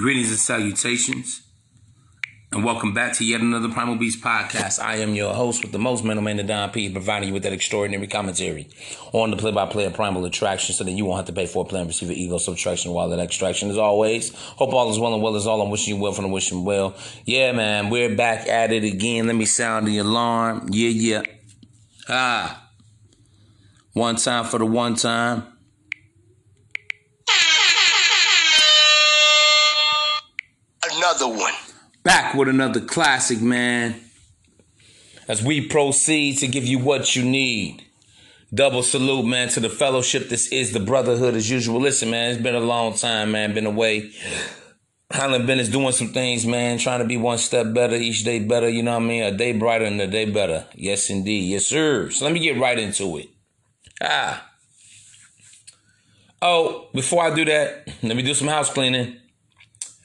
Greetings 0.00 0.30
and 0.30 0.38
salutations, 0.38 1.42
and 2.52 2.64
welcome 2.64 2.94
back 2.94 3.12
to 3.18 3.22
yet 3.22 3.42
another 3.42 3.68
Primal 3.68 3.96
Beast 3.96 4.24
podcast. 4.24 4.82
I 4.82 4.96
am 4.96 5.14
your 5.14 5.34
host 5.34 5.60
with 5.60 5.72
the 5.72 5.78
most 5.78 6.04
Maino 6.04 6.22
Mane, 6.22 6.38
the 6.38 6.42
Don 6.42 6.70
P, 6.70 6.88
providing 6.90 7.28
you 7.28 7.34
with 7.34 7.42
that 7.42 7.52
extraordinary 7.52 8.06
commentary 8.06 8.70
on 9.12 9.30
the 9.30 9.36
play-by-play 9.36 9.84
of 9.84 9.92
Primal 9.92 10.24
Attraction, 10.24 10.74
so 10.74 10.84
that 10.84 10.92
you 10.92 11.04
won't 11.04 11.18
have 11.18 11.26
to 11.26 11.34
pay 11.34 11.44
for 11.44 11.66
a 11.66 11.68
plan, 11.68 11.86
receive 11.86 12.08
an 12.08 12.14
ego 12.14 12.38
subtraction 12.38 12.92
while 12.92 13.10
that 13.10 13.18
extraction. 13.18 13.68
As 13.68 13.76
always, 13.76 14.34
hope 14.34 14.72
all 14.72 14.90
is 14.90 14.98
well 14.98 15.12
and 15.12 15.22
well 15.22 15.36
is 15.36 15.46
all. 15.46 15.60
I'm 15.60 15.68
wishing 15.68 15.96
you 15.96 16.00
well 16.00 16.12
from 16.12 16.24
the 16.24 16.30
wishing 16.30 16.64
well. 16.64 16.96
Yeah, 17.26 17.52
man, 17.52 17.90
we're 17.90 18.16
back 18.16 18.48
at 18.48 18.72
it 18.72 18.84
again. 18.84 19.26
Let 19.26 19.36
me 19.36 19.44
sound 19.44 19.86
the 19.86 19.98
alarm. 19.98 20.68
Yeah, 20.70 20.88
yeah. 20.88 21.22
Ah, 22.08 22.70
one 23.92 24.16
time 24.16 24.46
for 24.46 24.56
the 24.56 24.64
one 24.64 24.94
time. 24.94 25.58
Another 31.20 31.38
one. 31.38 31.52
Back 32.02 32.34
with 32.34 32.48
another 32.48 32.80
classic, 32.80 33.40
man. 33.42 34.00
As 35.28 35.42
we 35.42 35.66
proceed 35.66 36.38
to 36.38 36.48
give 36.48 36.64
you 36.64 36.78
what 36.78 37.14
you 37.14 37.22
need. 37.22 37.84
Double 38.52 38.82
salute, 38.82 39.26
man, 39.26 39.48
to 39.50 39.60
the 39.60 39.68
fellowship. 39.68 40.28
This 40.28 40.48
is 40.48 40.72
the 40.72 40.80
brotherhood 40.80 41.34
as 41.34 41.50
usual. 41.50 41.80
Listen, 41.80 42.10
man, 42.10 42.30
it's 42.30 42.42
been 42.42 42.54
a 42.54 42.60
long 42.60 42.94
time, 42.94 43.32
man. 43.32 43.54
Been 43.54 43.66
away. 43.66 44.12
Highland 45.12 45.46
Ben 45.46 45.60
is 45.60 45.68
doing 45.68 45.92
some 45.92 46.08
things, 46.08 46.46
man, 46.46 46.78
trying 46.78 47.00
to 47.00 47.04
be 47.04 47.16
one 47.16 47.38
step 47.38 47.74
better, 47.74 47.96
each 47.96 48.22
day 48.22 48.38
better, 48.38 48.68
you 48.68 48.82
know 48.82 48.92
what 48.92 49.02
I 49.02 49.06
mean? 49.06 49.22
A 49.24 49.36
day 49.36 49.52
brighter 49.52 49.84
and 49.84 50.00
a 50.00 50.06
day 50.06 50.24
better. 50.24 50.66
Yes, 50.74 51.10
indeed. 51.10 51.50
Yes, 51.50 51.66
sir. 51.66 52.10
So 52.10 52.24
let 52.24 52.32
me 52.32 52.40
get 52.40 52.58
right 52.58 52.78
into 52.78 53.16
it. 53.18 53.28
Ah. 54.00 54.48
Oh, 56.40 56.88
before 56.94 57.24
I 57.24 57.34
do 57.34 57.44
that, 57.44 57.88
let 58.02 58.16
me 58.16 58.22
do 58.22 58.34
some 58.34 58.48
house 58.48 58.72
cleaning. 58.72 59.19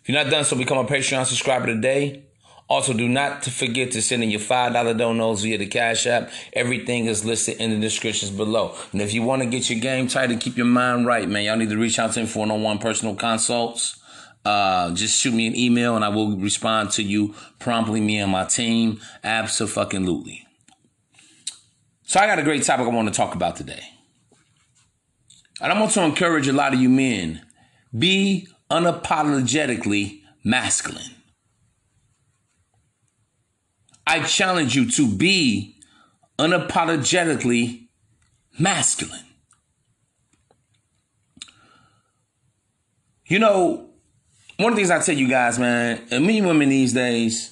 If 0.06 0.10
you're 0.10 0.24
not 0.24 0.30
done 0.30 0.44
so, 0.44 0.56
become 0.56 0.78
a 0.78 0.84
Patreon 0.84 1.26
subscriber 1.26 1.66
today. 1.66 2.26
Also, 2.70 2.94
do 2.94 3.10
not 3.10 3.44
forget 3.44 3.90
to 3.94 4.04
send 4.04 4.22
in 4.22 4.30
your 4.30 4.40
$5 4.40 4.72
donos 4.72 5.42
via 5.42 5.58
the 5.58 5.66
Cash 5.66 6.06
App. 6.06 6.30
Everything 6.54 7.08
is 7.08 7.26
listed 7.26 7.58
in 7.58 7.72
the 7.72 7.80
descriptions 7.80 8.30
below. 8.30 8.76
And 8.92 9.02
if 9.02 9.16
you 9.16 9.24
want 9.24 9.42
to 9.42 9.48
get 9.48 9.68
your 9.68 9.80
game 9.80 10.08
tight 10.08 10.30
and 10.30 10.40
keep 10.40 10.58
your 10.58 10.68
mind 10.68 11.08
right, 11.08 11.28
man, 11.28 11.44
y'all 11.44 11.56
need 11.56 11.72
to 11.72 11.78
reach 11.78 11.98
out 11.98 12.12
to 12.12 12.20
me 12.20 12.28
for 12.28 12.38
one-on-one 12.38 12.78
personal 12.78 13.16
consults. 13.16 14.00
Uh, 14.46 14.94
just 14.94 15.20
shoot 15.20 15.34
me 15.34 15.48
an 15.48 15.56
email 15.56 15.96
and 15.96 16.06
I 16.06 16.10
will 16.10 16.38
respond 16.38 16.92
to 16.92 17.02
you 17.02 17.34
promptly, 17.58 18.00
me 18.00 18.20
and 18.20 18.32
my 18.32 18.46
team. 18.46 19.02
Absolutely. 19.24 20.46
So 22.04 22.20
I 22.20 22.28
got 22.28 22.38
a 22.38 22.44
great 22.44 22.62
topic 22.62 22.86
I 22.86 22.90
want 22.90 23.08
to 23.08 23.14
talk 23.14 23.34
about 23.34 23.56
today. 23.56 23.82
And 25.60 25.74
I 25.74 25.80
want 25.80 25.94
to 25.94 26.04
encourage 26.04 26.48
a 26.48 26.54
lot 26.54 26.76
of 26.76 26.80
you 26.80 26.90
men, 26.90 27.44
be 27.98 28.48
unapologetically 28.72 30.22
masculine. 30.44 31.16
I 34.08 34.24
challenge 34.24 34.76
you 34.76 34.90
to 34.92 35.08
be 35.08 35.76
unapologetically 36.38 37.88
masculine. 38.60 39.26
You 43.28 43.40
know, 43.40 43.90
one 44.58 44.72
of 44.72 44.76
the 44.76 44.82
things 44.82 44.92
I 44.92 45.00
tell 45.00 45.16
you 45.16 45.28
guys, 45.28 45.58
man, 45.58 46.02
and 46.12 46.26
many 46.26 46.42
women 46.42 46.70
these 46.70 46.94
days, 46.94 47.52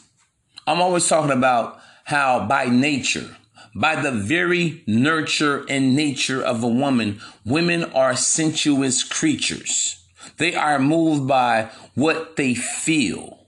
I'm 0.68 0.82
always 0.82 1.08
talking 1.08 1.32
about 1.32 1.80
how 2.06 2.46
by 2.46 2.66
nature, 2.66 3.36
by 3.76 4.00
the 4.00 4.12
very 4.12 4.84
nurture 4.86 5.66
and 5.68 5.96
nature 5.96 6.44
of 6.44 6.64
a 6.64 6.68
woman, 6.68 7.20
women 7.44 7.86
are 7.86 8.16
sensuous 8.16 9.04
creatures. 9.04 10.03
They 10.38 10.56
are 10.56 10.80
moved 10.80 11.28
by 11.28 11.70
what 11.96 12.36
they 12.36 12.56
feel. 12.56 13.48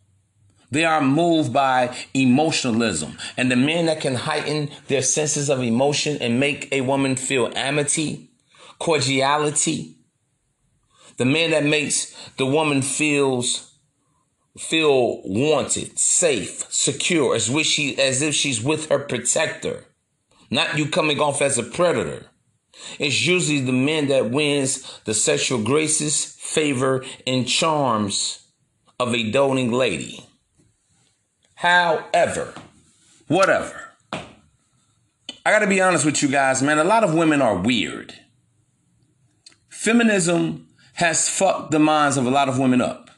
They 0.72 0.84
are 0.86 1.02
moved 1.02 1.54
by 1.54 1.96
emotionalism. 2.14 3.18
And 3.38 3.52
the 3.52 3.56
men 3.56 3.86
that 3.86 4.02
can 4.02 4.16
heighten 4.16 4.72
their 4.88 5.02
senses 5.02 5.50
of 5.50 5.62
emotion 5.62 6.18
and 6.22 6.40
make 6.40 6.68
a 6.72 6.82
woman 6.82 7.16
feel 7.16 7.52
amity, 7.56 8.30
cordiality, 8.80 9.96
the 11.18 11.26
man 11.26 11.52
that 11.52 11.64
makes 11.64 12.14
the 12.38 12.46
woman 12.46 12.82
feels 12.82 13.72
feel 14.58 15.22
wanted, 15.24 15.98
safe, 15.98 16.66
secure, 16.70 17.36
as 17.36 17.50
she 17.66 17.98
as 17.98 18.22
if 18.22 18.36
she's 18.36 18.62
with 18.62 18.90
her 18.90 19.00
protector. 19.00 19.86
Not 20.50 20.78
you 20.78 20.90
coming 20.90 21.20
off 21.20 21.42
as 21.42 21.58
a 21.58 21.64
predator. 21.64 22.28
It's 23.00 23.26
usually 23.26 23.62
the 23.62 23.72
man 23.72 24.08
that 24.08 24.32
wins 24.32 25.00
the 25.06 25.14
sexual 25.14 25.62
graces, 25.64 26.26
favor, 26.26 27.04
and 27.26 27.48
charms 27.48 28.48
of 29.00 29.14
a 29.14 29.32
doting 29.32 29.72
lady. 29.72 30.26
However, 31.56 32.54
whatever. 33.28 33.82
I 34.14 35.52
gotta 35.52 35.68
be 35.68 35.82
honest 35.82 36.06
with 36.06 36.22
you 36.22 36.30
guys, 36.30 36.62
man. 36.62 36.80
A 36.80 36.84
lot 36.84 37.04
of 37.04 37.14
women 37.14 37.42
are 37.42 37.56
weird. 37.56 38.14
Feminism 39.70 40.68
has 40.94 41.30
fucked 41.30 41.72
the 41.72 41.80
minds 41.80 42.18
of 42.18 42.26
a 42.26 42.32
lot 42.32 42.50
of 42.50 42.58
women 42.58 42.82
up 42.82 43.12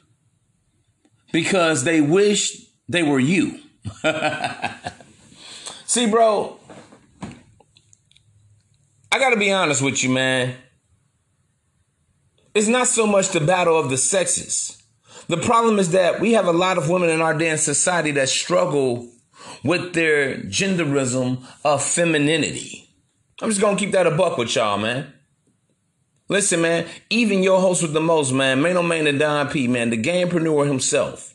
because 1.32 1.84
they 1.84 2.00
wish 2.00 2.66
they 2.88 3.02
were 3.02 3.20
you. 3.20 3.60
See, 5.86 6.06
bro, 6.06 6.57
I 9.10 9.18
got 9.18 9.30
to 9.30 9.36
be 9.36 9.52
honest 9.52 9.82
with 9.82 10.02
you, 10.04 10.10
man. 10.10 10.54
It's 12.54 12.68
not 12.68 12.86
so 12.88 13.06
much 13.06 13.30
the 13.30 13.40
battle 13.40 13.78
of 13.78 13.90
the 13.90 13.96
sexes. 13.96 14.82
The 15.28 15.36
problem 15.36 15.78
is 15.78 15.92
that 15.92 16.20
we 16.20 16.32
have 16.32 16.46
a 16.46 16.52
lot 16.52 16.78
of 16.78 16.88
women 16.88 17.10
in 17.10 17.20
our 17.20 17.36
damn 17.36 17.58
society 17.58 18.10
that 18.12 18.28
struggle 18.28 19.08
with 19.62 19.92
their 19.92 20.36
genderism 20.38 21.44
of 21.64 21.82
femininity. 21.82 22.88
I'm 23.40 23.50
just 23.50 23.60
to 23.60 23.76
keep 23.76 23.92
that 23.92 24.06
a 24.06 24.10
buck 24.10 24.38
with 24.38 24.54
y'all, 24.54 24.78
man. 24.78 25.12
Listen, 26.28 26.60
man, 26.60 26.86
even 27.08 27.42
your 27.42 27.60
host 27.60 27.82
with 27.82 27.94
the 27.94 28.00
most, 28.00 28.32
man, 28.32 28.60
Main 28.60 28.76
oh, 28.76 28.82
Man 28.82 29.06
and 29.06 29.18
Don 29.18 29.48
P, 29.48 29.66
man, 29.68 29.90
the 29.90 30.02
gamepreneur 30.02 30.66
himself. 30.66 31.34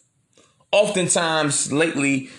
Oftentimes, 0.71 1.71
lately, 1.71 2.29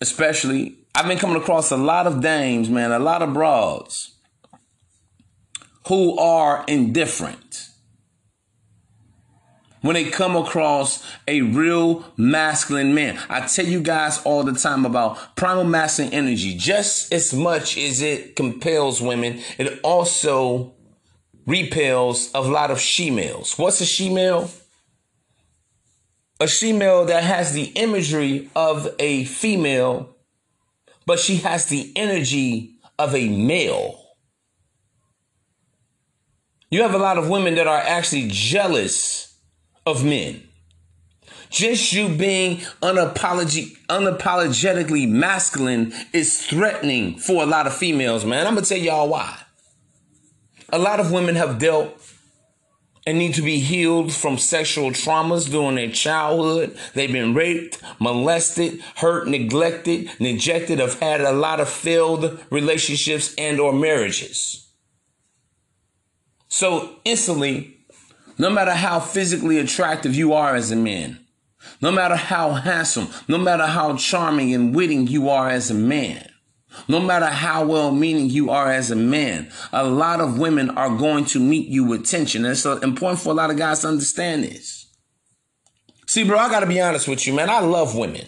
especially, 0.00 0.76
I've 0.94 1.06
been 1.06 1.18
coming 1.18 1.36
across 1.36 1.70
a 1.72 1.76
lot 1.76 2.06
of 2.06 2.20
dames, 2.20 2.68
man, 2.68 2.92
a 2.92 2.98
lot 2.98 3.22
of 3.22 3.32
broads 3.32 4.15
who 5.86 6.18
are 6.18 6.64
indifferent 6.66 7.68
when 9.82 9.94
they 9.94 10.10
come 10.10 10.34
across 10.34 11.04
a 11.28 11.42
real 11.42 12.04
masculine 12.16 12.92
man. 12.92 13.18
I 13.28 13.46
tell 13.46 13.66
you 13.66 13.80
guys 13.80 14.20
all 14.24 14.42
the 14.42 14.54
time 14.54 14.84
about 14.84 15.36
primal 15.36 15.62
masculine 15.62 16.12
energy. 16.12 16.56
Just 16.56 17.12
as 17.12 17.32
much 17.32 17.78
as 17.78 18.02
it 18.02 18.34
compels 18.34 19.00
women, 19.00 19.40
it 19.58 19.78
also 19.84 20.74
repels 21.46 22.32
a 22.34 22.40
lot 22.40 22.72
of 22.72 22.80
she-males. 22.80 23.56
What's 23.56 23.80
a 23.80 23.86
she-male? 23.86 24.50
A 26.40 26.48
she-male 26.48 27.04
that 27.04 27.22
has 27.22 27.52
the 27.52 27.66
imagery 27.76 28.50
of 28.56 28.88
a 28.98 29.24
female, 29.24 30.16
but 31.06 31.20
she 31.20 31.36
has 31.36 31.66
the 31.66 31.92
energy 31.94 32.72
of 32.98 33.14
a 33.14 33.28
male. 33.28 34.05
You 36.68 36.82
have 36.82 36.94
a 36.94 36.98
lot 36.98 37.16
of 37.16 37.28
women 37.28 37.54
that 37.54 37.68
are 37.68 37.78
actually 37.78 38.26
jealous 38.28 39.38
of 39.86 40.04
men. 40.04 40.42
Just 41.48 41.92
you 41.92 42.08
being 42.08 42.58
unapologetic, 42.82 43.76
unapologetically 43.88 45.08
masculine 45.08 45.92
is 46.12 46.44
threatening 46.44 47.18
for 47.18 47.44
a 47.44 47.46
lot 47.46 47.68
of 47.68 47.76
females, 47.76 48.24
man. 48.24 48.48
I'm 48.48 48.54
gonna 48.54 48.66
tell 48.66 48.78
y'all 48.78 49.08
why. 49.08 49.38
A 50.70 50.78
lot 50.78 50.98
of 50.98 51.12
women 51.12 51.36
have 51.36 51.60
dealt 51.60 52.02
and 53.06 53.18
need 53.18 53.34
to 53.34 53.42
be 53.42 53.60
healed 53.60 54.12
from 54.12 54.36
sexual 54.36 54.90
traumas 54.90 55.48
during 55.48 55.76
their 55.76 55.92
childhood. 55.92 56.76
They've 56.94 57.12
been 57.12 57.34
raped, 57.34 57.80
molested, 58.00 58.80
hurt, 58.96 59.28
neglected, 59.28 60.10
neglected, 60.18 60.80
have 60.80 60.98
had 60.98 61.20
a 61.20 61.30
lot 61.30 61.60
of 61.60 61.68
failed 61.68 62.44
relationships 62.50 63.32
and 63.38 63.60
or 63.60 63.72
marriages. 63.72 64.65
So 66.48 66.96
instantly, 67.04 67.78
no 68.38 68.50
matter 68.50 68.72
how 68.72 69.00
physically 69.00 69.58
attractive 69.58 70.14
you 70.14 70.32
are 70.32 70.54
as 70.54 70.70
a 70.70 70.76
man, 70.76 71.20
no 71.80 71.90
matter 71.90 72.16
how 72.16 72.52
handsome, 72.52 73.08
no 73.28 73.38
matter 73.38 73.66
how 73.66 73.96
charming 73.96 74.54
and 74.54 74.74
witty 74.74 74.96
you 74.96 75.28
are 75.28 75.48
as 75.48 75.70
a 75.70 75.74
man, 75.74 76.28
no 76.88 77.00
matter 77.00 77.26
how 77.26 77.64
well 77.64 77.90
meaning 77.90 78.28
you 78.28 78.50
are 78.50 78.70
as 78.70 78.90
a 78.90 78.96
man, 78.96 79.50
a 79.72 79.84
lot 79.84 80.20
of 80.20 80.38
women 80.38 80.70
are 80.70 80.96
going 80.96 81.24
to 81.26 81.40
meet 81.40 81.68
you 81.68 81.84
with 81.84 82.06
tension. 82.06 82.44
And 82.44 82.52
it's 82.52 82.64
important 82.64 83.20
for 83.20 83.30
a 83.30 83.34
lot 83.34 83.50
of 83.50 83.56
guys 83.56 83.80
to 83.80 83.88
understand 83.88 84.44
this. 84.44 84.86
See, 86.06 86.24
bro, 86.24 86.38
I 86.38 86.48
gotta 86.50 86.66
be 86.66 86.80
honest 86.80 87.08
with 87.08 87.26
you, 87.26 87.34
man. 87.34 87.50
I 87.50 87.60
love 87.60 87.96
women. 87.96 88.26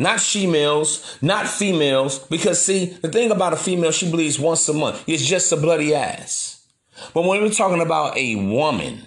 Not 0.00 0.18
she-males, 0.20 1.18
not 1.22 1.46
females, 1.46 2.18
because 2.18 2.60
see, 2.60 2.86
the 2.86 3.08
thing 3.08 3.30
about 3.30 3.52
a 3.52 3.56
female, 3.56 3.92
she 3.92 4.10
bleeds 4.10 4.40
once 4.40 4.68
a 4.68 4.72
month. 4.72 5.04
It's 5.06 5.24
just 5.24 5.52
a 5.52 5.56
bloody 5.56 5.94
ass. 5.94 6.66
But 7.14 7.24
when 7.24 7.40
we're 7.40 7.50
talking 7.50 7.82
about 7.82 8.16
a 8.16 8.34
woman, 8.34 9.02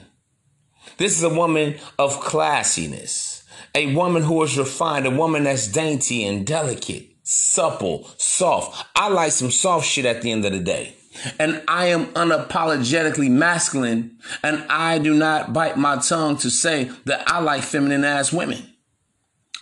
This 0.97 1.17
is 1.17 1.23
a 1.23 1.29
woman 1.29 1.75
of 1.97 2.19
classiness, 2.21 3.43
a 3.73 3.93
woman 3.95 4.23
who 4.23 4.43
is 4.43 4.57
refined, 4.57 5.05
a 5.05 5.11
woman 5.11 5.45
that's 5.45 5.67
dainty 5.67 6.23
and 6.23 6.45
delicate, 6.45 7.09
supple, 7.23 8.09
soft. 8.17 8.85
I 8.95 9.09
like 9.09 9.31
some 9.31 9.51
soft 9.51 9.87
shit 9.87 10.05
at 10.05 10.21
the 10.21 10.31
end 10.31 10.45
of 10.45 10.51
the 10.51 10.59
day. 10.59 10.95
And 11.39 11.61
I 11.67 11.87
am 11.87 12.07
unapologetically 12.13 13.29
masculine, 13.29 14.17
and 14.43 14.63
I 14.69 14.97
do 14.97 15.13
not 15.13 15.53
bite 15.53 15.77
my 15.77 15.97
tongue 15.97 16.37
to 16.37 16.49
say 16.49 16.91
that 17.05 17.29
I 17.29 17.39
like 17.39 17.63
feminine 17.63 18.03
ass 18.03 18.33
women. 18.33 18.72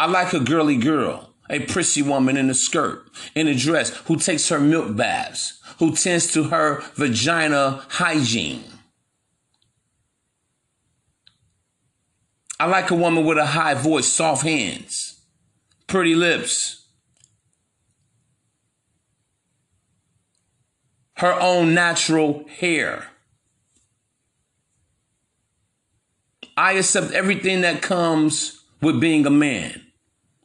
I 0.02 0.08
like 0.08 0.34
a 0.34 0.40
girly 0.40 0.78
girl, 0.78 1.30
a 1.48 1.60
prissy 1.60 2.02
woman 2.02 2.36
in 2.36 2.50
a 2.50 2.56
skirt, 2.56 3.06
in 3.36 3.48
a 3.48 3.54
dress, 3.54 3.96
who 4.06 4.18
takes 4.18 4.50
her 4.50 4.60
milk 4.60 4.96
baths, 4.96 5.62
who 5.78 5.96
tends 5.96 6.34
to 6.34 6.46
her 6.46 6.82
vagina 6.96 7.86
hygiene. 7.88 8.64
I 12.60 12.66
like 12.66 12.90
a 12.90 12.96
woman 12.96 13.26
with 13.26 13.38
a 13.38 13.46
high 13.46 13.76
voice, 13.76 14.12
soft 14.12 14.42
hands, 14.42 15.22
pretty 15.86 16.16
lips, 16.16 16.88
her 21.18 21.40
own 21.40 21.76
natural 21.76 22.48
hair. 22.48 23.06
I 26.58 26.72
accept 26.72 27.12
everything 27.12 27.62
that 27.62 27.84
comes 27.84 28.64
with 28.82 29.00
being 29.00 29.28
a 29.28 29.30
man, 29.30 29.90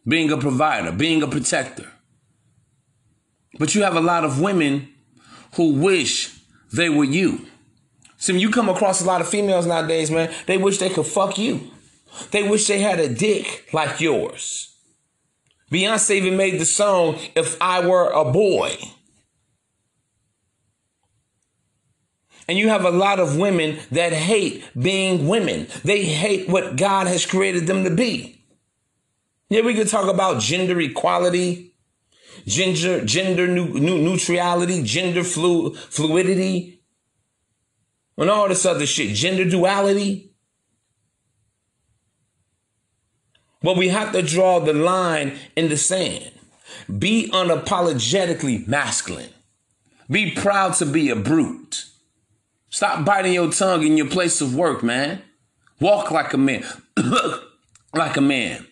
being 0.06 0.30
a 0.30 0.36
provider, 0.36 0.92
being 0.92 1.22
a 1.22 1.26
protector. 1.26 1.90
But 3.58 3.74
you 3.74 3.82
have 3.82 3.96
a 3.96 4.00
lot 4.00 4.24
of 4.24 4.40
women 4.40 4.88
who 5.54 5.72
wish 5.72 6.38
they 6.72 6.88
were 6.88 7.04
you. 7.04 7.46
See, 8.18 8.38
you 8.38 8.50
come 8.50 8.68
across 8.68 9.02
a 9.02 9.06
lot 9.06 9.20
of 9.20 9.28
females 9.28 9.66
nowadays, 9.66 10.10
man, 10.10 10.32
they 10.46 10.58
wish 10.58 10.78
they 10.78 10.90
could 10.90 11.06
fuck 11.06 11.38
you. 11.38 11.70
They 12.30 12.48
wish 12.48 12.66
they 12.66 12.80
had 12.80 12.98
a 12.98 13.12
dick 13.12 13.68
like 13.72 14.00
yours. 14.00 14.74
Beyonce 15.70 16.16
even 16.16 16.36
made 16.36 16.60
the 16.60 16.64
song, 16.64 17.18
If 17.34 17.60
I 17.60 17.86
Were 17.86 18.10
a 18.10 18.24
Boy. 18.24 18.76
And 22.48 22.56
you 22.56 22.68
have 22.68 22.84
a 22.84 22.90
lot 22.90 23.18
of 23.18 23.36
women 23.36 23.78
that 23.90 24.12
hate 24.12 24.64
being 24.78 25.26
women. 25.26 25.66
They 25.84 26.04
hate 26.04 26.48
what 26.48 26.76
God 26.76 27.08
has 27.08 27.26
created 27.26 27.66
them 27.66 27.82
to 27.84 27.90
be. 27.90 28.45
Yeah, 29.48 29.60
we 29.62 29.74
could 29.74 29.88
talk 29.88 30.12
about 30.12 30.40
gender 30.40 30.80
equality, 30.80 31.74
gender, 32.46 33.04
gender 33.04 33.46
nu- 33.46 33.78
nu- 33.78 33.98
neutrality, 34.02 34.82
gender 34.82 35.22
flu- 35.22 35.74
fluidity, 35.74 36.82
and 38.18 38.30
all 38.30 38.48
this 38.48 38.66
other 38.66 38.86
shit, 38.86 39.14
gender 39.14 39.44
duality. 39.44 40.32
But 43.62 43.76
we 43.76 43.88
have 43.88 44.12
to 44.12 44.22
draw 44.22 44.60
the 44.60 44.72
line 44.72 45.38
in 45.56 45.68
the 45.68 45.76
sand. 45.76 46.32
Be 46.98 47.30
unapologetically 47.32 48.66
masculine. 48.66 49.30
Be 50.10 50.30
proud 50.30 50.74
to 50.74 50.86
be 50.86 51.10
a 51.10 51.16
brute. 51.16 51.86
Stop 52.70 53.04
biting 53.04 53.32
your 53.32 53.50
tongue 53.50 53.84
in 53.84 53.96
your 53.96 54.08
place 54.08 54.40
of 54.40 54.54
work, 54.54 54.82
man. 54.82 55.22
Walk 55.80 56.10
like 56.10 56.32
a 56.32 56.38
man. 56.38 56.64
Look 56.96 57.44
like 57.94 58.16
a 58.16 58.20
man. 58.20 58.66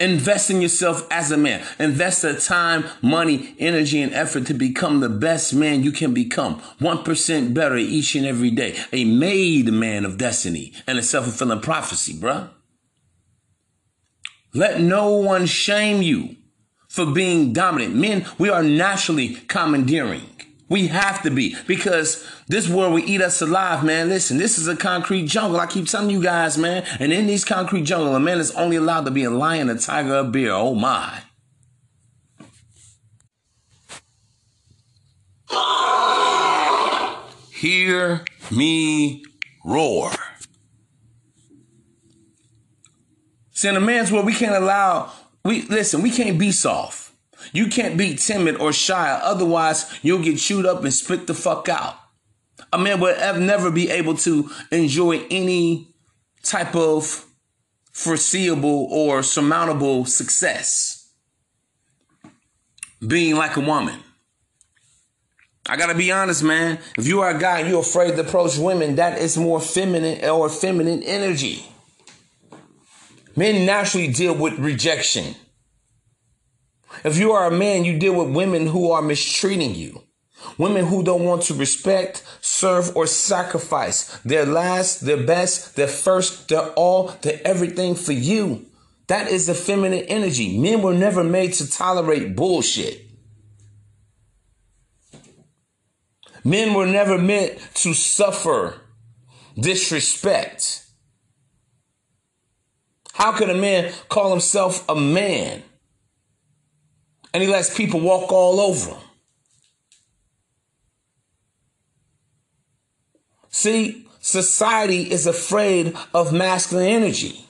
Invest 0.00 0.48
in 0.50 0.62
yourself 0.62 1.06
as 1.10 1.32
a 1.32 1.36
man. 1.36 1.66
Invest 1.78 2.22
the 2.22 2.34
time, 2.38 2.84
money, 3.02 3.56
energy, 3.58 4.00
and 4.00 4.14
effort 4.14 4.46
to 4.46 4.54
become 4.54 5.00
the 5.00 5.08
best 5.08 5.52
man 5.52 5.82
you 5.82 5.90
can 5.90 6.14
become. 6.14 6.60
1% 6.80 7.54
better 7.54 7.76
each 7.76 8.14
and 8.14 8.24
every 8.24 8.50
day. 8.52 8.78
A 8.92 9.04
made 9.04 9.72
man 9.72 10.04
of 10.04 10.16
destiny 10.16 10.72
and 10.86 10.98
a 10.98 11.02
self-fulfilling 11.02 11.62
prophecy, 11.62 12.14
bruh. 12.14 12.50
Let 14.54 14.80
no 14.80 15.10
one 15.10 15.46
shame 15.46 16.00
you 16.00 16.36
for 16.88 17.06
being 17.06 17.52
dominant. 17.52 17.96
Men, 17.96 18.24
we 18.38 18.48
are 18.48 18.62
naturally 18.62 19.34
commandeering. 19.34 20.30
We 20.68 20.88
have 20.88 21.22
to 21.22 21.30
be 21.30 21.56
because 21.66 22.26
this 22.46 22.68
world 22.68 22.92
will 22.92 23.08
eat 23.08 23.22
us 23.22 23.40
alive, 23.40 23.82
man. 23.82 24.08
Listen, 24.08 24.36
this 24.36 24.58
is 24.58 24.68
a 24.68 24.76
concrete 24.76 25.26
jungle. 25.26 25.58
I 25.58 25.66
keep 25.66 25.86
telling 25.86 26.10
you 26.10 26.22
guys, 26.22 26.58
man. 26.58 26.84
And 27.00 27.12
in 27.12 27.26
these 27.26 27.44
concrete 27.44 27.84
jungle, 27.84 28.14
a 28.14 28.20
man 28.20 28.38
is 28.38 28.50
only 28.52 28.76
allowed 28.76 29.06
to 29.06 29.10
be 29.10 29.24
a 29.24 29.30
lion, 29.30 29.70
a 29.70 29.78
tiger, 29.78 30.16
a 30.16 30.24
bear. 30.24 30.52
Oh 30.52 30.74
my. 30.74 31.22
Hear 37.50 38.24
me 38.52 39.24
roar. 39.64 40.12
See, 43.50 43.68
in 43.68 43.74
a 43.74 43.80
man's 43.80 44.12
world, 44.12 44.26
we 44.26 44.34
can't 44.34 44.54
allow, 44.54 45.10
we 45.44 45.62
listen, 45.62 46.00
we 46.00 46.12
can't 46.12 46.38
be 46.38 46.52
soft. 46.52 47.07
You 47.52 47.68
can't 47.68 47.96
be 47.96 48.14
timid 48.14 48.56
or 48.56 48.72
shy, 48.72 49.10
otherwise 49.22 49.98
you'll 50.02 50.22
get 50.22 50.38
chewed 50.38 50.66
up 50.66 50.84
and 50.84 50.92
spit 50.92 51.26
the 51.26 51.34
fuck 51.34 51.68
out. 51.68 51.96
A 52.72 52.78
man 52.78 53.00
will 53.00 53.16
never 53.40 53.70
be 53.70 53.90
able 53.90 54.16
to 54.18 54.50
enjoy 54.70 55.24
any 55.30 55.94
type 56.42 56.74
of 56.74 57.24
foreseeable 57.92 58.88
or 58.90 59.22
surmountable 59.22 60.04
success. 60.04 61.12
Being 63.06 63.36
like 63.36 63.56
a 63.56 63.60
woman. 63.60 64.00
I 65.68 65.76
gotta 65.76 65.94
be 65.94 66.10
honest, 66.10 66.42
man. 66.42 66.78
If 66.96 67.06
you 67.06 67.20
are 67.20 67.30
a 67.30 67.38
guy 67.38 67.60
and 67.60 67.68
you're 67.68 67.80
afraid 67.80 68.16
to 68.16 68.20
approach 68.22 68.56
women, 68.56 68.96
that 68.96 69.18
is 69.18 69.36
more 69.36 69.60
feminine 69.60 70.24
or 70.24 70.48
feminine 70.48 71.02
energy. 71.02 71.66
Men 73.36 73.66
naturally 73.66 74.08
deal 74.08 74.34
with 74.34 74.58
rejection. 74.58 75.34
If 77.04 77.18
you 77.18 77.32
are 77.32 77.46
a 77.46 77.56
man, 77.56 77.84
you 77.84 77.98
deal 77.98 78.14
with 78.14 78.34
women 78.34 78.66
who 78.66 78.90
are 78.90 79.02
mistreating 79.02 79.74
you. 79.74 80.02
Women 80.56 80.86
who 80.86 81.02
don't 81.02 81.24
want 81.24 81.42
to 81.42 81.54
respect, 81.54 82.24
serve, 82.40 82.96
or 82.96 83.06
sacrifice 83.06 84.18
their 84.18 84.46
last, 84.46 85.04
their 85.04 85.22
best, 85.22 85.76
their 85.76 85.88
first, 85.88 86.48
their 86.48 86.70
all, 86.70 87.08
their 87.22 87.40
everything 87.44 87.94
for 87.94 88.12
you. 88.12 88.66
That 89.08 89.28
is 89.28 89.46
the 89.46 89.54
feminine 89.54 90.04
energy. 90.04 90.58
Men 90.58 90.82
were 90.82 90.94
never 90.94 91.24
made 91.24 91.54
to 91.54 91.70
tolerate 91.70 92.36
bullshit. 92.36 93.04
Men 96.44 96.74
were 96.74 96.86
never 96.86 97.18
meant 97.18 97.58
to 97.74 97.94
suffer 97.94 98.80
disrespect. 99.58 100.84
How 103.12 103.32
could 103.32 103.50
a 103.50 103.54
man 103.54 103.92
call 104.08 104.30
himself 104.30 104.88
a 104.88 104.94
man 104.94 105.62
and 107.32 107.42
he 107.42 107.48
lets 107.48 107.74
people 107.74 108.00
walk 108.00 108.32
all 108.32 108.60
over 108.60 108.90
him? 108.90 109.00
See, 113.50 114.06
society 114.20 115.10
is 115.10 115.26
afraid 115.26 115.96
of 116.14 116.32
masculine 116.32 116.86
energy. 116.86 117.44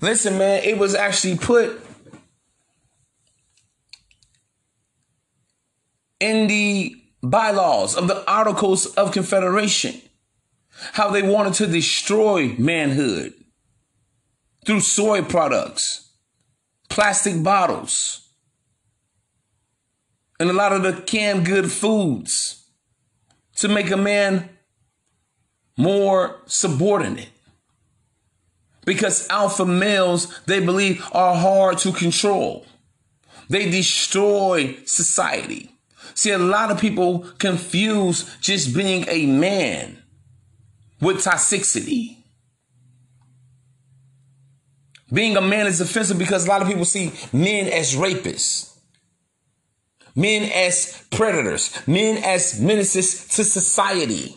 Listen, 0.00 0.38
man, 0.38 0.62
it 0.64 0.78
was 0.78 0.94
actually 0.94 1.36
put 1.36 1.80
in 6.18 6.46
the 6.46 6.96
bylaws 7.22 7.96
of 7.96 8.08
the 8.08 8.28
Articles 8.30 8.86
of 8.94 9.12
Confederation 9.12 10.00
how 10.92 11.10
they 11.10 11.22
wanted 11.22 11.54
to 11.54 11.66
destroy 11.66 12.54
manhood 12.58 13.34
through 14.64 14.80
soy 14.80 15.22
products, 15.22 16.11
plastic 16.92 17.42
bottles, 17.42 18.28
and 20.38 20.50
a 20.50 20.52
lot 20.52 20.72
of 20.72 20.82
the 20.82 20.92
canned 20.92 21.46
good 21.46 21.72
foods 21.72 22.66
to 23.56 23.66
make 23.66 23.90
a 23.90 23.96
man 23.96 24.50
more 25.78 26.42
subordinate. 26.44 27.30
Because 28.84 29.26
alpha 29.30 29.64
males, 29.64 30.38
they 30.44 30.60
believe, 30.60 31.02
are 31.12 31.34
hard 31.34 31.78
to 31.78 31.92
control. 31.92 32.66
They 33.48 33.70
destroy 33.70 34.76
society. 34.84 35.70
See, 36.14 36.30
a 36.30 36.38
lot 36.38 36.70
of 36.70 36.78
people 36.78 37.20
confuse 37.38 38.36
just 38.40 38.74
being 38.74 39.06
a 39.08 39.24
man 39.24 40.02
with 41.00 41.18
toxicity. 41.18 42.21
Being 45.12 45.36
a 45.36 45.40
man 45.40 45.66
is 45.66 45.80
offensive 45.80 46.18
because 46.18 46.46
a 46.46 46.48
lot 46.48 46.62
of 46.62 46.68
people 46.68 46.84
see 46.84 47.12
men 47.32 47.66
as 47.66 47.94
rapists, 47.94 48.78
men 50.14 50.50
as 50.50 51.04
predators, 51.10 51.86
men 51.86 52.22
as 52.24 52.60
menaces 52.60 53.28
to 53.28 53.44
society. 53.44 54.36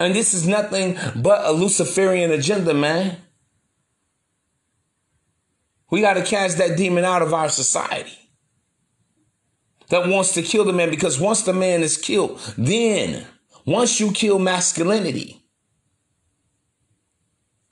And 0.00 0.14
this 0.14 0.34
is 0.34 0.46
nothing 0.46 0.96
but 1.16 1.44
a 1.44 1.52
Luciferian 1.52 2.30
agenda, 2.30 2.74
man. 2.74 3.16
We 5.90 6.02
got 6.02 6.14
to 6.14 6.22
cast 6.22 6.58
that 6.58 6.76
demon 6.76 7.04
out 7.04 7.22
of 7.22 7.32
our 7.32 7.48
society 7.48 8.12
that 9.88 10.06
wants 10.06 10.34
to 10.34 10.42
kill 10.42 10.64
the 10.64 10.72
man 10.72 10.90
because 10.90 11.18
once 11.18 11.42
the 11.42 11.54
man 11.54 11.82
is 11.82 11.96
killed, 11.96 12.38
then 12.58 13.26
Once 13.68 14.00
you 14.00 14.10
kill 14.12 14.38
masculinity, 14.38 15.42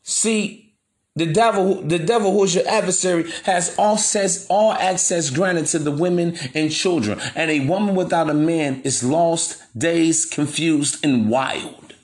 see, 0.02 0.65
the 1.16 1.26
devil, 1.26 1.80
the 1.80 1.98
devil 1.98 2.30
who 2.30 2.44
is 2.44 2.54
your 2.54 2.68
adversary 2.68 3.30
has 3.44 3.74
all 3.78 3.94
access, 3.94 4.46
all 4.48 4.72
access 4.72 5.30
granted 5.30 5.66
to 5.68 5.78
the 5.78 5.90
women 5.90 6.36
and 6.54 6.70
children. 6.70 7.18
And 7.34 7.50
a 7.50 7.66
woman 7.66 7.94
without 7.94 8.28
a 8.28 8.34
man 8.34 8.82
is 8.82 9.02
lost, 9.02 9.62
dazed, 9.76 10.30
confused, 10.30 11.02
and 11.02 11.30
wild. 11.30 11.94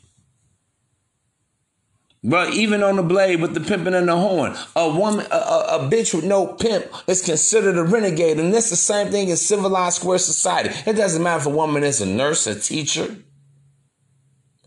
But 2.25 2.55
even 2.55 2.83
on 2.83 2.97
the 2.97 3.03
blade 3.03 3.43
with 3.43 3.53
the 3.53 3.61
pimping 3.61 3.95
and 3.95 4.09
the 4.09 4.17
horn, 4.17 4.57
a 4.77 4.89
woman, 4.89 5.27
a, 5.31 5.37
a, 5.37 5.79
a, 5.79 5.91
bitch 5.91 6.15
with 6.15 6.25
no 6.25 6.47
pimp 6.47 6.87
is 7.09 7.21
considered 7.21 7.77
a 7.77 7.83
renegade. 7.83 8.39
And 8.39 8.55
that's 8.55 8.71
the 8.71 8.77
same 8.77 9.09
thing 9.09 9.29
in 9.29 9.37
civilized 9.37 9.97
square 9.97 10.19
society. 10.19 10.71
It 10.87 10.95
doesn't 10.95 11.23
matter 11.23 11.41
if 11.41 11.47
a 11.47 11.51
woman 11.51 11.83
is 11.83 12.01
a 12.01 12.07
nurse, 12.07 12.47
a 12.47 12.59
teacher, 12.59 13.17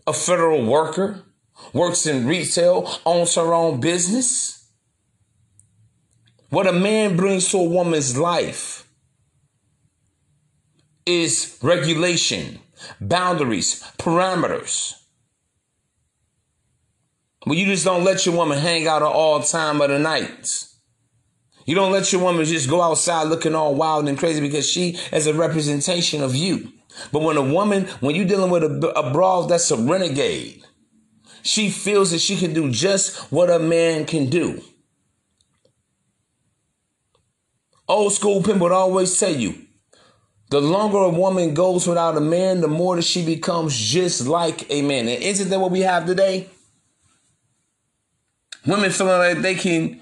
a 0.06 0.12
federal 0.12 0.66
worker, 0.66 1.25
works 1.72 2.06
in 2.06 2.26
retail, 2.26 2.90
owns 3.04 3.34
her 3.34 3.52
own 3.52 3.80
business. 3.80 4.70
What 6.50 6.66
a 6.66 6.72
man 6.72 7.16
brings 7.16 7.50
to 7.50 7.58
a 7.58 7.64
woman's 7.64 8.16
life 8.16 8.88
is 11.04 11.58
regulation, 11.62 12.60
boundaries, 13.00 13.82
parameters. 13.98 14.92
But 17.46 17.56
you 17.56 17.66
just 17.66 17.84
don't 17.84 18.04
let 18.04 18.26
your 18.26 18.34
woman 18.34 18.58
hang 18.58 18.88
out 18.88 19.02
at 19.02 19.08
all 19.08 19.40
time 19.40 19.80
of 19.80 19.88
the 19.88 19.98
night. 19.98 20.66
You 21.64 21.74
don't 21.74 21.92
let 21.92 22.12
your 22.12 22.22
woman 22.22 22.44
just 22.44 22.68
go 22.68 22.82
outside 22.82 23.24
looking 23.24 23.54
all 23.54 23.74
wild 23.74 24.08
and 24.08 24.18
crazy 24.18 24.40
because 24.40 24.68
she 24.68 24.98
is 25.12 25.26
a 25.26 25.34
representation 25.34 26.22
of 26.22 26.34
you. 26.34 26.72
But 27.12 27.22
when 27.22 27.36
a 27.36 27.42
woman, 27.42 27.84
when 28.00 28.14
you're 28.14 28.24
dealing 28.24 28.50
with 28.50 28.62
a, 28.62 28.92
a 28.96 29.12
broad 29.12 29.48
that's 29.48 29.70
a 29.70 29.76
renegade, 29.76 30.64
she 31.46 31.70
feels 31.70 32.10
that 32.10 32.20
she 32.20 32.36
can 32.36 32.52
do 32.52 32.70
just 32.70 33.16
what 33.32 33.50
a 33.50 33.58
man 33.58 34.04
can 34.04 34.28
do. 34.28 34.62
Old 37.88 38.12
school 38.12 38.42
pimp 38.42 38.60
would 38.60 38.72
always 38.72 39.18
tell 39.18 39.34
you, 39.34 39.54
the 40.50 40.60
longer 40.60 40.98
a 40.98 41.08
woman 41.08 41.54
goes 41.54 41.86
without 41.86 42.16
a 42.16 42.20
man, 42.20 42.60
the 42.60 42.68
more 42.68 42.96
that 42.96 43.02
she 43.02 43.24
becomes 43.24 43.76
just 43.76 44.26
like 44.26 44.70
a 44.70 44.82
man. 44.82 45.08
And 45.08 45.22
isn't 45.22 45.48
that 45.50 45.60
what 45.60 45.70
we 45.70 45.80
have 45.80 46.06
today? 46.06 46.48
Women 48.64 48.90
feeling 48.90 49.18
like 49.18 49.38
they 49.38 49.54
can 49.54 50.00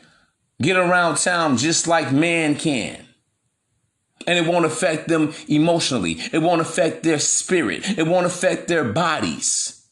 get 0.61 0.77
around 0.77 1.17
town 1.17 1.57
just 1.57 1.87
like 1.87 2.13
man 2.13 2.57
can. 2.57 3.07
And 4.27 4.39
it 4.39 4.51
won't 4.51 4.65
affect 4.65 5.09
them 5.09 5.35
emotionally. 5.49 6.13
It 6.33 6.41
won't 6.41 6.63
affect 6.63 7.03
their 7.03 7.19
spirit. 7.19 7.99
It 7.99 8.07
won't 8.07 8.25
affect 8.25 8.69
their 8.69 8.85
bodies. 8.85 9.84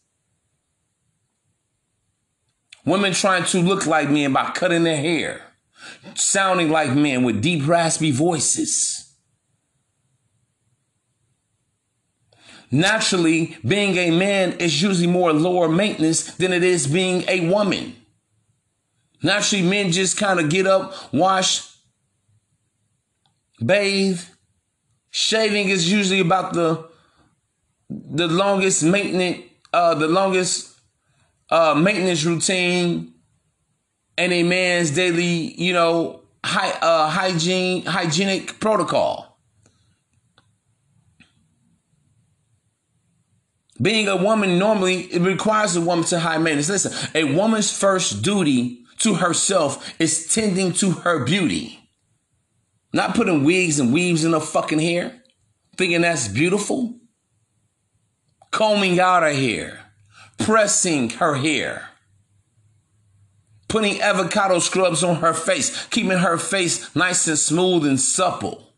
Women 2.84 3.12
trying 3.12 3.44
to 3.46 3.60
look 3.60 3.86
like 3.86 4.10
men 4.10 4.32
by 4.32 4.50
cutting 4.50 4.82
their 4.82 4.96
hair, 4.96 5.42
sounding 6.14 6.70
like 6.70 6.94
men 6.94 7.22
with 7.22 7.40
deep, 7.40 7.66
raspy 7.66 8.10
voices. 8.10 8.98
Naturally, 12.72 13.56
being 13.66 13.96
a 13.98 14.10
man 14.10 14.52
is 14.52 14.82
usually 14.82 15.06
more 15.06 15.32
lower 15.32 15.68
maintenance 15.68 16.34
than 16.36 16.52
it 16.52 16.64
is 16.64 16.86
being 16.86 17.22
a 17.28 17.48
woman. 17.48 17.94
Naturally, 19.22 19.64
men 19.64 19.92
just 19.92 20.16
kind 20.16 20.40
of 20.40 20.48
get 20.48 20.66
up, 20.66 21.12
wash, 21.12 21.68
bathe. 23.64 24.20
Shaving 25.10 25.68
is 25.68 25.92
usually 25.92 26.20
about 26.20 26.54
the 26.54 26.90
the 27.90 28.26
longest 28.26 28.82
maintenance, 28.82 29.44
uh, 29.74 29.94
the 29.94 30.08
longest 30.08 30.71
uh, 31.52 31.74
maintenance 31.74 32.24
routine 32.24 33.12
and 34.16 34.32
a 34.32 34.42
man's 34.42 34.90
daily, 34.90 35.54
you 35.60 35.74
know, 35.74 36.22
hy- 36.42 36.78
uh, 36.80 37.10
hygiene 37.10 37.84
hygienic 37.84 38.58
protocol. 38.58 39.38
Being 43.80 44.08
a 44.08 44.16
woman 44.16 44.58
normally 44.58 45.02
it 45.12 45.20
requires 45.20 45.76
a 45.76 45.80
woman 45.82 46.06
to 46.06 46.20
high 46.20 46.38
maintenance. 46.38 46.70
Listen, 46.70 47.10
a 47.14 47.24
woman's 47.24 47.76
first 47.76 48.22
duty 48.22 48.84
to 49.00 49.14
herself 49.14 49.94
is 50.00 50.32
tending 50.32 50.72
to 50.74 50.92
her 50.92 51.24
beauty. 51.24 51.80
Not 52.94 53.14
putting 53.14 53.44
wigs 53.44 53.78
and 53.78 53.92
weaves 53.92 54.24
in 54.24 54.32
her 54.32 54.40
fucking 54.40 54.78
hair, 54.78 55.20
thinking 55.76 56.00
that's 56.02 56.28
beautiful. 56.28 56.98
Combing 58.50 59.00
out 59.00 59.22
her 59.22 59.32
hair, 59.32 59.81
pressing 60.44 61.10
her 61.10 61.34
hair, 61.34 61.90
putting 63.68 64.00
avocado 64.00 64.58
scrubs 64.58 65.02
on 65.02 65.16
her 65.16 65.32
face, 65.32 65.86
keeping 65.86 66.18
her 66.18 66.38
face 66.38 66.94
nice 66.94 67.26
and 67.26 67.38
smooth 67.38 67.86
and 67.86 68.00
supple, 68.00 68.74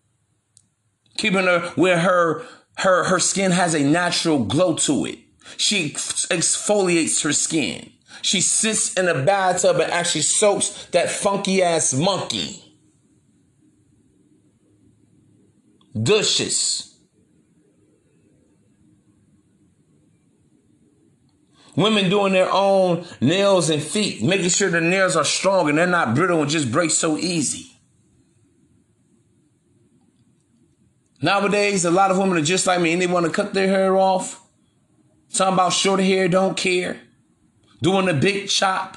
keeping 1.16 1.44
her 1.44 1.72
where 1.76 1.98
her 1.98 2.44
her 2.78 3.04
her 3.04 3.18
skin 3.18 3.52
has 3.52 3.74
a 3.74 3.80
natural 3.80 4.44
glow 4.44 4.74
to 4.74 5.04
it. 5.06 5.18
She 5.56 5.90
exfoliates 5.90 7.22
her 7.22 7.32
skin. 7.32 7.90
She 8.22 8.40
sits 8.40 8.94
in 8.94 9.08
a 9.08 9.22
bathtub 9.22 9.80
and 9.80 9.92
actually 9.92 10.22
soaks 10.22 10.86
that 10.92 11.10
funky 11.10 11.62
ass 11.62 11.92
monkey. 11.92 12.60
Douches. 16.00 16.93
Women 21.76 22.08
doing 22.08 22.32
their 22.32 22.50
own 22.50 23.04
nails 23.20 23.68
and 23.70 23.82
feet, 23.82 24.22
making 24.22 24.50
sure 24.50 24.70
the 24.70 24.80
nails 24.80 25.16
are 25.16 25.24
strong 25.24 25.68
and 25.68 25.78
they're 25.78 25.86
not 25.86 26.14
brittle 26.14 26.40
and 26.40 26.50
just 26.50 26.70
break 26.70 26.90
so 26.90 27.18
easy. 27.18 27.70
Nowadays, 31.20 31.84
a 31.84 31.90
lot 31.90 32.10
of 32.10 32.18
women 32.18 32.38
are 32.38 32.42
just 32.42 32.66
like 32.66 32.80
me 32.80 32.92
and 32.92 33.02
they 33.02 33.06
want 33.06 33.26
to 33.26 33.32
cut 33.32 33.54
their 33.54 33.68
hair 33.68 33.96
off. 33.96 34.40
Talking 35.32 35.54
about 35.54 35.72
short 35.72 36.00
hair, 36.00 36.28
don't 36.28 36.56
care 36.56 37.00
doing 37.84 38.06
the 38.06 38.14
big 38.14 38.48
chop. 38.48 38.96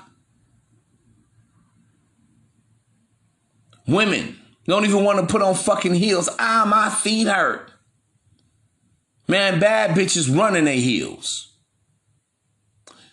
Women 3.85 4.39
don't 4.65 4.85
even 4.85 5.03
want 5.03 5.19
to 5.19 5.25
put 5.25 5.41
on 5.41 5.55
fucking 5.55 5.93
heels. 5.93 6.29
Ah, 6.39 6.65
my 6.67 6.89
feet 6.89 7.27
hurt. 7.27 7.71
Man, 9.27 9.59
bad 9.59 9.91
bitches 9.91 10.35
running 10.35 10.65
their 10.65 10.75
heels. 10.75 11.46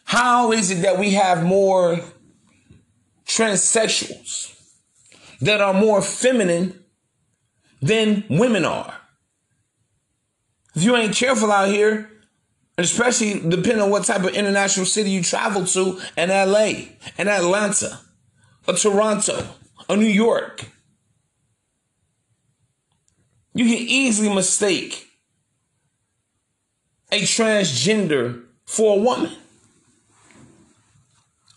How 0.05 0.53
is 0.53 0.71
it 0.71 0.83
that 0.83 0.99
we 0.99 1.13
have 1.13 1.43
more 1.45 2.01
transsexuals 3.27 4.55
that 5.41 5.61
are 5.61 5.75
more 5.75 6.03
feminine 6.03 6.85
than 7.81 8.25
women 8.29 8.65
are? 8.65 8.95
If 10.75 10.83
you 10.83 10.97
ain't 10.97 11.15
careful 11.15 11.51
out 11.51 11.69
here, 11.69 12.11
especially 12.77 13.41
depending 13.49 13.81
on 13.81 13.91
what 13.91 14.05
type 14.05 14.25
of 14.25 14.35
international 14.35 14.87
city 14.87 15.11
you 15.11 15.23
travel 15.23 15.65
to 15.67 16.01
in 16.17 16.29
LA, 16.29 16.87
in 17.19 17.29
Atlanta, 17.29 18.01
or 18.67 18.75
Toronto, 18.75 19.47
or 19.89 19.97
New 19.97 20.07
York. 20.07 20.65
You 23.55 23.65
can 23.65 23.79
easily 23.79 24.35
mistake 24.35 25.07
a 27.13 27.21
transgender 27.21 28.43
for 28.65 28.99
a 28.99 29.01
woman. 29.01 29.31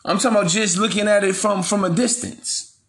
I'm 0.07 0.17
talking 0.17 0.37
about 0.37 0.49
just 0.49 0.77
looking 0.77 1.07
at 1.07 1.25
it 1.25 1.35
from, 1.35 1.61
from 1.61 1.83
a 1.83 1.89
distance. 1.89 2.79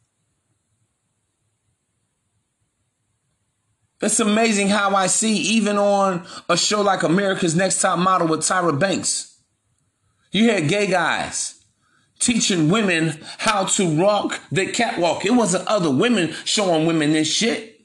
It's 4.01 4.21
amazing 4.21 4.69
how 4.69 4.95
I 4.95 5.09
see, 5.09 5.37
even 5.37 5.77
on 5.77 6.25
a 6.49 6.57
show 6.57 6.81
like 6.83 7.03
America's 7.03 7.57
Next 7.57 7.81
Top 7.81 7.99
Model 7.99 8.29
with 8.29 8.41
Tyra 8.41 8.79
Banks, 8.79 9.41
you 10.31 10.51
had 10.51 10.69
gay 10.69 10.87
guys 10.87 11.65
teaching 12.21 12.69
women 12.69 13.19
how 13.39 13.65
to 13.65 14.01
rock 14.01 14.41
the 14.53 14.67
catwalk. 14.67 15.25
It 15.25 15.33
wasn't 15.33 15.67
other 15.67 15.91
women 15.91 16.33
showing 16.45 16.87
women 16.87 17.13
this 17.13 17.33
shit. 17.33 17.81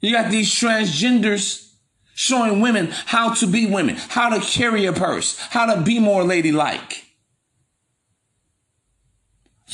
You 0.00 0.12
got 0.12 0.32
these 0.32 0.50
transgenders 0.50 1.74
showing 2.14 2.60
women 2.60 2.88
how 3.06 3.34
to 3.34 3.46
be 3.46 3.66
women, 3.66 3.96
how 3.96 4.30
to 4.30 4.40
carry 4.40 4.86
a 4.86 4.92
purse, 4.92 5.38
how 5.38 5.72
to 5.72 5.82
be 5.82 6.00
more 6.00 6.24
ladylike. 6.24 7.04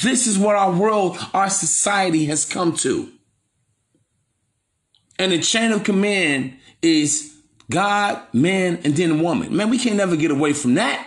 This 0.03 0.26
is 0.26 0.38
what 0.38 0.57
our 0.57 0.73
world, 0.73 1.19
our 1.33 1.49
society 1.50 2.26
has 2.26 2.45
come 2.45 2.76
to. 2.79 3.11
And 5.19 5.33
the 5.33 5.41
chain 5.41 5.73
of 5.73 5.85
command 5.85 6.59
is 6.83 7.35
God, 7.71 8.23
man, 8.33 8.81
and 8.85 8.95
then 8.95 9.23
woman. 9.23 9.57
Man, 9.57 9.71
we 9.71 9.79
can't 9.79 9.97
never 9.97 10.17
get 10.17 10.31
away 10.31 10.53
from 10.53 10.75
that. 10.75 11.07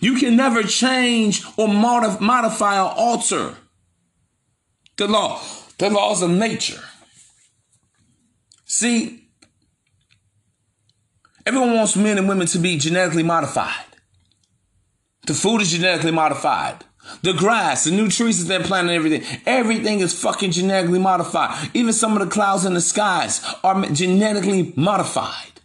You 0.00 0.16
can 0.16 0.36
never 0.36 0.62
change 0.62 1.42
or 1.56 1.66
modif- 1.66 2.20
modify 2.20 2.78
or 2.78 2.90
alter 2.90 3.56
the 4.96 5.08
law, 5.08 5.40
the 5.78 5.90
laws 5.90 6.22
of 6.22 6.30
nature. 6.30 6.82
See, 8.66 9.28
Everyone 11.48 11.72
wants 11.72 11.96
men 11.96 12.18
and 12.18 12.28
women 12.28 12.46
to 12.48 12.58
be 12.58 12.76
genetically 12.76 13.22
modified. 13.22 13.86
The 15.26 15.32
food 15.32 15.62
is 15.62 15.70
genetically 15.70 16.10
modified. 16.10 16.84
The 17.22 17.32
grass, 17.32 17.84
the 17.84 17.90
new 17.90 18.08
trees 18.08 18.44
that 18.44 18.48
they're 18.48 18.66
planting, 18.66 18.94
everything. 18.94 19.40
Everything 19.46 20.00
is 20.00 20.18
fucking 20.20 20.52
genetically 20.52 20.98
modified. 20.98 21.70
Even 21.74 21.92
some 21.92 22.16
of 22.16 22.20
the 22.20 22.32
clouds 22.32 22.64
in 22.64 22.74
the 22.74 22.80
skies 22.80 23.44
are 23.64 23.86
genetically 23.86 24.72
modified. 24.76 25.60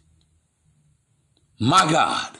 My 1.60 1.90
God. 1.90 2.38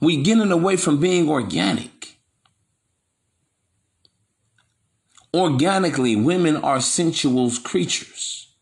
We're 0.00 0.22
getting 0.22 0.52
away 0.52 0.76
from 0.76 1.00
being 1.00 1.28
organic. 1.28 2.18
Organically, 5.34 6.16
women 6.16 6.56
are 6.56 6.80
sensual 6.80 7.50
creatures. 7.62 8.54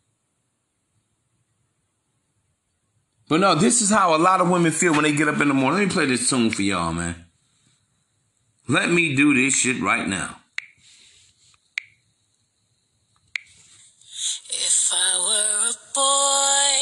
But 3.29 3.41
no, 3.41 3.55
this 3.55 3.83
is 3.83 3.91
how 3.91 4.17
a 4.17 4.19
lot 4.19 4.41
of 4.41 4.49
women 4.49 4.73
feel 4.73 4.93
when 4.93 5.03
they 5.03 5.13
get 5.13 5.29
up 5.29 5.41
in 5.41 5.49
the 5.49 5.55
morning. 5.55 5.81
Let 5.81 5.89
me 5.89 5.93
play 5.93 6.07
this 6.07 6.31
tune 6.31 6.51
for 6.51 6.63
y'all, 6.63 6.93
man. 6.93 7.26
Let 8.69 8.91
me 8.91 9.15
do 9.15 9.33
this 9.33 9.55
shit 9.55 9.81
right 9.81 10.09
now. 10.09 10.41
If 14.51 14.91
I 14.93 15.19
were 15.23 15.71
a 15.71 15.75
boy, 15.95 16.75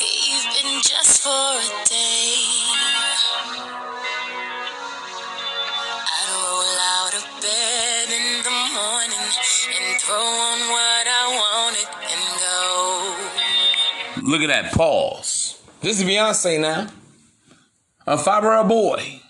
even 0.00 0.80
just 0.80 1.20
for 1.22 1.28
a 1.28 1.68
day, 1.84 2.32
I'd 6.00 6.32
roll 6.32 6.80
out 6.96 7.12
of 7.12 7.24
bed 7.42 8.08
in 8.08 8.40
the 8.42 8.56
morning 8.72 9.20
and 9.20 10.00
throw 10.00 10.16
on 10.16 10.60
what 10.72 11.06
I 11.06 11.24
wanted 11.36 11.88
and 12.08 12.24
go. 14.24 14.30
Look 14.30 14.40
at 14.40 14.48
that 14.48 14.72
pause. 14.72 15.60
This 15.82 16.00
is 16.00 16.06
Beyonce 16.08 16.58
now. 16.58 16.88
If 18.06 18.26
I 18.26 18.40
were 18.40 18.56
a 18.56 18.64
boy, 18.64 19.20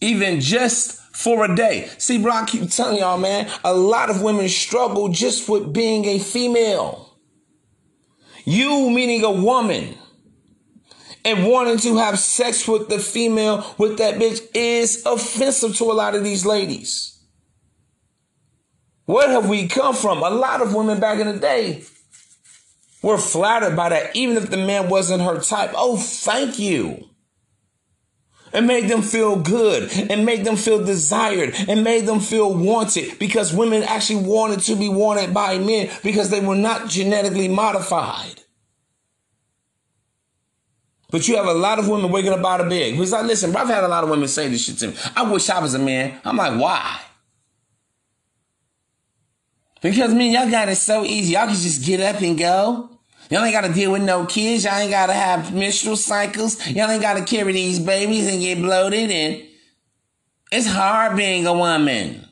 even 0.00 0.40
just 0.40 1.00
for 1.12 1.44
a 1.44 1.54
day. 1.54 1.88
See, 1.98 2.18
bro, 2.18 2.32
I 2.32 2.44
keep 2.46 2.70
telling 2.70 2.98
y'all, 2.98 3.18
man, 3.18 3.50
a 3.64 3.74
lot 3.74 4.10
of 4.10 4.22
women 4.22 4.48
struggle 4.48 5.08
just 5.08 5.48
with 5.48 5.72
being 5.72 6.04
a 6.06 6.18
female. 6.18 7.18
You, 8.44 8.90
meaning 8.90 9.22
a 9.22 9.30
woman, 9.30 9.96
and 11.24 11.46
wanting 11.46 11.76
to 11.78 11.96
have 11.98 12.18
sex 12.18 12.66
with 12.66 12.88
the 12.88 12.98
female, 12.98 13.74
with 13.76 13.98
that 13.98 14.14
bitch, 14.14 14.40
is 14.54 15.04
offensive 15.04 15.76
to 15.76 15.84
a 15.84 15.92
lot 15.92 16.14
of 16.14 16.24
these 16.24 16.46
ladies. 16.46 17.22
Where 19.04 19.28
have 19.28 19.48
we 19.48 19.68
come 19.68 19.94
from? 19.94 20.22
A 20.22 20.30
lot 20.30 20.62
of 20.62 20.74
women 20.74 21.00
back 21.00 21.18
in 21.18 21.26
the 21.26 21.38
day 21.38 21.82
were 23.02 23.18
flattered 23.18 23.76
by 23.76 23.90
that, 23.90 24.16
even 24.16 24.36
if 24.36 24.50
the 24.50 24.56
man 24.56 24.88
wasn't 24.88 25.22
her 25.22 25.40
type. 25.40 25.72
Oh, 25.74 25.96
thank 25.98 26.58
you 26.58 27.09
and 28.52 28.66
made 28.66 28.88
them 28.88 29.02
feel 29.02 29.36
good 29.36 29.90
and 30.10 30.24
made 30.24 30.44
them 30.44 30.56
feel 30.56 30.84
desired 30.84 31.54
and 31.68 31.84
made 31.84 32.06
them 32.06 32.20
feel 32.20 32.52
wanted 32.52 33.18
because 33.18 33.52
women 33.52 33.82
actually 33.82 34.24
wanted 34.24 34.60
to 34.60 34.76
be 34.76 34.88
wanted 34.88 35.32
by 35.32 35.58
men 35.58 35.90
because 36.02 36.30
they 36.30 36.40
were 36.40 36.56
not 36.56 36.88
genetically 36.88 37.48
modified. 37.48 38.42
But 41.10 41.26
you 41.26 41.36
have 41.36 41.46
a 41.46 41.54
lot 41.54 41.78
of 41.78 41.88
women 41.88 42.10
waking 42.12 42.32
up 42.32 42.44
out 42.44 42.60
of 42.60 42.68
bed. 42.68 42.92
Because 42.92 43.12
like, 43.12 43.26
listen, 43.26 43.54
I've 43.56 43.68
had 43.68 43.82
a 43.82 43.88
lot 43.88 44.04
of 44.04 44.10
women 44.10 44.28
say 44.28 44.48
this 44.48 44.64
shit 44.64 44.78
to 44.78 44.88
me. 44.88 44.94
I 45.16 45.30
wish 45.30 45.50
I 45.50 45.60
was 45.60 45.74
a 45.74 45.78
man. 45.78 46.20
I'm 46.24 46.36
like, 46.36 46.60
why? 46.60 47.00
Because 49.82 50.14
me, 50.14 50.32
y'all 50.32 50.50
got 50.50 50.68
it 50.68 50.76
so 50.76 51.04
easy. 51.04 51.32
Y'all 51.32 51.46
can 51.46 51.56
just 51.56 51.84
get 51.84 52.00
up 52.00 52.20
and 52.22 52.38
go. 52.38 52.99
Y'all 53.30 53.44
ain't 53.44 53.54
gotta 53.54 53.72
deal 53.72 53.92
with 53.92 54.02
no 54.02 54.26
kids. 54.26 54.64
Y'all 54.64 54.74
ain't 54.74 54.90
gotta 54.90 55.12
have 55.12 55.54
menstrual 55.54 55.96
cycles. 55.96 56.66
Y'all 56.66 56.90
ain't 56.90 57.00
gotta 57.00 57.24
carry 57.24 57.52
these 57.52 57.78
babies 57.78 58.26
and 58.26 58.40
get 58.40 58.58
bloated. 58.58 59.10
And 59.10 59.44
it's 60.50 60.66
hard 60.66 61.16
being 61.16 61.46
a 61.46 61.52
woman. 61.52 62.26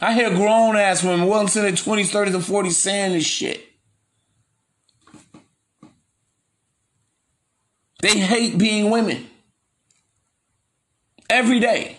I 0.00 0.12
hear 0.12 0.30
grown 0.30 0.76
ass 0.76 1.02
women, 1.02 1.26
well 1.26 1.40
into 1.40 1.60
their 1.60 1.72
20s, 1.72 2.12
30s, 2.12 2.34
and 2.34 2.44
40s 2.44 2.72
saying 2.72 3.14
this 3.14 3.26
shit. 3.26 3.64
They 8.00 8.16
hate 8.18 8.58
being 8.58 8.90
women. 8.90 9.26
Every 11.28 11.58
day. 11.58 11.97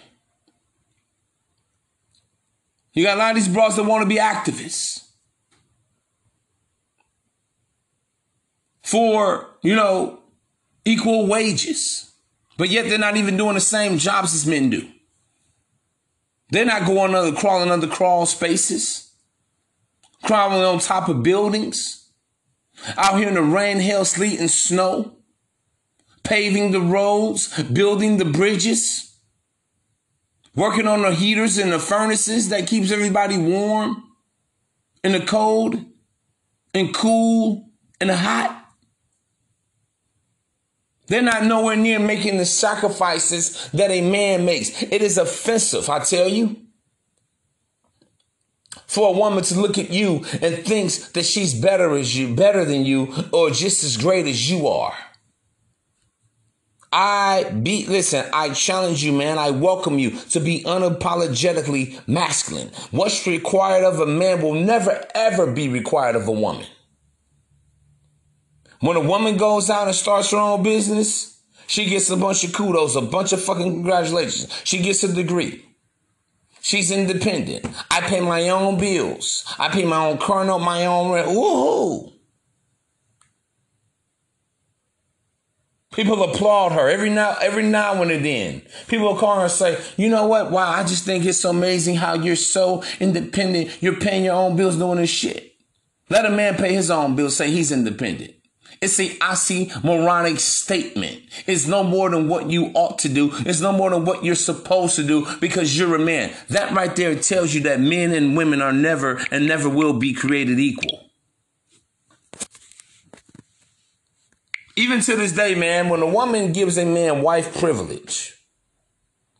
You 3.00 3.06
got 3.06 3.16
a 3.16 3.20
lot 3.20 3.30
of 3.30 3.36
these 3.38 3.48
bros 3.48 3.78
that 3.78 3.84
want 3.84 4.02
to 4.04 4.10
be 4.10 4.20
activists. 4.20 5.08
For, 8.82 9.48
you 9.62 9.74
know, 9.74 10.20
equal 10.84 11.26
wages. 11.26 12.12
But 12.58 12.68
yet 12.68 12.90
they're 12.90 13.00
not 13.00 13.16
even 13.16 13.38
doing 13.38 13.54
the 13.54 13.62
same 13.62 14.00
jobs 14.00 14.36
as 14.36 14.46
men 14.46 14.70
do. 14.70 14.86
They're 16.50 16.66
not 16.66 16.86
going 16.86 17.16
under 17.16 17.34
crawling 17.38 17.72
under 17.72 17.88
crawl 17.88 18.26
spaces, 18.26 19.14
crawling 20.24 20.62
on 20.62 20.80
top 20.80 21.08
of 21.08 21.24
buildings, 21.24 22.12
out 22.98 23.18
here 23.18 23.30
in 23.30 23.36
the 23.36 23.42
rain, 23.42 23.78
hail, 23.78 24.04
sleet, 24.04 24.42
and 24.42 24.52
snow, 24.52 25.14
paving 26.24 26.72
the 26.72 26.82
roads, 26.82 27.64
building 27.64 28.18
the 28.18 28.26
bridges, 28.26 29.09
working 30.56 30.88
on 30.88 31.02
the 31.02 31.14
heaters 31.14 31.58
and 31.58 31.72
the 31.72 31.80
furnaces 31.80 32.50
that 32.50 32.68
keeps 32.68 32.92
everybody 32.92 33.38
warm 33.38 34.04
in 35.04 35.14
the 35.14 35.22
cold 35.22 35.84
and 36.74 36.94
cool 36.94 37.70
and 38.00 38.12
hot. 38.12 38.56
They're 41.08 41.22
not 41.24 41.44
nowhere 41.44 41.76
near 41.76 42.00
making 42.00 42.38
the 42.38 42.46
sacrifices 42.46 43.70
that 43.72 43.90
a 43.90 44.02
man 44.02 44.46
makes. 44.46 44.84
It 44.84 45.02
is 45.02 45.18
offensive, 45.18 45.90
I 45.90 46.00
tell 46.00 46.28
you. 46.28 46.58
For 48.86 49.10
a 49.10 49.18
woman 49.18 49.44
to 49.46 49.60
look 49.60 49.78
at 49.78 49.90
you 49.90 50.26
and 50.42 50.66
thinks 50.66 51.10
that 51.10 51.26
she's 51.26 51.60
better 51.60 51.96
as 51.96 52.16
you, 52.16 52.36
better 52.36 52.64
than 52.64 52.86
you, 52.86 53.14
or 53.34 53.50
just 53.50 53.84
as 53.84 53.98
great 53.98 54.28
as 54.28 54.50
you 54.50 54.68
are. 54.68 54.94
I 56.92 57.44
be 57.52 57.86
listen, 57.86 58.26
I 58.34 58.52
challenge 58.54 59.04
you, 59.04 59.14
man. 59.14 59.38
I 59.38 59.52
welcome 59.52 60.00
you 60.00 60.12
to 60.32 60.40
be 60.40 60.64
unapologetically 60.64 62.00
masculine. 62.08 62.72
What's 62.90 63.28
required 63.28 63.84
of 63.84 64.00
a 64.00 64.08
man 64.08 64.42
will 64.42 64.56
never 64.56 65.06
ever 65.14 65.52
be 65.52 65.70
required 65.70 66.16
of 66.16 66.28
a 66.28 66.32
woman. 66.32 66.66
When 68.80 68.98
a 68.98 69.02
woman 69.02 69.38
goes 69.38 69.70
out 69.70 69.88
and 69.88 69.96
starts 69.96 70.32
her 70.32 70.38
own 70.38 70.64
business, 70.64 71.42
she 71.68 71.86
gets 71.86 72.10
a 72.10 72.18
bunch 72.18 72.44
of 72.44 72.54
kudos, 72.54 72.96
a 72.96 73.02
bunch 73.02 73.34
of 73.34 73.42
fucking 73.44 73.72
congratulations. 73.72 74.48
She 74.64 74.80
gets 74.80 75.04
a 75.04 75.14
degree. 75.14 75.66
She's 76.62 76.90
independent. 76.90 77.66
I 77.92 78.02
pay 78.02 78.22
my 78.22 78.50
own 78.50 78.80
bills. 78.80 79.46
I 79.60 79.70
pay 79.70 79.86
my 79.86 80.08
own 80.08 80.18
car 80.18 80.44
note, 80.44 80.60
my 80.60 80.86
own 80.86 81.12
rent. 81.12 81.28
Woohoo! 81.28 82.14
People 86.00 86.24
applaud 86.24 86.72
her 86.72 86.88
every 86.88 87.10
now, 87.10 87.36
every 87.42 87.62
now 87.62 88.02
and 88.02 88.24
then. 88.24 88.62
People 88.88 89.18
call 89.18 89.36
her 89.36 89.44
and 89.44 89.52
say, 89.52 89.78
"You 89.98 90.08
know 90.08 90.28
what? 90.28 90.50
Wow, 90.50 90.72
I 90.72 90.84
just 90.86 91.04
think 91.04 91.26
it's 91.26 91.42
so 91.42 91.50
amazing 91.50 91.96
how 91.96 92.14
you're 92.14 92.38
so 92.38 92.86
independent. 93.02 93.70
You're 93.82 93.98
paying 93.98 94.24
your 94.24 94.36
own 94.36 94.56
bills, 94.56 94.78
doing 94.78 95.00
this 95.00 95.10
shit." 95.10 95.56
Let 96.10 96.26
a 96.26 96.30
man 96.30 96.56
pay 96.56 96.74
his 96.74 96.90
own 96.90 97.18
bills. 97.18 97.36
Say 97.36 97.52
he's 97.52 97.74
independent. 97.74 98.32
It's 98.82 98.98
a 98.98 99.10
oxymoronic 99.18 100.40
statement. 100.40 101.20
It's 101.46 101.68
no 101.68 101.84
more 101.84 102.10
than 102.10 102.30
what 102.30 102.50
you 102.50 102.72
ought 102.76 103.00
to 103.00 103.10
do. 103.10 103.34
It's 103.46 103.60
no 103.60 103.74
more 103.74 103.90
than 103.90 104.06
what 104.06 104.24
you're 104.24 104.36
supposed 104.36 104.96
to 104.96 105.04
do 105.04 105.28
because 105.42 105.78
you're 105.78 105.96
a 105.96 106.00
man. 106.00 106.32
That 106.50 106.72
right 106.72 106.96
there 106.96 107.14
tells 107.16 107.54
you 107.54 107.60
that 107.64 107.82
men 107.82 108.14
and 108.14 108.38
women 108.38 108.62
are 108.62 108.72
never 108.72 109.22
and 109.32 109.48
never 109.48 109.68
will 109.68 109.92
be 109.92 110.14
created 110.14 110.60
equal. 110.60 111.09
Even 114.80 115.02
to 115.02 115.16
this 115.16 115.34
day, 115.34 115.56
man, 115.56 115.90
when 115.90 116.02
a 116.02 116.08
woman 116.08 116.54
gives 116.54 116.78
a 116.78 116.86
man 116.86 117.22
wife 117.22 117.60
privilege, 117.60 118.36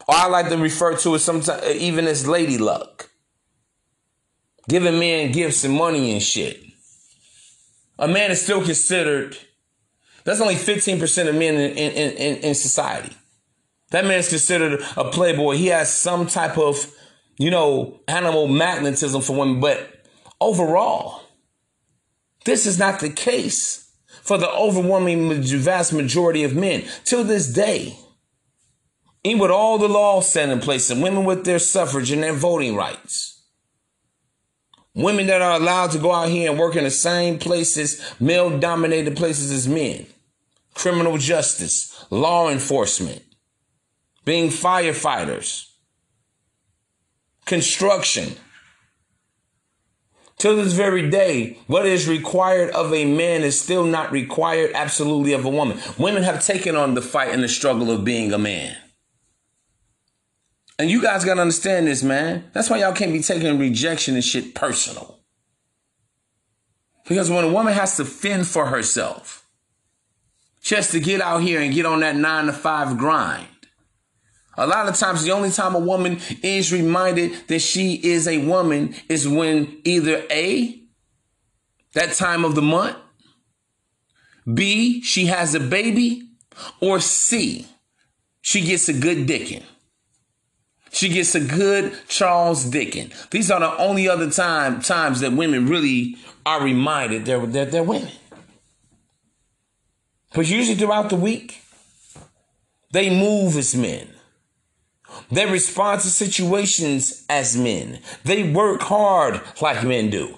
or 0.08 0.16
I 0.16 0.28
like 0.28 0.50
to 0.50 0.58
refer 0.58 0.98
to 0.98 1.16
it 1.16 1.20
sometimes 1.20 1.50
uh, 1.50 1.74
even 1.76 2.08
as 2.08 2.28
lady 2.28 2.58
luck, 2.58 3.10
giving 4.68 5.00
men 5.00 5.32
gifts 5.32 5.64
and 5.64 5.74
money 5.74 6.12
and 6.12 6.22
shit 6.22 6.70
a 8.00 8.08
man 8.08 8.32
is 8.32 8.42
still 8.42 8.64
considered, 8.64 9.38
that's 10.24 10.40
only 10.40 10.56
15% 10.56 11.28
of 11.28 11.36
men 11.36 11.56
in, 11.56 11.72
in, 11.72 12.12
in, 12.14 12.38
in 12.38 12.56
society. 12.56 13.16
That 13.92 14.06
man 14.06 14.20
is 14.20 14.30
considered 14.30 14.82
a 14.96 15.12
playboy. 15.12 15.56
He 15.56 15.68
has 15.68 15.94
some 15.94 16.26
type 16.26 16.58
of, 16.58 16.92
you 17.38 17.52
know, 17.52 18.00
animal 18.08 18.48
magnetism 18.48 19.22
for 19.22 19.36
women. 19.36 19.60
But 19.60 20.06
overall, 20.40 21.24
this 22.46 22.66
is 22.66 22.80
not 22.80 23.00
the 23.02 23.10
case 23.10 23.89
for 24.30 24.38
the 24.38 24.52
overwhelming 24.52 25.42
vast 25.42 25.92
majority 25.92 26.44
of 26.44 26.56
men. 26.56 26.84
Till 27.04 27.24
this 27.24 27.52
day, 27.52 27.98
even 29.24 29.40
with 29.40 29.50
all 29.50 29.80
the 29.80 29.90
laws 29.90 30.32
set 30.32 30.50
in 30.50 30.60
place 30.60 30.92
and 30.92 31.02
women 31.02 31.26
with 31.26 31.46
their 31.46 31.58
suffrage 31.58 32.12
and 32.12 32.22
their 32.22 32.34
voting 32.34 32.76
rights, 32.76 33.42
Women 34.94 35.28
that 35.28 35.42
are 35.42 35.60
allowed 35.60 35.92
to 35.92 35.98
go 35.98 36.12
out 36.12 36.30
here 36.30 36.50
and 36.50 36.60
work 36.60 36.76
in 36.76 36.84
the 36.84 36.92
same 36.92 37.40
places, 37.40 38.04
male 38.20 38.60
dominated 38.60 39.16
places 39.16 39.50
as 39.50 39.68
men. 39.68 40.06
Criminal 40.74 41.18
justice, 41.18 42.06
law 42.10 42.50
enforcement, 42.50 43.24
being 44.26 44.50
firefighters, 44.50 45.70
construction. 47.46 48.36
Till 50.40 50.56
this 50.56 50.72
very 50.72 51.10
day, 51.10 51.58
what 51.68 51.86
is 51.86 52.08
required 52.08 52.72
of 52.72 52.94
a 52.94 53.04
man 53.04 53.44
is 53.44 53.60
still 53.60 53.84
not 53.84 54.12
required 54.12 54.72
absolutely 54.74 55.34
of 55.34 55.44
a 55.44 55.50
woman. 55.50 55.80
Women 55.98 56.24
have 56.24 56.44
taken 56.44 56.78
on 56.78 56.94
the 56.94 57.02
fight 57.02 57.34
and 57.34 57.44
the 57.44 57.50
struggle 57.50 57.92
of 57.92 58.06
being 58.06 58.32
a 58.32 58.38
man. 58.38 58.76
And 60.80 60.90
you 60.90 61.02
guys 61.02 61.26
gotta 61.26 61.42
understand 61.42 61.88
this, 61.88 62.04
man. 62.04 62.50
That's 62.54 62.70
why 62.70 62.80
y'all 62.80 62.94
can't 62.94 63.12
be 63.12 63.22
taking 63.22 63.60
rejection 63.60 64.16
and 64.16 64.24
shit 64.24 64.56
personal. 64.56 65.20
Because 67.06 67.30
when 67.30 67.44
a 67.44 67.52
woman 67.52 67.74
has 67.74 67.98
to 67.98 68.06
fend 68.06 68.48
for 68.48 68.68
herself, 68.68 69.46
has 70.70 70.92
to 70.92 71.02
get 71.02 71.20
out 71.20 71.42
here 71.42 71.60
and 71.60 71.74
get 71.74 71.86
on 71.86 72.00
that 72.00 72.16
nine 72.16 72.46
to 72.46 72.54
five 72.54 72.98
grind. 72.98 73.48
A 74.60 74.68
lot 74.68 74.90
of 74.90 74.98
times, 74.98 75.24
the 75.24 75.32
only 75.32 75.52
time 75.52 75.74
a 75.74 75.80
woman 75.80 76.20
is 76.44 76.74
reminded 76.74 77.48
that 77.48 77.60
she 77.60 77.96
is 77.96 78.28
a 78.28 78.40
woman 78.40 78.94
is 79.08 79.26
when 79.26 79.80
either 79.86 80.22
A, 80.30 80.84
that 81.94 82.14
time 82.14 82.44
of 82.44 82.56
the 82.56 82.62
month, 82.62 82.98
B, 84.54 85.02
she 85.02 85.28
has 85.28 85.56
a 85.56 85.62
baby, 85.62 86.30
or 86.82 87.00
C, 87.00 87.68
she 88.42 88.60
gets 88.60 88.90
a 88.90 88.94
good 88.94 89.26
dicking. 89.28 89.64
She 90.92 91.08
gets 91.08 91.36
a 91.36 91.40
good 91.40 91.98
Charles 92.10 92.66
Dickens. 92.66 93.14
These 93.32 93.50
are 93.52 93.62
the 93.62 93.78
only 93.78 94.10
other 94.10 94.30
time 94.30 94.82
times 94.82 95.22
that 95.22 95.32
women 95.32 95.70
really 95.70 96.18
are 96.46 96.62
reminded 96.62 97.26
they're, 97.26 97.46
they're, 97.46 97.66
they're 97.66 97.84
women. 97.84 98.12
But 100.34 100.50
usually 100.50 100.76
throughout 100.76 101.10
the 101.10 101.16
week, 101.16 101.62
they 102.92 103.10
move 103.10 103.56
as 103.56 103.74
men. 103.74 104.16
They 105.32 105.46
respond 105.46 106.02
to 106.02 106.08
situations 106.08 107.26
as 107.30 107.58
men. 107.58 108.00
They 108.24 108.52
work 108.52 108.82
hard 108.82 109.42
like 109.62 109.84
men 109.86 110.10
do. 110.10 110.36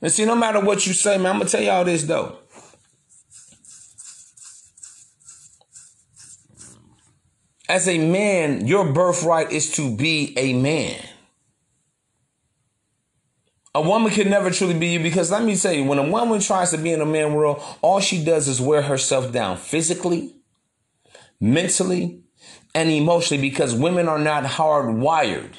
And 0.00 0.12
see, 0.12 0.26
no 0.26 0.36
matter 0.36 0.60
what 0.60 0.86
you 0.86 0.92
say, 0.92 1.16
man, 1.16 1.32
I'm 1.32 1.38
gonna 1.38 1.48
tell 1.48 1.62
y'all 1.62 1.84
this 1.84 2.04
though. 2.04 2.38
As 7.68 7.88
a 7.88 7.96
man, 7.96 8.66
your 8.66 8.92
birthright 8.92 9.50
is 9.50 9.70
to 9.76 9.96
be 9.96 10.34
a 10.36 10.52
man. 10.52 11.00
A 13.74 13.80
woman 13.80 14.12
can 14.12 14.30
never 14.30 14.50
truly 14.50 14.78
be 14.78 14.88
you 14.88 15.00
because 15.00 15.32
let 15.32 15.42
me 15.42 15.56
tell 15.56 15.72
you, 15.72 15.84
when 15.84 15.98
a 15.98 16.08
woman 16.08 16.38
tries 16.40 16.70
to 16.70 16.78
be 16.78 16.92
in 16.92 17.00
a 17.00 17.06
man 17.06 17.32
world, 17.34 17.60
all 17.82 17.98
she 17.98 18.22
does 18.22 18.46
is 18.46 18.60
wear 18.60 18.82
herself 18.82 19.32
down 19.32 19.56
physically, 19.56 20.32
mentally, 21.44 22.22
and 22.74 22.88
emotionally 22.88 23.40
because 23.40 23.74
women 23.74 24.08
are 24.08 24.18
not 24.18 24.44
hardwired 24.44 25.52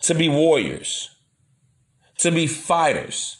to 0.00 0.14
be 0.14 0.28
warriors, 0.28 1.10
to 2.18 2.32
be 2.32 2.48
fighters, 2.48 3.38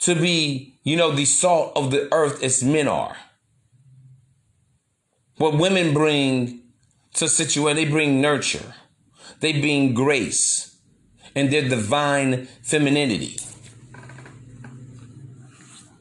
to 0.00 0.14
be, 0.14 0.80
you 0.82 0.96
know, 0.96 1.12
the 1.12 1.24
salt 1.24 1.72
of 1.76 1.92
the 1.92 2.12
earth 2.12 2.42
as 2.42 2.64
men 2.64 2.88
are. 2.88 3.16
What 5.36 5.56
women 5.56 5.94
bring 5.94 6.60
to 7.14 7.28
situation, 7.28 7.76
they 7.76 7.84
bring 7.84 8.20
nurture, 8.20 8.74
they 9.38 9.52
bring 9.52 9.94
grace, 9.94 10.76
and 11.36 11.50
their 11.50 11.68
divine 11.68 12.46
femininity. 12.62 13.38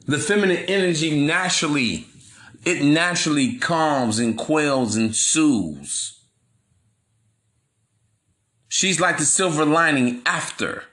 The 0.08 0.18
feminine 0.18 0.66
energy 0.68 1.26
naturally, 1.26 2.09
it 2.70 2.84
naturally 2.84 3.58
calms 3.58 4.20
and 4.20 4.38
quells 4.38 4.96
and 4.96 5.16
soothes. 5.16 6.24
She's 8.68 9.00
like 9.00 9.18
the 9.18 9.26
silver 9.26 9.66
lining 9.66 10.22
after 10.26 10.84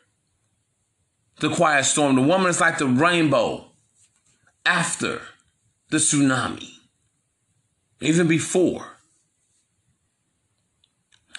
the 1.41 1.51
quiet 1.51 1.85
storm. 1.85 2.17
The 2.17 2.23
woman 2.23 2.49
is 2.49 2.61
like 2.61 2.79
the 2.79 2.87
rainbow 2.87 3.67
after 4.65 5.21
the 5.91 5.99
tsunami 5.99 6.71
even 8.01 8.27
before. 8.27 8.87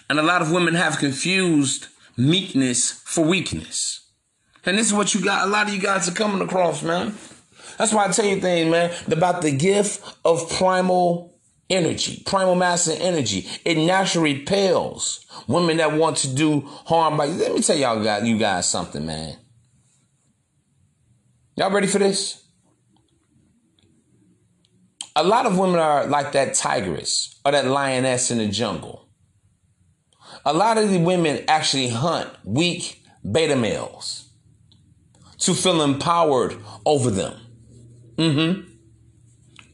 And 0.09 0.19
a 0.19 0.23
lot 0.23 0.41
of 0.41 0.51
women 0.51 0.75
have 0.75 0.99
confused 0.99 1.87
meekness 2.15 2.91
for 2.91 3.25
weakness. 3.25 4.11
And 4.65 4.77
this 4.77 4.87
is 4.87 4.93
what 4.93 5.13
you 5.13 5.21
got, 5.21 5.47
a 5.47 5.51
lot 5.51 5.67
of 5.67 5.73
you 5.73 5.81
guys 5.81 6.07
are 6.07 6.13
coming 6.13 6.41
across, 6.41 6.83
man. 6.83 7.15
That's 7.77 7.93
why 7.93 8.05
I 8.05 8.11
tell 8.11 8.25
you 8.25 8.41
things, 8.41 8.69
man, 8.69 8.93
about 9.11 9.41
the 9.41 9.51
gift 9.51 10.17
of 10.25 10.49
primal 10.51 11.37
energy, 11.69 12.23
primal 12.25 12.55
masculine 12.55 13.01
energy. 13.01 13.47
It 13.65 13.77
naturally 13.77 14.35
repels 14.35 15.25
women 15.47 15.77
that 15.77 15.93
want 15.93 16.17
to 16.17 16.33
do 16.33 16.61
harm 16.61 17.17
by 17.17 17.25
you. 17.25 17.33
Let 17.33 17.53
me 17.53 17.61
tell 17.61 17.77
y'all 17.77 18.23
you 18.23 18.37
guys 18.37 18.69
something, 18.69 19.05
man. 19.05 19.37
Y'all 21.55 21.71
ready 21.71 21.87
for 21.87 21.99
this? 21.99 22.43
A 25.15 25.23
lot 25.23 25.47
of 25.47 25.57
women 25.57 25.79
are 25.79 26.05
like 26.05 26.33
that 26.33 26.53
tigress 26.53 27.39
or 27.43 27.51
that 27.51 27.65
lioness 27.65 28.29
in 28.29 28.37
the 28.37 28.47
jungle. 28.47 29.09
A 30.45 30.53
lot 30.53 30.77
of 30.77 30.89
the 30.91 30.99
women 30.99 31.43
actually 31.47 31.89
hunt 31.89 32.29
weak 32.45 33.01
beta 33.29 33.55
males 33.55 34.29
to 35.39 35.55
feel 35.55 35.81
empowered 35.81 36.55
over 36.85 37.09
them. 37.09 37.46
Mm-hmm. 38.17 38.71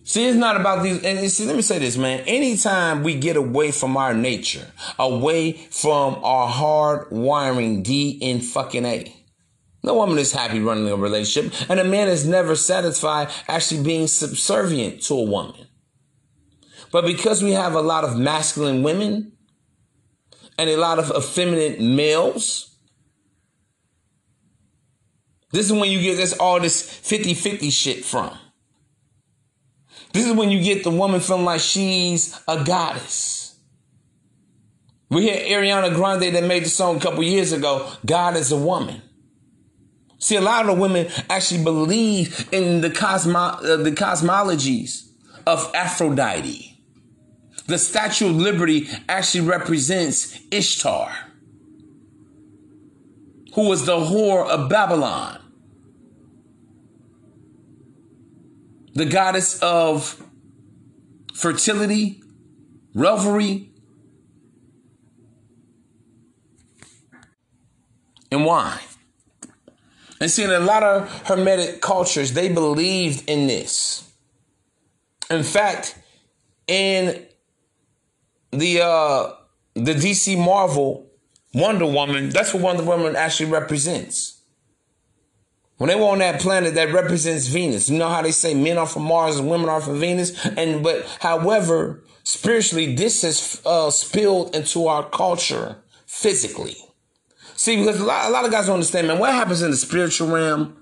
See, 0.05 0.27
it's 0.27 0.37
not 0.37 0.59
about 0.59 0.83
these. 0.83 1.01
And 1.03 1.31
see, 1.31 1.45
let 1.45 1.55
me 1.55 1.61
say 1.61 1.79
this, 1.79 1.97
man. 1.97 2.21
Anytime 2.27 3.03
we 3.03 3.15
get 3.15 3.37
away 3.37 3.71
from 3.71 3.95
our 3.95 4.13
nature, 4.13 4.67
away 4.99 5.53
from 5.53 6.19
our 6.23 6.47
hard 6.47 7.07
wiring, 7.09 7.83
D 7.83 8.09
in 8.21 8.41
fucking 8.41 8.85
A, 8.85 9.15
no 9.81 9.95
woman 9.95 10.17
is 10.17 10.33
happy 10.33 10.59
running 10.59 10.89
a 10.89 10.95
relationship, 10.95 11.53
and 11.69 11.79
a 11.79 11.83
man 11.83 12.09
is 12.09 12.27
never 12.27 12.55
satisfied 12.55 13.29
actually 13.47 13.83
being 13.83 14.07
subservient 14.07 15.01
to 15.03 15.13
a 15.13 15.23
woman. 15.23 15.67
But 16.91 17.05
because 17.05 17.41
we 17.41 17.51
have 17.51 17.73
a 17.73 17.81
lot 17.81 18.03
of 18.03 18.17
masculine 18.17 18.83
women 18.83 19.33
and 20.57 20.69
a 20.69 20.77
lot 20.77 20.99
of 20.99 21.11
effeminate 21.11 21.81
males, 21.81 22.72
this 25.53 25.67
is 25.67 25.71
when 25.71 25.89
you 25.89 26.01
get 26.01 26.17
this 26.17 26.33
all 26.33 26.59
this 26.59 26.83
50-50 26.83 27.71
shit 27.71 28.03
from. 28.03 28.37
This 30.11 30.25
is 30.25 30.33
when 30.33 30.49
you 30.49 30.61
get 30.61 30.83
the 30.83 30.89
woman 30.89 31.21
feeling 31.21 31.45
like 31.45 31.61
she's 31.61 32.39
a 32.47 32.63
goddess. 32.63 33.55
We 35.09 35.21
hear 35.21 35.59
Ariana 35.59 35.93
Grande 35.93 36.35
that 36.35 36.43
made 36.43 36.65
the 36.65 36.69
song 36.69 36.97
a 36.97 36.99
couple 36.99 37.23
years 37.23 37.51
ago, 37.51 37.87
God 38.03 38.35
is 38.35 38.51
a 38.51 38.57
woman. 38.57 39.03
See, 40.17 40.35
a 40.37 40.41
lot 40.41 40.67
of 40.67 40.79
women 40.79 41.07
actually 41.29 41.63
believe 41.63 42.49
in 42.51 42.81
the, 42.81 42.89
cosmo- 42.89 43.59
uh, 43.61 43.77
the 43.77 43.91
cosmologies 43.91 45.07
of 45.45 45.69
Aphrodite. 45.75 46.79
The 47.67 47.77
Statue 47.77 48.29
of 48.29 48.37
Liberty 48.37 48.89
actually 49.07 49.47
represents 49.47 50.39
Ishtar, 50.49 51.11
who 53.53 53.69
was 53.69 53.85
the 53.85 53.97
whore 53.97 54.47
of 54.47 54.67
Babylon, 54.69 55.42
the 58.93 59.05
goddess 59.05 59.59
of 59.61 60.23
fertility, 61.33 62.21
revelry, 62.93 63.71
and 68.31 68.45
wine. 68.45 68.79
And 70.19 70.31
see, 70.31 70.43
in 70.43 70.51
a 70.51 70.59
lot 70.59 70.83
of 70.83 71.27
Hermetic 71.27 71.81
cultures, 71.81 72.33
they 72.33 72.49
believed 72.49 73.29
in 73.29 73.47
this. 73.47 74.09
In 75.29 75.43
fact, 75.43 75.99
in 76.67 77.25
the 78.51 78.81
uh, 78.81 79.33
the 79.73 79.93
DC 79.93 80.37
Marvel 80.37 81.11
Wonder 81.53 81.85
Woman, 81.85 82.29
that's 82.29 82.53
what 82.53 82.63
Wonder 82.63 82.83
Woman 82.83 83.15
actually 83.15 83.49
represents. 83.49 84.42
When 85.77 85.89
they 85.89 85.95
were 85.95 86.05
on 86.05 86.19
that 86.19 86.39
planet, 86.39 86.75
that 86.75 86.93
represents 86.93 87.47
Venus. 87.47 87.89
You 87.89 87.97
know 87.97 88.09
how 88.09 88.21
they 88.21 88.31
say 88.31 88.53
men 88.53 88.77
are 88.77 88.85
from 88.85 89.03
Mars 89.03 89.37
and 89.37 89.49
women 89.49 89.69
are 89.69 89.81
from 89.81 89.99
Venus, 89.99 90.45
and 90.45 90.83
but 90.83 91.05
however, 91.19 92.03
spiritually, 92.23 92.95
this 92.95 93.23
has 93.23 93.61
uh, 93.65 93.89
spilled 93.89 94.55
into 94.55 94.87
our 94.87 95.09
culture 95.09 95.77
physically. 96.05 96.77
See, 97.55 97.77
because 97.77 97.99
a 97.99 98.05
lot, 98.05 98.29
a 98.29 98.31
lot 98.31 98.45
of 98.45 98.51
guys 98.51 98.67
don't 98.67 98.75
understand, 98.75 99.07
man, 99.07 99.19
what 99.19 99.33
happens 99.33 99.61
in 99.61 99.71
the 99.71 99.77
spiritual 99.77 100.27
realm 100.27 100.77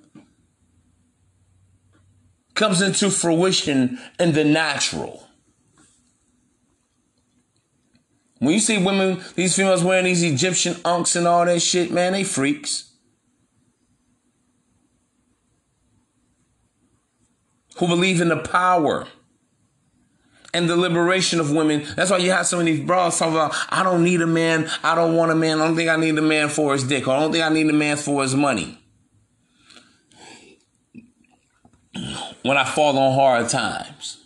comes 2.54 2.82
into 2.82 3.10
fruition 3.10 4.00
in 4.20 4.34
the 4.34 4.44
natural. 4.44 5.28
When 8.40 8.54
you 8.54 8.60
see 8.60 8.84
women, 8.84 9.24
these 9.36 9.56
females 9.56 9.84
wearing 9.84 10.06
these 10.06 10.24
Egyptian 10.24 10.76
ankhs 10.84 11.16
and 11.16 11.28
all 11.28 11.46
that 11.46 11.62
shit, 11.62 11.92
man, 11.92 12.14
they 12.14 12.24
freaks. 12.24 12.91
Who 17.82 17.88
believe 17.88 18.22
in 18.22 18.30
the 18.30 18.38
power 18.38 19.08
and 20.54 20.70
the 20.70 20.76
liberation 20.76 21.40
of 21.40 21.52
women. 21.52 21.84
That's 21.96 22.12
why 22.12 22.18
you 22.18 22.30
have 22.30 22.46
so 22.46 22.60
many 22.60 22.80
bras 22.80 23.18
talking 23.18 23.34
about, 23.34 23.56
I 23.70 23.82
don't 23.82 24.04
need 24.04 24.22
a 24.22 24.28
man. 24.28 24.70
I 24.84 24.94
don't 24.94 25.16
want 25.16 25.32
a 25.32 25.36
man. 25.36 25.60
I 25.60 25.66
don't 25.66 25.76
think 25.76 25.90
I 25.90 25.96
need 25.96 26.16
a 26.16 26.22
man 26.22 26.50
for 26.50 26.74
his 26.74 26.84
dick. 26.84 27.08
Or 27.08 27.16
I 27.16 27.20
don't 27.20 27.32
think 27.32 27.44
I 27.44 27.50
need 27.50 27.68
a 27.68 27.74
man 27.74 27.98
for 27.98 28.22
his 28.22 28.36
money. 28.36 28.78
When 32.44 32.56
I 32.56 32.66
fall 32.66 32.96
on 33.00 33.16
hard 33.16 33.50
times. 33.50 34.20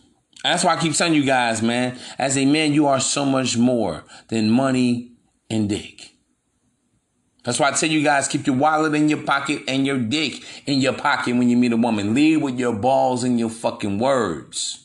That's 0.43 0.65
why 0.65 0.75
I 0.75 0.81
keep 0.81 0.91
telling 0.91 1.13
you 1.13 1.23
guys, 1.23 1.61
man, 1.61 1.97
as 2.17 2.37
a 2.37 2.43
man, 2.43 2.73
you 2.73 2.87
are 2.87 2.99
so 2.99 3.23
much 3.23 3.55
more 3.55 4.03
than 4.27 4.51
money 4.51 5.13
and 5.49 5.69
dick. 5.69 6.14
That's 7.45 7.59
why 7.59 7.69
I 7.69 7.71
tell 7.71 7.89
you 7.89 8.03
guys, 8.03 8.27
keep 8.27 8.45
your 8.45 8.57
wallet 8.57 8.93
in 8.95 9.07
your 9.07 9.21
pocket 9.23 9.61
and 9.67 9.85
your 9.85 9.99
dick 9.99 10.43
in 10.65 10.81
your 10.81 10.93
pocket 10.93 11.35
when 11.35 11.47
you 11.47 11.55
meet 11.55 11.71
a 11.71 11.77
woman. 11.77 12.13
Lead 12.13 12.37
with 12.37 12.59
your 12.59 12.73
balls 12.73 13.23
and 13.23 13.39
your 13.39 13.49
fucking 13.49 13.99
words. 13.99 14.81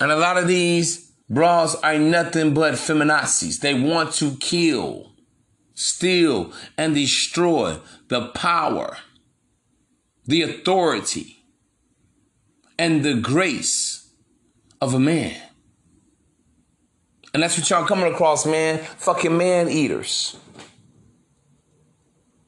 And 0.00 0.10
a 0.10 0.16
lot 0.16 0.36
of 0.36 0.48
these 0.48 1.12
bras 1.30 1.74
are 1.76 1.98
nothing 1.98 2.54
but 2.54 2.74
feminazis. 2.74 3.60
They 3.60 3.74
want 3.74 4.12
to 4.14 4.36
kill 4.36 5.12
steal, 5.76 6.52
and 6.76 6.94
destroy 6.94 7.78
the 8.08 8.28
power, 8.28 8.96
the 10.24 10.42
authority, 10.42 11.35
and 12.78 13.04
the 13.04 13.14
grace 13.14 14.10
of 14.80 14.94
a 14.94 15.00
man. 15.00 15.40
And 17.34 17.42
that's 17.42 17.58
what 17.58 17.68
y'all 17.68 17.84
coming 17.84 18.12
across, 18.12 18.46
man. 18.46 18.78
Fucking 18.78 19.36
man 19.36 19.68
eaters. 19.68 20.36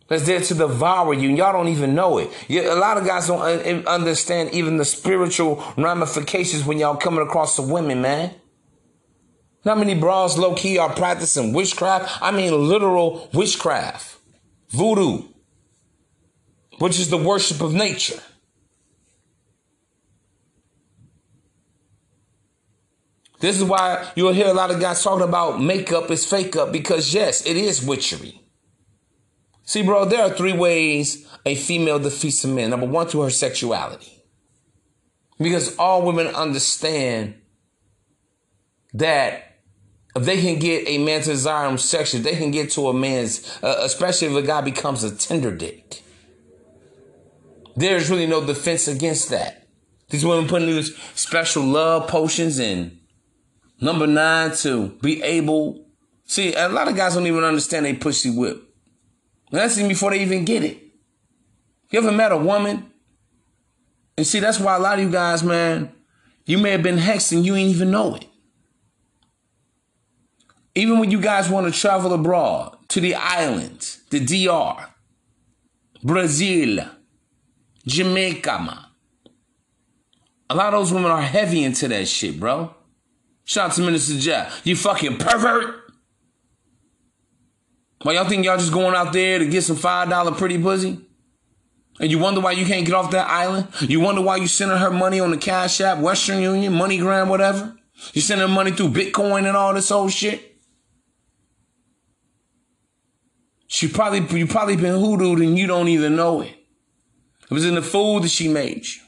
That's 0.09 0.25
there 0.25 0.41
to 0.41 0.55
devour 0.55 1.13
you, 1.13 1.29
and 1.29 1.37
y'all 1.37 1.53
don't 1.53 1.69
even 1.69 1.95
know 1.95 2.17
it. 2.17 2.31
a 2.49 2.75
lot 2.75 2.97
of 2.97 3.07
guys 3.07 3.27
don't 3.27 3.87
understand 3.87 4.51
even 4.53 4.79
the 4.79 4.87
spiritual 4.87 5.63
ramifications 5.77 6.65
when 6.65 6.79
y'all 6.79 6.97
coming 6.97 7.21
across 7.21 7.57
the 7.57 7.63
women, 7.63 8.01
man. 8.01 8.35
How 9.65 9.75
many 9.75 9.95
bras 9.95 10.39
low 10.39 10.55
key 10.55 10.79
are 10.79 10.89
practicing 10.95 11.53
witchcraft? 11.53 12.23
I 12.23 12.31
mean, 12.31 12.69
literal 12.69 13.29
witchcraft, 13.35 14.17
voodoo, 14.71 15.25
which 16.79 16.99
is 16.99 17.11
the 17.11 17.19
worship 17.19 17.61
of 17.61 17.75
nature. 17.75 18.23
This 23.41 23.57
is 23.57 23.65
why 23.65 24.11
you'll 24.17 24.33
hear 24.33 24.49
a 24.49 24.55
lot 24.55 24.71
of 24.71 24.81
guys 24.81 25.03
talking 25.03 25.27
about 25.27 25.61
makeup 25.61 26.11
is 26.11 26.27
fake 26.27 26.57
up 26.57 26.73
because, 26.73 27.15
yes, 27.15 27.47
it 27.47 27.57
is 27.57 27.85
witchery. 27.85 28.41
See, 29.63 29.83
bro, 29.83 30.07
there 30.07 30.23
are 30.23 30.31
three 30.31 30.55
ways 30.55 31.29
a 31.45 31.55
female 31.55 31.99
defeats 31.99 32.43
a 32.45 32.49
man. 32.49 32.71
Number 32.71 32.87
one, 32.87 33.07
through 33.07 33.23
her 33.23 33.31
sexuality. 33.31 34.25
Because 35.39 35.77
all 35.77 36.03
women 36.03 36.27
understand 36.29 37.35
that 38.95 39.49
if 40.17 40.25
they 40.25 40.41
can 40.41 40.59
get 40.59 40.89
a 40.89 40.99
man 40.99 41.21
to 41.21 41.31
desire 41.31 41.69
them 41.69 41.79
sexually, 41.79 42.25
they 42.25 42.37
can 42.37 42.51
get 42.51 42.71
to 42.73 42.89
a 42.89 42.95
man's, 42.95 43.59
uh, 43.63 43.81
especially 43.83 44.29
if 44.29 44.35
a 44.35 44.47
guy 44.47 44.63
becomes 44.63 45.05
a 45.05 45.15
tender 45.15 45.55
dick. 45.55 46.03
There's 47.77 48.11
really 48.11 48.27
no 48.27 48.45
defense 48.45 48.89
against 48.89 49.31
that. 49.31 49.69
These 50.11 50.25
women 50.25 50.49
putting 50.49 50.69
these 50.69 50.97
special 51.15 51.63
love 51.63 52.09
potions 52.09 52.59
in. 52.59 52.98
Number 53.81 54.07
nine, 54.07 54.55
to 54.57 54.89
be 55.01 55.23
able. 55.23 55.85
See, 56.25 56.55
a 56.55 56.69
lot 56.69 56.89
of 56.89 56.97
guys 56.97 57.15
don't 57.15 57.27
even 57.27 57.45
understand 57.45 57.87
they 57.87 57.95
pussy 57.95 58.31
whip. 58.31 58.63
And 59.51 59.61
that's 59.61 59.79
even 59.79 59.89
before 59.89 60.11
they 60.11 60.21
even 60.21 60.45
get 60.45 60.65
it. 60.65 60.83
You 61.91 62.01
ever 62.01 62.13
met 62.13 62.33
a 62.33 62.37
woman? 62.37 62.91
And 64.17 64.27
see, 64.27 64.41
that's 64.41 64.61
why 64.61 64.77
a 64.77 64.79
lot 64.79 64.99
of 64.99 65.05
you 65.05 65.11
guys, 65.11 65.43
man, 65.43 65.93
you 66.45 66.59
may 66.59 66.73
have 66.73 66.83
been 66.83 66.99
hexed 66.99 67.33
and 67.33 67.47
you 67.47 67.55
ain't 67.55 67.71
even 67.71 67.91
know 67.91 68.17
it. 68.17 68.27
Even 70.75 70.99
when 70.99 71.11
you 71.11 71.21
guys 71.21 71.49
want 71.49 71.73
to 71.73 71.81
travel 71.81 72.13
abroad 72.13 72.77
to 72.89 73.01
the 73.01 73.15
islands, 73.15 74.03
the 74.11 74.21
DR, 74.21 74.89
Brazil, 76.03 76.85
Jamaica, 77.87 78.59
man. 78.61 78.79
A 80.51 80.55
lot 80.55 80.73
of 80.73 80.81
those 80.81 80.93
women 80.93 81.11
are 81.11 81.23
heavy 81.23 81.65
into 81.65 81.89
that 81.89 82.09
shit, 82.09 82.39
bro. 82.39 82.75
Shout 83.49 83.71
out 83.71 83.77
to 83.77 83.81
Minister 83.81 84.19
Jeff. 84.19 84.61
You 84.67 84.77
fucking 84.77 85.17
pervert. 85.17 85.91
Why 88.03 88.13
y'all 88.13 88.29
think 88.29 88.45
y'all 88.45 88.59
just 88.59 88.75
going 88.75 88.95
out 88.95 89.15
there 89.15 89.39
to 89.39 89.47
get 89.47 89.65
some 89.65 89.79
$5 89.79 90.37
pretty 90.37 90.61
pussy? 90.61 91.01
And 91.99 92.11
you 92.11 92.19
wonder 92.19 92.43
why 92.43 92.53
you 92.53 92.67
can't 92.67 92.85
get 92.85 92.95
off 92.95 93.11
that 93.13 93.27
island? 93.27 93.69
You 93.81 94.01
wonder 94.01 94.21
why 94.21 94.37
you 94.37 94.49
sending 94.49 94.77
her 94.77 94.91
money 94.91 95.19
on 95.19 95.31
the 95.31 95.39
Cash 95.39 95.81
App, 95.81 95.97
Western 95.97 96.43
Union, 96.43 96.75
MoneyGram, 96.75 97.29
whatever? 97.29 97.75
You 98.13 98.21
sending 98.21 98.51
money 98.51 98.71
through 98.71 98.91
Bitcoin 98.91 99.49
and 99.49 99.57
all 99.57 99.73
this 99.73 99.91
old 99.91 100.13
shit? 100.13 100.61
She 103.67 103.89
probably 103.89 104.39
you 104.39 104.47
probably 104.47 104.77
been 104.77 104.95
hoodooed 104.95 105.43
and 105.43 105.59
you 105.59 105.67
don't 105.67 105.89
even 105.89 106.17
know 106.17 106.43
it. 106.43 106.55
It 107.45 107.55
was 107.55 107.65
in 107.65 107.77
the 107.77 107.83
food 107.83 108.25
that 108.25 108.31
she 108.31 108.49
made 108.49 108.87
you. 108.87 109.01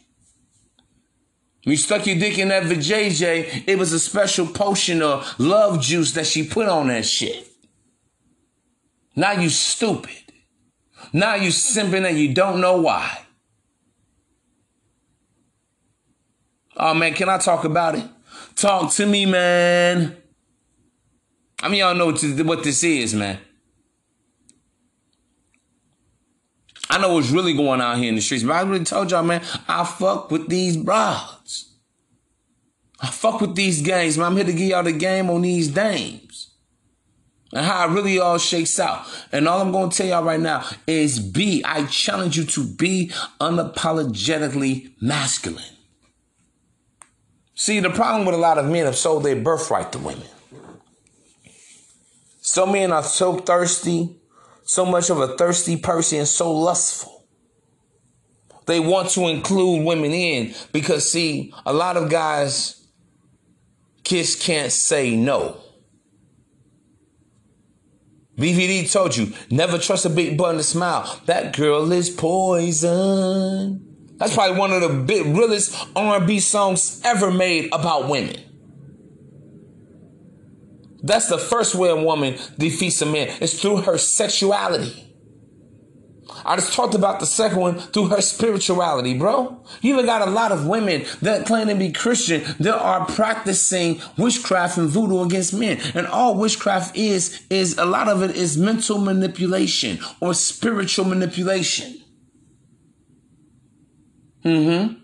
When 1.65 1.73
you 1.73 1.77
stuck 1.77 2.07
your 2.07 2.19
dick 2.19 2.39
in 2.39 2.49
that 2.49 2.63
vajayjay, 2.63 3.65
it 3.67 3.79
was 3.79 3.93
a 3.93 4.01
special 4.01 4.47
potion 4.47 5.03
of 5.03 5.39
love 5.39 5.83
juice 5.83 6.13
that 6.13 6.27
she 6.27 6.47
put 6.47 6.69
on 6.69 6.89
that 6.89 7.05
shit. 7.05 7.47
Now 9.15 9.33
you 9.33 9.51
stupid. 9.51 10.33
Now 11.13 11.35
you 11.35 11.51
simping 11.51 12.09
and 12.09 12.19
you 12.19 12.33
don't 12.33 12.61
know 12.61 12.81
why. 12.81 13.25
Oh 16.77 16.95
man, 16.95 17.13
can 17.13 17.29
I 17.29 17.37
talk 17.37 17.65
about 17.65 17.97
it? 17.97 18.05
Talk 18.57 18.93
to 18.95 19.05
me, 19.05 19.27
man. 19.27 20.17
I 21.63 21.69
mean, 21.69 21.81
y'all 21.81 21.95
know 21.95 22.07
what 22.07 22.63
this 22.65 22.83
is, 22.83 23.15
man. 23.15 23.39
I 26.91 26.99
know 26.99 27.15
what's 27.15 27.31
really 27.31 27.55
going 27.55 27.81
on 27.81 27.99
here 27.99 28.09
in 28.09 28.17
the 28.17 28.21
streets, 28.21 28.43
but 28.43 28.53
I 28.53 28.65
already 28.65 28.85
told 28.85 29.13
y'all, 29.13 29.23
man, 29.23 29.43
I 29.69 29.85
fuck 29.85 30.33
with 30.33 30.49
these 30.49 30.77
broads. 30.77 31.73
I 33.01 33.07
fuck 33.07 33.41
with 33.41 33.55
these 33.55 33.81
games, 33.81 34.19
man. 34.19 34.27
I'm 34.27 34.37
here 34.37 34.45
to 34.45 34.53
give 34.53 34.69
y'all 34.69 34.83
the 34.83 34.93
game 34.93 35.31
on 35.31 35.43
these 35.43 35.69
dames. 35.69 36.51
And 37.53 37.65
how 37.65 37.89
it 37.89 37.93
really 37.93 38.19
all 38.19 38.39
shakes 38.39 38.79
out. 38.81 39.07
And 39.31 39.47
all 39.47 39.61
I'm 39.61 39.73
to 39.91 39.97
tell 39.97 40.07
y'all 40.07 40.25
right 40.25 40.41
now 40.41 40.69
is 40.89 41.21
be, 41.21 41.65
I 41.65 41.87
challenge 41.87 42.37
you 42.37 42.45
to 42.45 42.65
be 42.65 43.13
unapologetically 43.41 44.93
masculine. 45.01 45.65
See, 47.55 47.79
the 47.79 47.91
problem 47.91 48.27
with 48.27 48.35
a 48.35 48.39
lot 48.39 48.59
of 48.59 48.67
men 48.67 48.87
have 48.87 48.97
sold 48.97 49.23
their 49.23 49.37
birthright 49.37 49.93
to 49.93 49.99
women. 49.99 50.27
Some 52.41 52.73
men 52.73 52.91
are 52.91 53.03
so 53.05 53.37
thirsty 53.37 54.20
so 54.71 54.87
much 54.87 55.11
of 55.11 55.19
a 55.19 55.37
thirsty 55.37 55.77
person 55.77 56.25
so 56.25 56.53
lustful. 56.53 57.27
They 58.67 58.79
want 58.79 59.11
to 59.11 59.27
include 59.27 59.85
women 59.85 60.13
in 60.13 60.55
because, 60.71 61.11
see, 61.11 61.53
a 61.67 61.73
lot 61.73 61.97
of 61.97 62.09
guys 62.09 62.87
kids 64.05 64.37
can't 64.37 64.71
say 64.71 65.17
no. 65.17 65.61
BBD 68.39 68.91
told 68.93 69.17
you, 69.17 69.33
never 69.51 69.77
trust 69.77 70.07
a 70.07 70.09
big 70.09 70.39
button 70.39 70.59
to 70.59 70.63
smile. 70.63 71.21
That 71.27 71.57
girl 71.57 71.91
is 71.91 72.09
poison. 72.09 73.85
That's 74.19 74.35
probably 74.35 74.57
one 74.57 74.73
of 74.73 74.83
the 74.83 75.03
big, 75.03 75.27
realest 75.37 75.77
R&B 75.97 76.39
songs 76.39 77.03
ever 77.05 77.33
made 77.33 77.71
about 77.73 78.09
women. 78.09 78.37
That's 81.03 81.29
the 81.29 81.39
first 81.39 81.75
way 81.75 81.91
a 81.91 81.97
woman 81.97 82.37
defeats 82.59 83.01
a 83.03 83.07
man. 83.07 83.29
It's 83.41 83.61
through 83.61 83.83
her 83.83 83.99
sexuality. 83.99 85.11
I 86.45 86.57
just 86.57 86.73
talked 86.73 86.95
about 86.95 87.21
the 87.21 87.27
second 87.27 87.59
one 87.59 87.79
through 87.79 88.09
her 88.09 88.21
spirituality, 88.21 89.17
bro. 89.19 89.63
You 89.83 89.95
even 89.95 90.07
got 90.07 90.27
a 90.27 90.31
lot 90.31 90.53
of 90.53 90.67
women 90.67 91.05
that 91.23 91.47
claim 91.47 91.69
to 91.69 91.75
be 91.75 91.93
Christian 91.93 92.43
that 92.61 92.79
are 92.79 93.05
practicing 93.07 94.01
witchcraft 94.17 94.79
and 94.79 94.89
voodoo 94.89 95.23
against 95.23 95.53
men. 95.53 95.81
And 95.95 96.07
all 96.07 96.37
witchcraft 96.37 96.97
is, 96.97 97.45
is 97.51 97.77
a 97.79 97.85
lot 97.85 98.09
of 98.09 98.23
it 98.23 98.37
is 98.37 98.57
mental 98.57 98.99
manipulation 98.99 99.99
or 100.21 100.35
spiritual 100.35 101.05
manipulation. 101.05 102.01
Mm-hmm. 104.45 104.95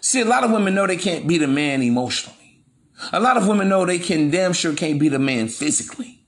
See, 0.00 0.20
a 0.20 0.24
lot 0.24 0.44
of 0.44 0.52
women 0.52 0.74
know 0.74 0.86
they 0.86 0.96
can't 0.96 1.26
beat 1.26 1.42
a 1.42 1.48
man 1.48 1.82
emotionally. 1.82 2.37
A 3.12 3.20
lot 3.20 3.36
of 3.36 3.46
women 3.46 3.68
know 3.68 3.84
they 3.84 3.98
can 3.98 4.30
damn 4.30 4.52
sure 4.52 4.74
can't 4.74 4.98
beat 4.98 5.12
a 5.12 5.18
man 5.18 5.48
physically. 5.48 6.18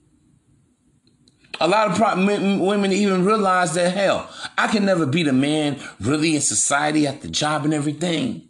A 1.60 1.68
lot 1.68 1.90
of 1.90 1.96
pro- 1.96 2.12
m- 2.12 2.60
women 2.60 2.92
even 2.92 3.24
realize 3.24 3.74
that 3.74 3.94
hell, 3.94 4.30
I 4.56 4.68
can 4.68 4.84
never 4.86 5.04
beat 5.04 5.28
a 5.28 5.32
man 5.32 5.78
really 6.00 6.34
in 6.34 6.40
society 6.40 7.06
at 7.06 7.20
the 7.20 7.28
job 7.28 7.64
and 7.64 7.74
everything. 7.74 8.48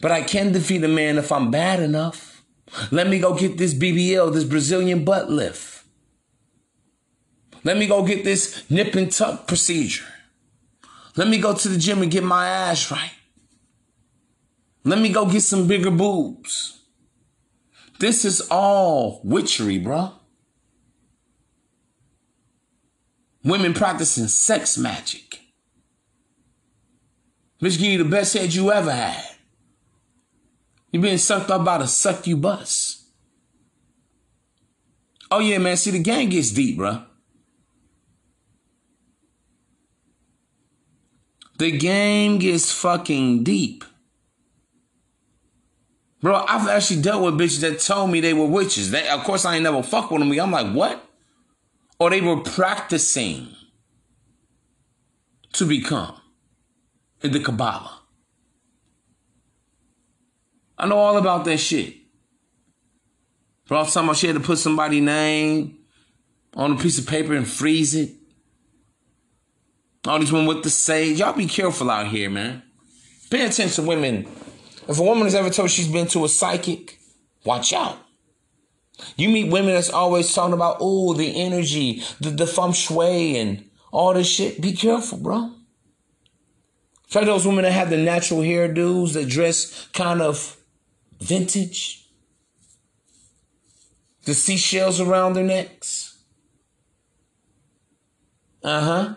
But 0.00 0.12
I 0.12 0.22
can 0.22 0.52
defeat 0.52 0.84
a 0.84 0.88
man 0.88 1.18
if 1.18 1.30
I'm 1.30 1.50
bad 1.50 1.80
enough. 1.80 2.44
Let 2.90 3.08
me 3.08 3.18
go 3.18 3.34
get 3.34 3.58
this 3.58 3.74
BBL, 3.74 4.32
this 4.32 4.44
Brazilian 4.44 5.04
butt 5.04 5.30
lift. 5.30 5.84
Let 7.64 7.76
me 7.76 7.86
go 7.86 8.04
get 8.06 8.24
this 8.24 8.68
nip 8.70 8.94
and 8.94 9.10
tuck 9.10 9.46
procedure. 9.46 10.06
Let 11.16 11.28
me 11.28 11.38
go 11.38 11.54
to 11.54 11.68
the 11.68 11.78
gym 11.78 12.02
and 12.02 12.10
get 12.10 12.22
my 12.22 12.48
ass 12.48 12.90
right. 12.90 13.12
Let 14.84 15.00
me 15.00 15.08
go 15.08 15.26
get 15.26 15.42
some 15.42 15.66
bigger 15.66 15.90
boobs. 15.90 16.75
This 17.98 18.24
is 18.24 18.46
all 18.50 19.20
witchery, 19.24 19.78
bro. 19.78 20.12
Women 23.42 23.74
practicing 23.74 24.28
sex 24.28 24.76
magic. 24.76 25.40
Bitch 27.60 27.78
give 27.78 27.92
you 27.92 27.98
the 27.98 28.10
best 28.10 28.34
head 28.34 28.52
you 28.52 28.70
ever 28.70 28.92
had. 28.92 29.24
You 30.92 31.00
being 31.00 31.18
sucked 31.18 31.50
up 31.50 31.64
by 31.64 31.78
the 31.78 31.86
succubus. 31.86 33.08
Oh 35.30 35.40
yeah, 35.40 35.58
man. 35.58 35.76
See, 35.76 35.90
the 35.90 35.98
game 35.98 36.28
gets 36.28 36.50
deep, 36.50 36.76
bro. 36.76 37.02
The 41.58 41.70
game 41.70 42.38
gets 42.38 42.70
fucking 42.70 43.42
deep. 43.44 43.84
Bro, 46.26 46.44
I've 46.48 46.66
actually 46.66 47.02
dealt 47.02 47.22
with 47.22 47.38
bitches 47.38 47.60
that 47.60 47.78
told 47.78 48.10
me 48.10 48.18
they 48.18 48.34
were 48.34 48.46
witches. 48.46 48.90
They, 48.90 49.08
of 49.08 49.22
course, 49.22 49.44
I 49.44 49.54
ain't 49.54 49.62
never 49.62 49.80
fuck 49.80 50.10
with 50.10 50.18
them. 50.18 50.32
I'm 50.32 50.50
like, 50.50 50.74
what? 50.74 51.08
Or 52.00 52.10
they 52.10 52.20
were 52.20 52.38
practicing 52.38 53.46
to 55.52 55.64
become 55.64 56.16
in 57.22 57.30
the 57.30 57.38
Kabbalah. 57.38 58.00
I 60.76 60.88
know 60.88 60.98
all 60.98 61.16
about 61.16 61.44
that 61.44 61.58
shit. 61.58 61.94
Bro, 63.68 63.78
I'm 63.78 63.86
talking 63.86 64.02
about 64.02 64.16
she 64.16 64.26
had 64.26 64.34
to 64.34 64.40
put 64.40 64.58
somebody's 64.58 65.04
name 65.04 65.78
on 66.54 66.72
a 66.72 66.76
piece 66.76 66.98
of 66.98 67.06
paper 67.06 67.34
and 67.34 67.46
freeze 67.46 67.94
it. 67.94 68.10
All 70.04 70.18
these 70.18 70.32
women 70.32 70.48
with 70.48 70.64
the 70.64 70.70
sage. 70.70 71.20
Y'all 71.20 71.34
be 71.34 71.46
careful 71.46 71.88
out 71.88 72.08
here, 72.08 72.28
man. 72.30 72.64
Pay 73.30 73.46
attention, 73.46 73.84
to 73.84 73.88
women. 73.88 74.26
If 74.88 74.98
a 74.98 75.02
woman 75.02 75.24
has 75.24 75.34
ever 75.34 75.50
told 75.50 75.70
she's 75.70 75.88
been 75.88 76.06
to 76.08 76.24
a 76.24 76.28
psychic, 76.28 76.98
watch 77.44 77.72
out. 77.72 77.98
You 79.16 79.28
meet 79.28 79.50
women 79.50 79.74
that's 79.74 79.90
always 79.90 80.32
talking 80.32 80.54
about, 80.54 80.78
oh, 80.80 81.12
the 81.12 81.42
energy, 81.42 82.02
the, 82.20 82.30
the 82.30 82.46
feng 82.46 82.72
shui, 82.72 83.36
and 83.36 83.68
all 83.92 84.14
this 84.14 84.28
shit. 84.28 84.60
Be 84.60 84.72
careful, 84.72 85.18
bro. 85.18 85.52
Try 87.10 87.24
those 87.24 87.46
women 87.46 87.64
that 87.64 87.72
have 87.72 87.90
the 87.90 87.96
natural 87.96 88.40
hairdos 88.40 89.12
that 89.14 89.28
dress 89.28 89.88
kind 89.88 90.20
of 90.20 90.56
vintage. 91.20 92.08
The 94.24 94.34
seashells 94.34 95.00
around 95.00 95.34
their 95.34 95.44
necks. 95.44 96.18
Uh 98.62 98.80
huh. 98.80 99.14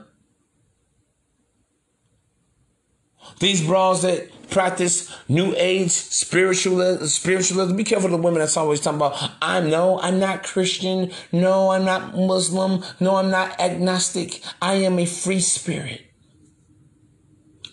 These 3.40 3.66
bras 3.66 4.02
that 4.02 4.30
practice 4.50 5.16
new 5.28 5.54
age 5.56 5.92
spiritual 5.92 7.08
spiritualism. 7.08 7.76
Be 7.76 7.84
careful 7.84 8.08
of 8.08 8.12
the 8.12 8.18
women 8.18 8.40
that's 8.40 8.58
always 8.58 8.82
talking 8.82 8.98
about, 8.98 9.32
I 9.42 9.62
know 9.62 10.00
I'm 10.00 10.20
not 10.20 10.44
Christian. 10.44 11.12
No, 11.32 11.72
I'm 11.72 11.86
not 11.86 12.16
Muslim. 12.16 12.84
No, 13.00 13.16
I'm 13.16 13.30
not 13.30 13.60
agnostic. 13.60 14.44
I 14.62 14.76
am 14.76 15.00
a 15.00 15.06
free 15.06 15.40
spirit. 15.40 16.06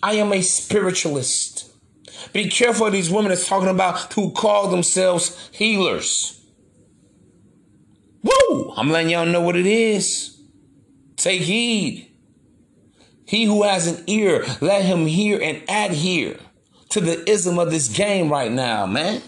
I 0.01 0.13
am 0.13 0.31
a 0.31 0.41
spiritualist. 0.41 1.69
Be 2.33 2.49
careful 2.49 2.87
of 2.87 2.93
these 2.93 3.11
women 3.11 3.29
that's 3.29 3.47
talking 3.47 3.69
about 3.69 4.13
who 4.13 4.31
call 4.31 4.69
themselves 4.69 5.49
healers. 5.51 6.33
Woo! 8.23 8.73
I'm 8.75 8.89
letting 8.89 9.11
y'all 9.11 9.25
know 9.25 9.41
what 9.41 9.55
it 9.55 9.65
is. 9.65 10.39
Take 11.15 11.41
heed. 11.41 12.06
He 13.27 13.43
who 13.43 13.63
has 13.63 13.87
an 13.87 14.03
ear, 14.07 14.45
let 14.61 14.85
him 14.85 15.05
hear 15.05 15.39
and 15.41 15.61
adhere 15.67 16.37
to 16.89 17.01
the 17.01 17.29
ism 17.29 17.59
of 17.59 17.69
this 17.69 17.89
game 17.89 18.29
right 18.29 18.51
now, 18.51 18.85
man. 18.85 19.21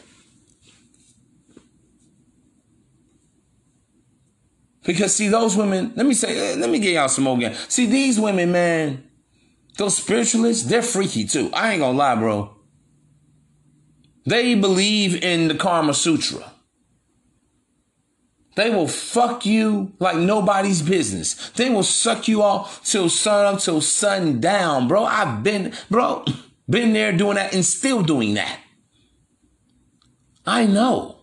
Because 4.85 5.13
see, 5.13 5.27
those 5.27 5.55
women, 5.55 5.91
let 5.95 6.05
me 6.05 6.13
say, 6.13 6.53
eh, 6.53 6.55
let 6.57 6.69
me 6.69 6.79
get 6.79 6.93
y'all 6.93 7.09
some 7.09 7.25
more 7.25 7.37
again. 7.37 7.53
See, 7.67 7.85
these 7.85 8.19
women, 8.19 8.51
man, 8.51 9.03
those 9.77 9.97
spiritualists, 9.97 10.67
they're 10.67 10.81
freaky 10.81 11.25
too. 11.25 11.49
I 11.53 11.73
ain't 11.73 11.81
gonna 11.81 11.97
lie, 11.97 12.15
bro. 12.15 12.55
They 14.25 14.55
believe 14.55 15.21
in 15.21 15.49
the 15.49 15.55
Karma 15.55 15.93
Sutra. 15.93 16.48
They 18.59 18.69
will 18.69 18.89
fuck 18.89 19.45
you 19.45 19.93
like 19.99 20.17
nobody's 20.17 20.81
business. 20.81 21.49
They 21.51 21.69
will 21.69 21.81
suck 21.81 22.27
you 22.27 22.43
off 22.43 22.83
till 22.83 23.07
sun 23.07 23.45
up 23.45 23.61
till 23.61 23.79
sun 23.79 24.41
down, 24.41 24.89
bro. 24.89 25.05
I've 25.05 25.43
been, 25.43 25.73
bro. 25.89 26.25
Been 26.69 26.91
there 26.91 27.13
doing 27.13 27.35
that 27.35 27.53
and 27.53 27.63
still 27.63 28.03
doing 28.03 28.33
that. 28.33 28.59
I 30.45 30.65
know. 30.65 31.19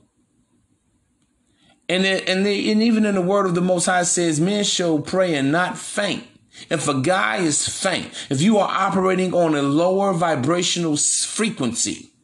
And 1.90 2.06
it, 2.06 2.26
and, 2.26 2.46
and 2.46 2.82
even 2.82 3.04
in 3.04 3.14
the 3.16 3.20
word 3.20 3.44
of 3.44 3.54
the 3.54 3.60
Most 3.60 3.84
High 3.84 4.04
says, 4.04 4.40
men 4.40 4.64
shall 4.64 4.98
pray 5.00 5.34
and 5.34 5.52
not 5.52 5.76
faint. 5.76 6.24
If 6.70 6.88
a 6.88 7.02
guy 7.02 7.36
is 7.36 7.68
faint, 7.68 8.12
if 8.30 8.40
you 8.40 8.56
are 8.56 8.68
operating 8.68 9.34
on 9.34 9.54
a 9.54 9.60
lower 9.60 10.14
vibrational 10.14 10.96
frequency, 10.96 12.14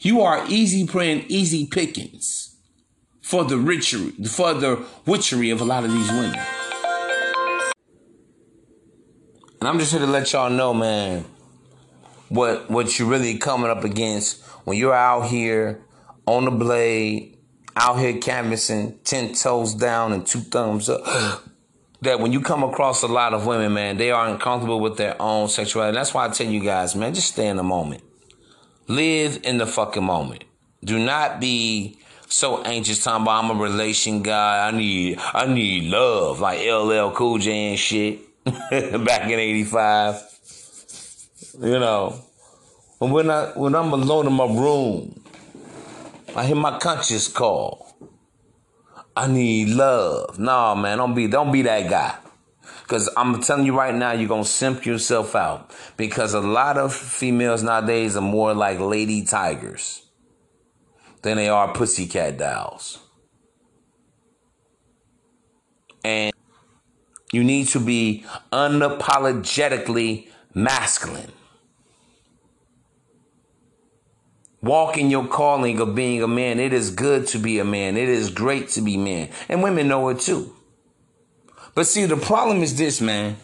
you 0.00 0.22
are 0.22 0.44
easy 0.48 0.88
praying, 0.88 1.26
easy 1.28 1.68
pickings 1.68 2.43
for 3.34 3.42
the 3.42 3.60
witchery, 3.60 4.12
for 4.28 4.54
the 4.54 4.86
witchery 5.06 5.50
of 5.50 5.60
a 5.60 5.64
lot 5.64 5.82
of 5.82 5.90
these 5.90 6.08
women. 6.08 6.38
And 9.58 9.68
I'm 9.68 9.80
just 9.80 9.90
here 9.90 9.98
to 9.98 10.06
let 10.06 10.32
y'all 10.32 10.50
know, 10.50 10.72
man, 10.72 11.24
what 12.28 12.70
what 12.70 12.96
you're 12.96 13.08
really 13.08 13.36
coming 13.38 13.72
up 13.72 13.82
against 13.82 14.40
when 14.62 14.78
you're 14.78 14.94
out 14.94 15.22
here 15.22 15.84
on 16.26 16.44
the 16.44 16.52
blade, 16.52 17.36
out 17.74 17.98
here 17.98 18.18
canvassing, 18.18 19.00
ten 19.02 19.34
toes 19.34 19.74
down 19.74 20.12
and 20.12 20.24
two 20.24 20.38
thumbs 20.38 20.88
up. 20.88 21.02
that 22.02 22.20
when 22.20 22.30
you 22.30 22.40
come 22.40 22.62
across 22.62 23.02
a 23.02 23.08
lot 23.08 23.34
of 23.34 23.46
women, 23.46 23.74
man, 23.74 23.96
they 23.96 24.12
are 24.12 24.28
uncomfortable 24.28 24.78
with 24.78 24.96
their 24.96 25.20
own 25.20 25.48
sexuality. 25.48 25.96
That's 25.96 26.14
why 26.14 26.26
I 26.26 26.28
tell 26.28 26.46
you 26.46 26.60
guys, 26.60 26.94
man, 26.94 27.12
just 27.14 27.32
stay 27.32 27.48
in 27.48 27.56
the 27.56 27.64
moment. 27.64 28.04
Live 28.86 29.40
in 29.42 29.58
the 29.58 29.66
fucking 29.66 30.04
moment. 30.04 30.44
Do 30.84 31.04
not 31.04 31.40
be 31.40 31.98
so 32.28 32.62
anxious 32.62 33.02
talking 33.04 33.22
about 33.22 33.44
I'm 33.44 33.58
a 33.58 33.62
relation 33.62 34.22
guy. 34.22 34.68
I 34.68 34.70
need 34.70 35.18
I 35.18 35.46
need 35.46 35.84
love 35.84 36.40
like 36.40 36.60
LL 36.60 37.10
Cool 37.10 37.38
J 37.38 37.70
and 37.70 37.78
shit 37.78 38.20
back 38.44 39.30
in 39.30 39.38
'85. 39.38 40.22
You 41.60 41.78
know, 41.78 42.20
when 42.98 43.30
I 43.30 43.46
when 43.54 43.74
I'm 43.74 43.92
alone 43.92 44.26
in 44.26 44.32
my 44.32 44.46
room, 44.46 45.22
I 46.34 46.46
hear 46.46 46.56
my 46.56 46.78
conscience 46.78 47.28
call. 47.28 47.94
I 49.16 49.28
need 49.28 49.68
love. 49.68 50.38
Nah, 50.38 50.74
man, 50.74 50.98
don't 50.98 51.14
be 51.14 51.26
don't 51.28 51.52
be 51.52 51.62
that 51.62 51.88
guy. 51.88 52.16
Cause 52.86 53.08
I'm 53.16 53.40
telling 53.40 53.64
you 53.64 53.74
right 53.74 53.94
now, 53.94 54.12
you're 54.12 54.28
gonna 54.28 54.44
simp 54.44 54.84
yourself 54.84 55.34
out. 55.34 55.70
Because 55.96 56.34
a 56.34 56.40
lot 56.40 56.76
of 56.76 56.94
females 56.94 57.62
nowadays 57.62 58.14
are 58.14 58.20
more 58.20 58.52
like 58.52 58.78
lady 58.78 59.24
tigers 59.24 60.03
than 61.24 61.38
they 61.38 61.48
are 61.48 61.72
pussycat 61.72 62.36
dolls. 62.38 62.98
And 66.04 66.34
you 67.32 67.42
need 67.42 67.68
to 67.68 67.80
be 67.80 68.26
unapologetically 68.52 70.28
masculine. 70.52 71.32
Walk 74.60 74.98
in 74.98 75.10
your 75.10 75.26
calling 75.26 75.80
of 75.80 75.94
being 75.94 76.22
a 76.22 76.28
man. 76.28 76.60
It 76.60 76.74
is 76.74 76.90
good 76.90 77.26
to 77.28 77.38
be 77.38 77.58
a 77.58 77.64
man. 77.64 77.96
It 77.96 78.08
is 78.08 78.30
great 78.30 78.68
to 78.70 78.82
be 78.82 78.98
man. 78.98 79.30
And 79.48 79.62
women 79.62 79.88
know 79.88 80.10
it 80.10 80.20
too. 80.20 80.54
But 81.74 81.86
see, 81.86 82.04
the 82.04 82.18
problem 82.18 82.62
is 82.62 82.76
this, 82.76 83.00
man. 83.00 83.36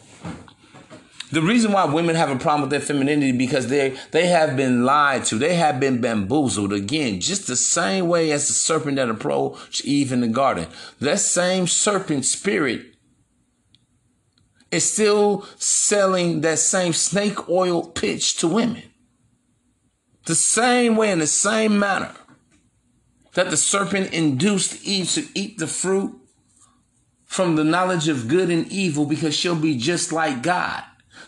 The 1.32 1.42
reason 1.42 1.70
why 1.72 1.84
women 1.84 2.16
have 2.16 2.30
a 2.30 2.36
problem 2.36 2.62
with 2.62 2.70
their 2.70 2.80
femininity 2.80 3.32
because 3.32 3.68
they 3.68 3.96
they 4.10 4.26
have 4.26 4.56
been 4.56 4.84
lied 4.84 5.24
to. 5.26 5.36
They 5.36 5.54
have 5.54 5.78
been 5.78 6.00
bamboozled 6.00 6.72
again, 6.72 7.20
just 7.20 7.46
the 7.46 7.56
same 7.56 8.08
way 8.08 8.32
as 8.32 8.48
the 8.48 8.54
serpent 8.54 8.96
that 8.96 9.08
approached 9.08 9.84
Eve 9.84 10.12
in 10.12 10.20
the 10.20 10.28
garden. 10.28 10.66
That 10.98 11.20
same 11.20 11.66
serpent 11.66 12.24
spirit 12.24 12.94
is 14.70 14.90
still 14.90 15.46
selling 15.56 16.40
that 16.40 16.58
same 16.58 16.92
snake 16.92 17.48
oil 17.48 17.86
pitch 17.86 18.36
to 18.38 18.48
women. 18.48 18.82
The 20.26 20.34
same 20.34 20.96
way, 20.96 21.10
in 21.10 21.18
the 21.18 21.26
same 21.26 21.78
manner 21.78 22.12
that 23.34 23.50
the 23.50 23.56
serpent 23.56 24.12
induced 24.12 24.84
Eve 24.84 25.10
to 25.12 25.26
eat 25.34 25.58
the 25.58 25.66
fruit 25.66 26.16
from 27.24 27.54
the 27.54 27.64
knowledge 27.64 28.08
of 28.08 28.26
good 28.26 28.50
and 28.50 28.66
evil 28.72 29.06
because 29.06 29.34
she'll 29.36 29.54
be 29.54 29.78
just 29.78 30.12
like 30.12 30.42
God. 30.42 30.82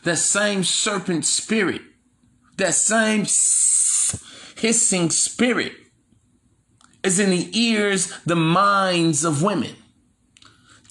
That 0.05 0.19
same 0.19 0.65
serpent 0.65 1.25
spirit, 1.25 1.83
that 2.57 2.75
same 2.75 3.25
hissing 4.57 5.11
spirit 5.11 5.75
is 7.03 7.19
in 7.19 7.31
the 7.31 7.49
ears, 7.59 8.13
the 8.25 8.37
minds 8.37 9.25
of 9.25 9.43
women. 9.43 9.77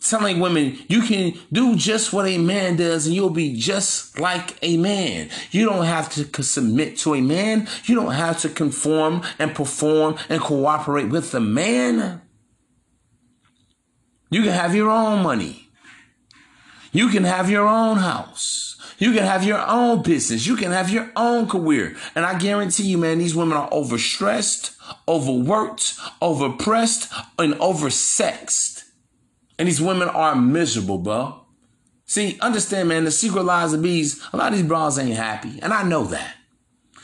Telling 0.04 0.40
women, 0.40 0.80
you 0.88 1.04
can 1.04 1.34
do 1.54 1.76
just 1.76 2.12
what 2.12 2.26
a 2.26 2.40
man 2.40 2.76
does 2.76 3.06
and 3.06 3.16
you'll 3.16 3.30
be 3.30 3.56
just 3.56 4.20
like 4.20 4.58
a 4.64 4.76
man. 4.78 5.30
You 5.52 5.66
don't 5.66 5.86
have 5.86 6.10
to 6.10 6.44
submit 6.44 6.98
to 7.00 7.14
a 7.14 7.22
man. 7.22 7.68
You 7.86 7.96
don't 7.96 8.14
have 8.14 8.40
to 8.42 8.50
conform 8.50 9.22
and 9.38 9.54
perform 9.54 10.18
and 10.28 10.42
cooperate 10.42 11.10
with 11.10 11.32
the 11.32 11.40
man. 11.40 12.22
You 14.32 14.42
can 14.42 14.54
have 14.54 14.74
your 14.74 14.90
own 14.90 15.22
money. 15.22 15.70
You 16.92 17.10
can 17.10 17.24
have 17.24 17.50
your 17.50 17.68
own 17.68 17.98
house. 17.98 18.81
You 19.02 19.14
can 19.14 19.24
have 19.24 19.44
your 19.44 19.68
own 19.68 20.04
business. 20.04 20.46
You 20.46 20.56
can 20.56 20.70
have 20.70 20.92
your 20.92 21.10
own 21.16 21.50
career. 21.50 21.96
And 22.14 22.24
I 22.24 22.38
guarantee 22.38 22.84
you, 22.84 23.00
man, 23.00 23.18
these 23.18 23.36
women 23.36 23.58
are 23.58 23.68
overstressed, 23.72 24.78
overworked, 25.08 25.98
overpressed, 26.22 27.12
and 27.40 27.56
oversexed. 27.56 28.84
And 29.58 29.68
these 29.68 29.82
women 29.82 30.08
are 30.08 30.36
miserable, 30.36 31.00
bro. 31.00 31.44
See, 32.06 32.38
understand, 32.42 32.90
man, 32.90 33.06
the 33.06 33.10
secret 33.10 33.42
lies 33.42 33.74
of 33.74 33.82
these, 33.82 34.24
a 34.34 34.38
lot 34.38 34.52
of 34.52 34.60
these 34.60 34.68
bras 34.68 35.00
ain't 35.00 35.16
happy. 35.16 35.60
And 35.64 35.74
I 35.74 35.82
know 35.82 36.04
that. 36.04 36.36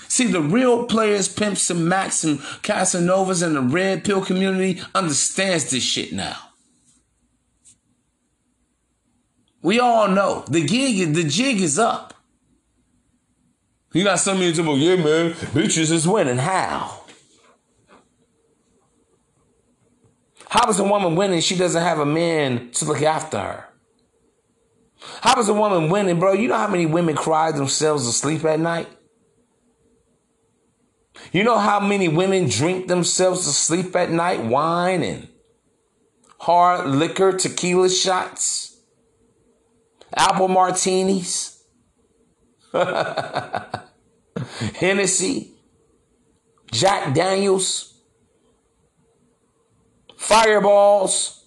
See, 0.08 0.28
the 0.28 0.42
real 0.42 0.86
players, 0.86 1.28
pimps 1.28 1.68
and 1.72 1.90
Max 1.90 2.24
and 2.24 2.38
Casanovas 2.62 3.42
and 3.42 3.56
the 3.56 3.62
red 3.62 4.04
pill 4.04 4.24
community 4.24 4.84
understands 4.94 5.72
this 5.72 5.82
shit 5.82 6.14
now. 6.14 6.47
We 9.62 9.80
all 9.80 10.08
know 10.08 10.44
the 10.48 10.66
gig, 10.66 11.14
the 11.14 11.24
jig 11.24 11.62
is 11.62 11.80
up. 11.80 12.14
You 13.94 14.04
got 14.04 14.20
some 14.20 14.38
of 14.38 14.44
you 14.44 14.54
talking, 14.54 14.82
yeah, 14.82 14.96
man, 14.96 15.32
bitches 15.32 15.92
is 15.92 16.08
winning. 16.08 16.38
How? 16.38 17.02
How 20.50 20.70
is 20.70 20.80
a 20.80 20.84
woman 20.84 21.16
winning? 21.16 21.42
She 21.42 21.58
doesn't 21.58 21.82
have 21.82 22.00
a 22.00 22.06
man 22.06 22.72
to 22.72 22.86
look 22.86 23.02
after 23.02 23.40
her. 23.40 23.66
How 25.22 25.40
is 25.40 25.50
a 25.50 25.54
woman 25.54 25.90
winning, 25.90 26.20
bro? 26.20 26.34
You 26.34 26.48
know 26.48 26.58
how 26.58 26.68
many 26.68 26.86
women 26.86 27.16
cry 27.16 27.52
themselves 27.52 28.06
to 28.06 28.12
sleep 28.12 28.46
at 28.46 28.60
night? 28.60 28.88
You 31.32 31.44
know 31.44 31.58
how 31.58 31.80
many 31.80 32.08
women 32.08 32.48
drink 32.48 32.88
themselves 32.88 33.46
to 33.46 33.52
sleep 33.52 33.96
at 33.96 34.12
night? 34.12 34.44
Wine 34.44 35.04
and 35.04 35.28
hard 36.40 36.88
liquor, 36.88 37.34
tequila 37.34 37.90
shots 37.90 38.67
apple 40.16 40.48
martinis, 40.48 41.64
Hennessy, 44.76 45.52
Jack 46.72 47.14
Daniels, 47.14 47.94
fireballs. 50.16 51.46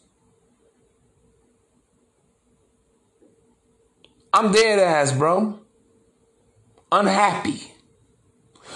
I'm 4.32 4.52
dead 4.52 4.78
ass, 4.78 5.12
bro. 5.12 5.58
Unhappy. 6.92 7.72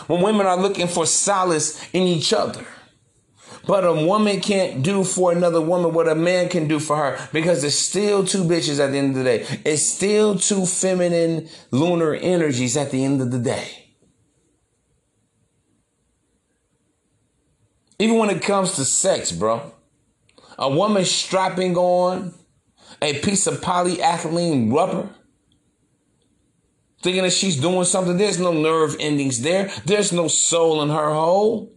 When 0.08 0.20
women 0.20 0.46
are 0.46 0.60
looking 0.60 0.88
for 0.88 1.06
solace 1.06 1.80
in 1.92 2.02
each 2.02 2.32
other. 2.32 2.66
But 3.66 3.84
a 3.84 3.92
woman 3.92 4.40
can't 4.40 4.82
do 4.82 5.04
for 5.04 5.32
another 5.32 5.60
woman 5.60 5.94
what 5.94 6.08
a 6.08 6.14
man 6.14 6.48
can 6.48 6.68
do 6.68 6.78
for 6.78 6.96
her 6.96 7.28
because 7.32 7.64
it's 7.64 7.76
still 7.76 8.24
two 8.24 8.44
bitches 8.44 8.78
at 8.78 8.92
the 8.92 8.98
end 8.98 9.10
of 9.10 9.16
the 9.16 9.24
day. 9.24 9.46
It's 9.64 9.88
still 9.88 10.38
two 10.38 10.66
feminine 10.66 11.48
lunar 11.70 12.14
energies 12.14 12.76
at 12.76 12.90
the 12.90 13.04
end 13.04 13.20
of 13.20 13.30
the 13.30 13.38
day. 13.38 13.84
Even 17.98 18.18
when 18.18 18.30
it 18.30 18.42
comes 18.42 18.72
to 18.72 18.84
sex, 18.84 19.32
bro. 19.32 19.72
A 20.58 20.68
woman 20.68 21.04
strapping 21.04 21.76
on 21.76 22.34
a 23.00 23.18
piece 23.20 23.46
of 23.46 23.60
polyethylene 23.60 24.72
rubber 24.72 25.08
thinking 27.02 27.22
that 27.22 27.32
she's 27.32 27.60
doing 27.60 27.84
something. 27.84 28.16
There's 28.16 28.40
no 28.40 28.52
nerve 28.52 28.96
endings 28.98 29.42
there. 29.42 29.70
There's 29.84 30.12
no 30.12 30.28
soul 30.28 30.82
in 30.82 30.88
her 30.90 31.12
hole 31.12 31.73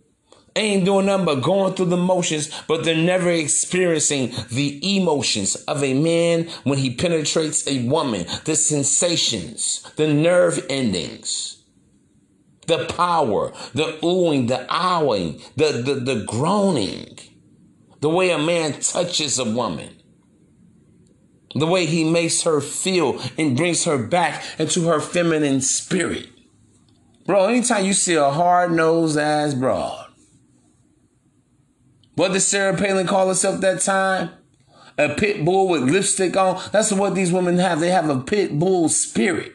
ain't 0.57 0.85
doing 0.85 1.05
nothing 1.05 1.25
but 1.25 1.41
going 1.41 1.73
through 1.73 1.87
the 1.87 1.97
motions, 1.97 2.49
but 2.67 2.83
they're 2.83 2.95
never 2.95 3.29
experiencing 3.29 4.33
the 4.49 4.97
emotions 4.97 5.55
of 5.55 5.83
a 5.83 5.93
man 5.93 6.47
when 6.63 6.77
he 6.77 6.95
penetrates 6.95 7.67
a 7.67 7.87
woman, 7.87 8.25
the 8.45 8.55
sensations, 8.55 9.89
the 9.95 10.07
nerve 10.07 10.65
endings, 10.69 11.63
the 12.67 12.85
power, 12.85 13.51
the 13.73 13.97
oohing, 14.03 14.47
the 14.47 14.65
owing, 14.69 15.41
the, 15.55 15.81
the, 15.83 15.95
the 15.95 16.23
groaning, 16.25 17.17
the 18.01 18.09
way 18.09 18.31
a 18.31 18.37
man 18.37 18.79
touches 18.79 19.39
a 19.39 19.45
woman. 19.45 19.93
The 21.55 21.65
way 21.65 21.85
he 21.85 22.03
makes 22.03 22.43
her 22.43 22.61
feel 22.61 23.19
and 23.37 23.57
brings 23.57 23.85
her 23.85 23.97
back 23.97 24.43
into 24.59 24.87
her 24.87 24.99
feminine 24.99 25.61
spirit. 25.61 26.27
Bro, 27.25 27.45
anytime 27.45 27.85
you 27.85 27.93
see 27.93 28.13
a 28.13 28.29
hard 28.29 28.71
nosed 28.71 29.17
ass 29.17 29.53
broad 29.53 30.06
what 32.17 32.33
did 32.33 32.39
Sarah 32.39 32.75
Palin 32.75 33.05
call 33.05 33.27
herself 33.27 33.61
that 33.61 33.79
time? 33.81 34.31
A 34.97 35.09
pit 35.09 35.45
bull 35.45 35.67
with 35.67 35.83
lipstick 35.83 36.35
on. 36.35 36.59
That's 36.71 36.91
what 36.91 37.13
these 37.13 37.31
women 37.31 37.59
have. 37.59 37.79
They 37.79 37.91
have 37.91 38.09
a 38.09 38.19
pit 38.19 38.57
bull 38.57 38.89
spirit, 38.89 39.53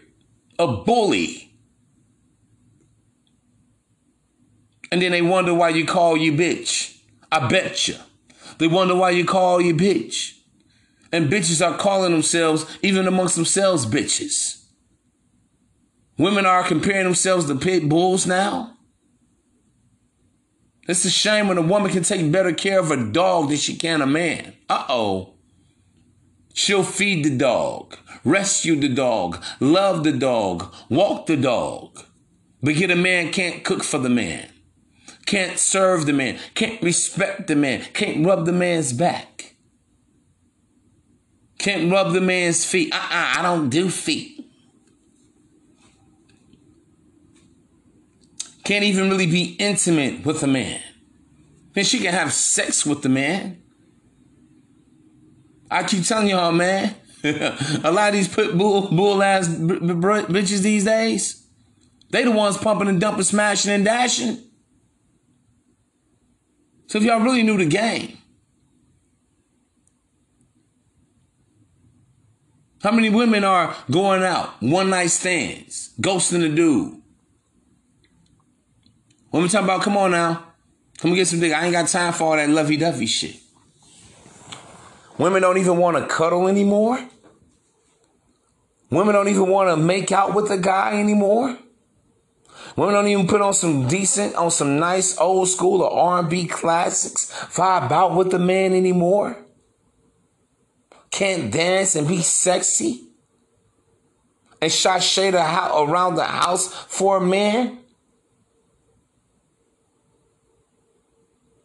a 0.61 0.69
bully. 0.69 1.57
And 4.93 5.03
then 5.03 5.11
they 5.11 5.23
wonder 5.23 5.53
why 5.53 5.71
you 5.71 5.85
call 5.85 6.17
you 6.17 6.33
bitch. 6.33 6.99
I 7.33 7.49
bet 7.49 7.89
you. 7.89 7.97
They 8.59 8.69
wonder 8.69 8.95
why 8.95 9.11
you 9.11 9.25
call 9.25 9.61
you 9.61 9.75
bitch. 9.75 10.39
And 11.11 11.33
bitches 11.33 11.67
are 11.67 11.77
calling 11.77 12.13
themselves, 12.13 12.65
even 12.81 13.09
amongst 13.09 13.35
themselves, 13.35 13.87
bitches. 13.87 14.67
Women 16.17 16.47
are 16.47 16.63
comparing 16.63 17.05
themselves 17.07 17.47
to 17.47 17.57
pit 17.57 17.89
bulls 17.89 18.25
now. 18.25 18.72
It's 20.89 21.05
a 21.05 21.11
shame 21.11 21.47
when 21.47 21.59
a 21.59 21.63
woman 21.63 21.93
can 21.93 22.03
take 22.03 22.33
better 22.33 22.53
care 22.53 22.81
of 22.81 22.91
a 22.91 22.97
dog 22.97 23.49
than 23.49 23.59
she 23.59 23.77
can 23.77 24.03
a 24.03 24.07
man. 24.07 24.55
Uh 24.69 24.85
oh. 24.89 25.35
She'll 26.55 26.83
feed 26.83 27.25
the 27.25 27.37
dog, 27.37 27.97
rescue 28.25 28.77
the 28.77 28.89
dog, 28.89 29.43
love 29.59 30.05
the 30.05 30.13
dog, 30.13 30.75
walk 30.91 31.27
the 31.27 31.37
dog. 31.37 32.05
But 32.63 32.77
yet 32.77 32.91
a 32.91 32.97
man 32.97 33.33
can't 33.33 33.65
cook 33.65 33.83
for 33.83 33.99
the 33.99 34.11
man, 34.11 34.49
can't 35.25 35.59
serve 35.59 36.05
the 36.05 36.13
man, 36.13 36.39
can't 36.55 36.83
respect 36.83 37.47
the 37.47 37.57
man, 37.57 37.83
can't 37.95 38.27
rub 38.27 38.45
the 38.45 38.53
man's 38.53 38.93
back, 38.93 39.57
can't 41.59 41.91
rub 41.91 42.13
the 42.13 42.21
man's 42.21 42.65
feet. 42.65 42.93
Uh 42.93 42.99
uh 42.99 43.35
I 43.39 43.43
don't 43.43 43.71
do 43.71 43.89
feet. 43.89 44.42
Can't 48.65 48.85
even 48.85 49.11
really 49.11 49.27
be 49.27 49.57
intimate 49.59 50.25
with 50.25 50.43
a 50.43 50.47
man. 50.47 50.81
Then 51.75 51.85
she 51.85 51.99
can 51.99 52.13
have 52.13 52.33
sex 52.33 52.87
with 52.87 53.03
the 53.03 53.09
man. 53.09 53.63
I 55.71 55.85
keep 55.85 56.05
telling 56.05 56.29
y'all, 56.29 56.53
man. 56.53 56.95
a 57.25 57.91
lot 57.91 58.09
of 58.09 58.15
these 58.15 58.29
put 58.29 58.57
bull, 58.59 58.89
bull 58.89 59.23
ass 59.23 59.49
b- 59.49 59.79
b- 59.79 59.95
bitches 59.95 60.61
these 60.61 60.85
days, 60.85 61.47
they 62.11 62.25
the 62.25 62.31
ones 62.31 62.59
pumping 62.59 62.89
and 62.89 63.01
dumping, 63.01 63.23
smashing 63.23 63.73
and 63.73 63.85
dashing. 63.85 64.39
So 66.89 66.99
if 66.99 67.05
y'all 67.05 67.21
really 67.21 67.43
knew 67.43 67.57
the 67.57 67.65
game, 67.65 68.19
how 72.83 72.91
many 72.91 73.09
women 73.09 73.45
are 73.45 73.75
going 73.91 74.23
out, 74.23 74.61
one 74.61 74.91
night 74.91 75.07
stands, 75.07 75.95
ghosting 76.01 76.41
the 76.41 76.49
dude? 76.49 77.02
We 79.33 79.49
talking 79.49 79.65
about, 79.65 79.83
come 79.83 79.97
on 79.97 80.11
now, 80.11 80.45
come 80.99 81.15
get 81.15 81.27
some 81.27 81.41
dick. 81.41 81.53
I 81.53 81.65
ain't 81.65 81.73
got 81.73 81.89
time 81.89 82.13
for 82.13 82.25
all 82.25 82.37
that 82.37 82.51
lovey 82.51 82.77
dovey 82.77 83.07
shit. 83.07 83.37
Women 85.17 85.43
don't 85.43 85.59
even 85.59 85.79
want 85.79 85.97
to 85.97 86.07
cuddle 86.07 86.49
anymore. 86.49 86.99
Women 88.91 89.15
don't 89.15 89.29
even 89.29 89.49
want 89.49 89.71
to 89.71 89.77
make 89.77 90.13
out 90.13 90.35
with 90.35 90.51
a 90.51 90.59
guy 90.59 91.01
anymore. 91.01 91.57
Women 92.77 92.95
don't 92.95 93.09
even 93.09 93.27
put 93.27 93.41
on 93.41 93.55
some 93.55 93.89
decent, 93.89 94.35
on 94.35 94.51
some 94.51 94.79
nice 94.79 95.19
old 95.19 95.49
school 95.49 95.83
or 95.83 95.91
R&B 95.91 96.47
classics, 96.47 97.33
vibe 97.55 97.91
out 97.91 98.15
with 98.15 98.31
the 98.31 98.39
man 98.39 98.73
anymore. 98.73 99.37
Can't 101.11 101.51
dance 101.51 101.97
and 101.97 102.09
be 102.09 102.23
sexy 102.23 103.09
and 104.61 104.73
sashay 104.73 105.31
house 105.33 105.89
around 105.89 106.15
the 106.15 106.25
house 106.25 106.73
for 106.73 107.19
a 107.19 107.21
man. 107.21 107.82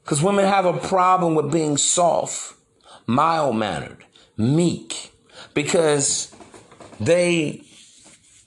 Because 0.08 0.24
women 0.24 0.46
have 0.46 0.64
a 0.64 0.72
problem 0.72 1.36
with 1.36 1.52
being 1.52 1.76
soft, 1.76 2.54
mild 3.08 3.58
mannered, 3.58 4.06
meek 4.38 5.12
because 5.54 6.34
they, 6.98 7.62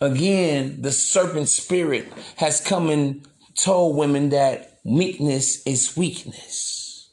again, 0.01 0.81
the 0.81 0.91
serpent 0.91 1.51
spirit 1.51 2.11
has 2.37 2.63
come 2.63 2.89
and 2.89 3.29
told 3.59 3.99
women 3.99 4.31
that 4.31 4.81
meekness 4.87 5.63
is 5.67 5.95
weakness. 5.99 7.11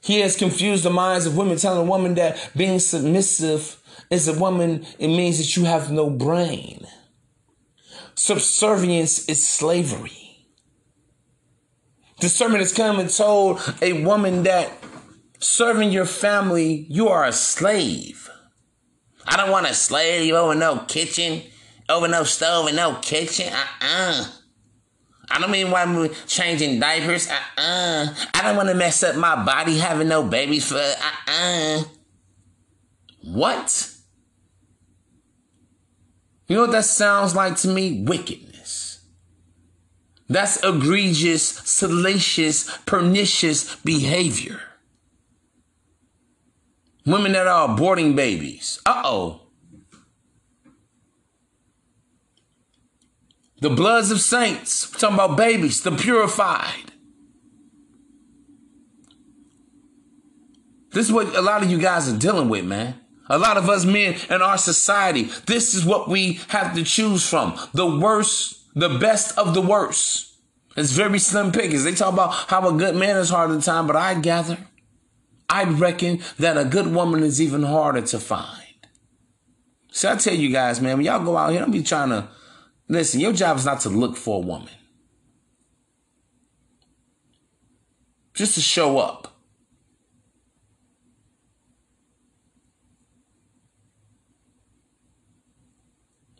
He 0.00 0.20
has 0.20 0.36
confused 0.36 0.84
the 0.84 0.90
minds 0.90 1.26
of 1.26 1.36
women, 1.36 1.58
telling 1.58 1.84
a 1.84 1.90
woman 1.90 2.14
that 2.14 2.52
being 2.56 2.78
submissive 2.78 3.82
is 4.08 4.28
a 4.28 4.38
woman, 4.38 4.86
it 5.00 5.08
means 5.08 5.38
that 5.38 5.56
you 5.56 5.64
have 5.64 5.90
no 5.90 6.10
brain. 6.10 6.86
Subservience 8.14 9.28
is 9.28 9.44
slavery. 9.44 10.27
The 12.20 12.28
sermon 12.28 12.58
has 12.58 12.72
come 12.72 12.98
and 12.98 13.08
told 13.08 13.60
a 13.80 14.02
woman 14.04 14.42
that 14.42 14.72
serving 15.38 15.92
your 15.92 16.04
family, 16.04 16.86
you 16.88 17.08
are 17.08 17.24
a 17.24 17.32
slave. 17.32 18.28
I 19.24 19.36
don't 19.36 19.50
want 19.50 19.68
a 19.68 19.74
slave 19.74 20.34
over 20.34 20.54
no 20.54 20.78
kitchen, 20.88 21.42
over 21.88 22.08
no 22.08 22.24
stove 22.24 22.66
and 22.66 22.76
no 22.76 22.96
kitchen. 22.96 23.52
Uh-uh. 23.52 24.26
I 25.30 25.38
don't 25.38 25.50
mean 25.50 25.70
why 25.70 25.82
I'm 25.82 26.12
changing 26.26 26.80
diapers. 26.80 27.28
Uh-uh. 27.28 28.14
I 28.34 28.42
don't 28.42 28.56
want 28.56 28.68
to 28.70 28.74
mess 28.74 29.02
up 29.02 29.14
my 29.14 29.44
body 29.44 29.78
having 29.78 30.08
no 30.08 30.24
babies 30.24 30.68
for 30.68 30.76
uh-uh. 30.76 31.84
What? 33.22 33.94
You 36.48 36.56
know 36.56 36.62
what 36.62 36.72
that 36.72 36.84
sounds 36.86 37.36
like 37.36 37.56
to 37.58 37.68
me? 37.68 38.02
Wickedness. 38.02 38.47
That's 40.28 40.62
egregious, 40.62 41.48
salacious, 41.48 42.76
pernicious 42.84 43.76
behavior. 43.76 44.60
Women 47.06 47.32
that 47.32 47.46
are 47.46 47.68
aborting 47.68 48.14
babies. 48.14 48.80
Uh 48.84 49.02
oh. 49.04 49.40
The 53.60 53.70
bloods 53.70 54.10
of 54.10 54.20
saints. 54.20 54.92
We're 54.92 54.98
talking 54.98 55.14
about 55.14 55.36
babies, 55.36 55.80
the 55.82 55.92
purified. 55.92 56.92
This 60.92 61.06
is 61.06 61.12
what 61.12 61.34
a 61.34 61.40
lot 61.40 61.62
of 61.62 61.70
you 61.70 61.78
guys 61.78 62.12
are 62.12 62.16
dealing 62.16 62.48
with, 62.48 62.64
man. 62.64 63.00
A 63.30 63.38
lot 63.38 63.56
of 63.56 63.68
us 63.68 63.84
men 63.84 64.16
in 64.30 64.42
our 64.42 64.56
society, 64.56 65.24
this 65.46 65.74
is 65.74 65.84
what 65.84 66.08
we 66.08 66.40
have 66.48 66.74
to 66.74 66.82
choose 66.82 67.28
from. 67.28 67.58
The 67.74 67.86
worst, 67.86 68.57
the 68.78 68.98
best 68.98 69.36
of 69.36 69.54
the 69.54 69.60
worst. 69.60 70.36
It's 70.76 70.92
very 70.92 71.18
slim 71.18 71.50
pickings. 71.50 71.82
They 71.82 71.94
talk 71.94 72.12
about 72.12 72.32
how 72.32 72.68
a 72.68 72.78
good 72.78 72.94
man 72.94 73.16
is 73.16 73.30
hard 73.30 73.50
to 73.50 73.60
time, 73.60 73.88
but 73.88 73.96
I 73.96 74.14
gather, 74.14 74.56
I 75.48 75.64
reckon 75.64 76.20
that 76.38 76.56
a 76.56 76.64
good 76.64 76.86
woman 76.86 77.24
is 77.24 77.42
even 77.42 77.64
harder 77.64 78.02
to 78.02 78.20
find. 78.20 78.62
So 79.90 80.12
I 80.12 80.16
tell 80.16 80.34
you 80.34 80.52
guys, 80.52 80.80
man, 80.80 80.98
when 80.98 81.06
y'all 81.06 81.24
go 81.24 81.36
out 81.36 81.50
here, 81.50 81.60
don't 81.60 81.72
be 81.72 81.82
trying 81.82 82.10
to 82.10 82.28
listen. 82.88 83.18
Your 83.18 83.32
job 83.32 83.56
is 83.56 83.64
not 83.64 83.80
to 83.80 83.88
look 83.88 84.16
for 84.16 84.36
a 84.40 84.46
woman, 84.46 84.70
just 88.34 88.54
to 88.54 88.60
show 88.60 88.98
up. 88.98 89.34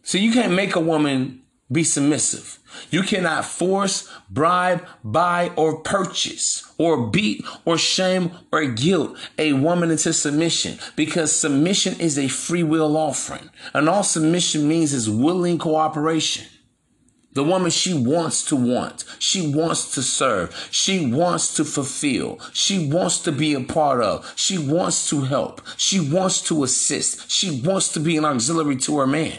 So 0.04 0.18
you 0.18 0.32
can't 0.32 0.52
make 0.52 0.76
a 0.76 0.80
woman 0.80 1.42
be 1.70 1.84
submissive. 1.84 2.58
You 2.90 3.02
cannot 3.02 3.44
force, 3.44 4.10
bribe, 4.30 4.86
buy, 5.04 5.52
or 5.56 5.80
purchase, 5.80 6.70
or 6.78 7.08
beat, 7.08 7.44
or 7.64 7.76
shame, 7.76 8.30
or 8.52 8.64
guilt 8.66 9.18
a 9.36 9.52
woman 9.52 9.90
into 9.90 10.12
submission 10.12 10.78
because 10.96 11.34
submission 11.34 12.00
is 12.00 12.18
a 12.18 12.28
free 12.28 12.62
will 12.62 12.96
offering. 12.96 13.50
And 13.74 13.88
all 13.88 14.02
submission 14.02 14.68
means 14.68 14.92
is 14.92 15.10
willing 15.10 15.58
cooperation. 15.58 16.46
The 17.34 17.44
woman 17.44 17.70
she 17.70 17.94
wants 17.94 18.42
to 18.46 18.56
want. 18.56 19.04
She 19.18 19.54
wants 19.54 19.94
to 19.94 20.02
serve. 20.02 20.68
She 20.70 21.06
wants 21.06 21.54
to 21.54 21.64
fulfill. 21.64 22.40
She 22.52 22.88
wants 22.88 23.18
to 23.20 23.32
be 23.32 23.54
a 23.54 23.60
part 23.60 24.02
of. 24.02 24.32
She 24.34 24.58
wants 24.58 25.08
to 25.10 25.22
help. 25.22 25.60
She 25.76 26.00
wants 26.00 26.40
to 26.48 26.64
assist. 26.64 27.30
She 27.30 27.60
wants 27.60 27.92
to 27.92 28.00
be 28.00 28.16
an 28.16 28.24
auxiliary 28.24 28.76
to 28.78 28.98
her 28.98 29.06
man. 29.06 29.38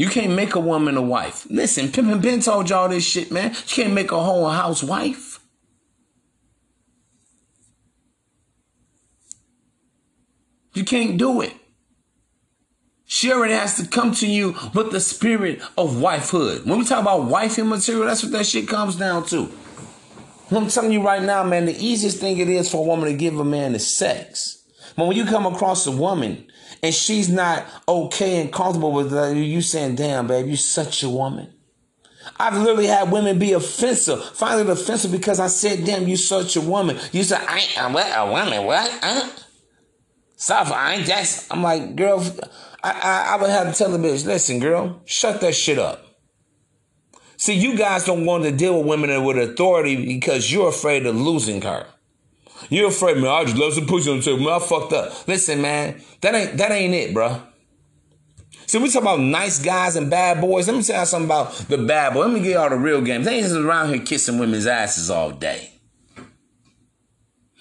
You 0.00 0.08
can't 0.08 0.32
make 0.32 0.54
a 0.54 0.60
woman 0.60 0.96
a 0.96 1.02
wife. 1.02 1.46
Listen, 1.50 1.88
Pimpin' 1.88 2.22
Ken 2.22 2.40
told 2.40 2.70
y'all 2.70 2.88
this 2.88 3.06
shit, 3.06 3.30
man. 3.30 3.50
You 3.50 3.66
can't 3.66 3.92
make 3.92 4.10
a 4.12 4.18
whole 4.18 4.48
housewife. 4.48 5.40
You 10.72 10.84
can't 10.84 11.18
do 11.18 11.42
it. 11.42 11.52
She 13.04 13.30
already 13.30 13.52
has 13.52 13.76
to 13.76 13.86
come 13.86 14.12
to 14.12 14.26
you 14.26 14.56
with 14.72 14.90
the 14.90 15.00
spirit 15.00 15.60
of 15.76 15.96
wifehood. 15.96 16.64
When 16.64 16.78
we 16.78 16.86
talk 16.86 17.02
about 17.02 17.28
wifing 17.28 17.68
material, 17.68 18.06
that's 18.06 18.22
what 18.22 18.32
that 18.32 18.46
shit 18.46 18.68
comes 18.68 18.96
down 18.96 19.26
to. 19.26 19.52
I'm 20.50 20.68
telling 20.68 20.92
you 20.92 21.02
right 21.02 21.22
now, 21.22 21.44
man, 21.44 21.66
the 21.66 21.76
easiest 21.76 22.20
thing 22.20 22.38
it 22.38 22.48
is 22.48 22.70
for 22.70 22.78
a 22.78 22.88
woman 22.88 23.10
to 23.10 23.14
give 23.14 23.38
a 23.38 23.44
man 23.44 23.74
is 23.74 23.94
sex. 23.94 24.64
But 24.96 25.08
when 25.08 25.16
you 25.18 25.26
come 25.26 25.44
across 25.44 25.86
a 25.86 25.92
woman 25.92 26.49
and 26.82 26.94
she's 26.94 27.28
not 27.28 27.66
okay 27.86 28.40
and 28.40 28.52
comfortable 28.52 28.92
with 28.92 29.12
you 29.36 29.60
saying, 29.60 29.96
damn, 29.96 30.26
babe, 30.26 30.46
you 30.46 30.56
such 30.56 31.02
a 31.02 31.08
woman. 31.08 31.52
I've 32.38 32.56
literally 32.56 32.86
had 32.86 33.10
women 33.10 33.38
be 33.38 33.52
offensive, 33.52 34.22
finally 34.22 34.70
offensive 34.70 35.12
because 35.12 35.40
I 35.40 35.48
said, 35.48 35.84
damn, 35.84 36.08
you 36.08 36.16
such 36.16 36.56
a 36.56 36.60
woman. 36.60 36.98
You 37.12 37.22
said, 37.22 37.40
I 37.46 37.58
ain't 37.58 37.94
what, 37.94 38.06
a 38.06 38.30
woman, 38.30 38.64
what? 38.64 38.98
Huh? 39.02 39.28
Stop, 40.36 40.70
I 40.70 40.94
ain't 40.94 41.06
just, 41.06 41.52
I'm 41.52 41.62
like, 41.62 41.96
girl, 41.96 42.24
I, 42.82 42.90
I, 42.92 43.34
I 43.34 43.40
would 43.40 43.50
have 43.50 43.72
to 43.72 43.78
tell 43.78 43.90
the 43.90 43.98
bitch, 43.98 44.24
listen, 44.24 44.58
girl, 44.58 45.02
shut 45.04 45.40
that 45.42 45.54
shit 45.54 45.78
up. 45.78 46.06
See, 47.36 47.54
you 47.54 47.76
guys 47.76 48.04
don't 48.04 48.26
want 48.26 48.44
to 48.44 48.52
deal 48.52 48.78
with 48.78 48.86
women 48.86 49.24
with 49.24 49.38
authority 49.38 50.06
because 50.06 50.52
you're 50.52 50.68
afraid 50.68 51.06
of 51.06 51.16
losing 51.16 51.62
her. 51.62 51.86
You're 52.70 52.88
afraid, 52.88 53.16
man. 53.16 53.26
I 53.26 53.44
just 53.44 53.56
love 53.56 53.74
some 53.74 53.86
pussy 53.86 54.10
on 54.10 54.18
the 54.18 54.22
table. 54.22 54.38
Man, 54.38 54.54
I 54.54 54.58
fucked 54.60 54.92
up. 54.92 55.28
Listen, 55.28 55.60
man, 55.60 56.00
that 56.20 56.34
ain't 56.34 56.56
that 56.56 56.70
ain't 56.70 56.94
it, 56.94 57.12
bro. 57.12 57.42
See, 58.66 58.78
we 58.78 58.88
talk 58.88 59.02
about 59.02 59.18
nice 59.18 59.60
guys 59.60 59.96
and 59.96 60.08
bad 60.08 60.40
boys. 60.40 60.68
Let 60.68 60.76
me 60.76 60.84
tell 60.84 61.00
you 61.00 61.06
something 61.06 61.26
about 61.26 61.52
the 61.68 61.78
bad 61.78 62.14
boy. 62.14 62.26
Let 62.26 62.30
me 62.32 62.40
get 62.40 62.52
y'all 62.52 62.70
the 62.70 62.76
real 62.76 63.02
game. 63.02 63.24
They 63.24 63.34
ain't 63.34 63.42
just 63.42 63.56
around 63.56 63.88
here 63.88 63.98
kissing 63.98 64.38
women's 64.38 64.68
asses 64.68 65.10
all 65.10 65.32
day. 65.32 65.72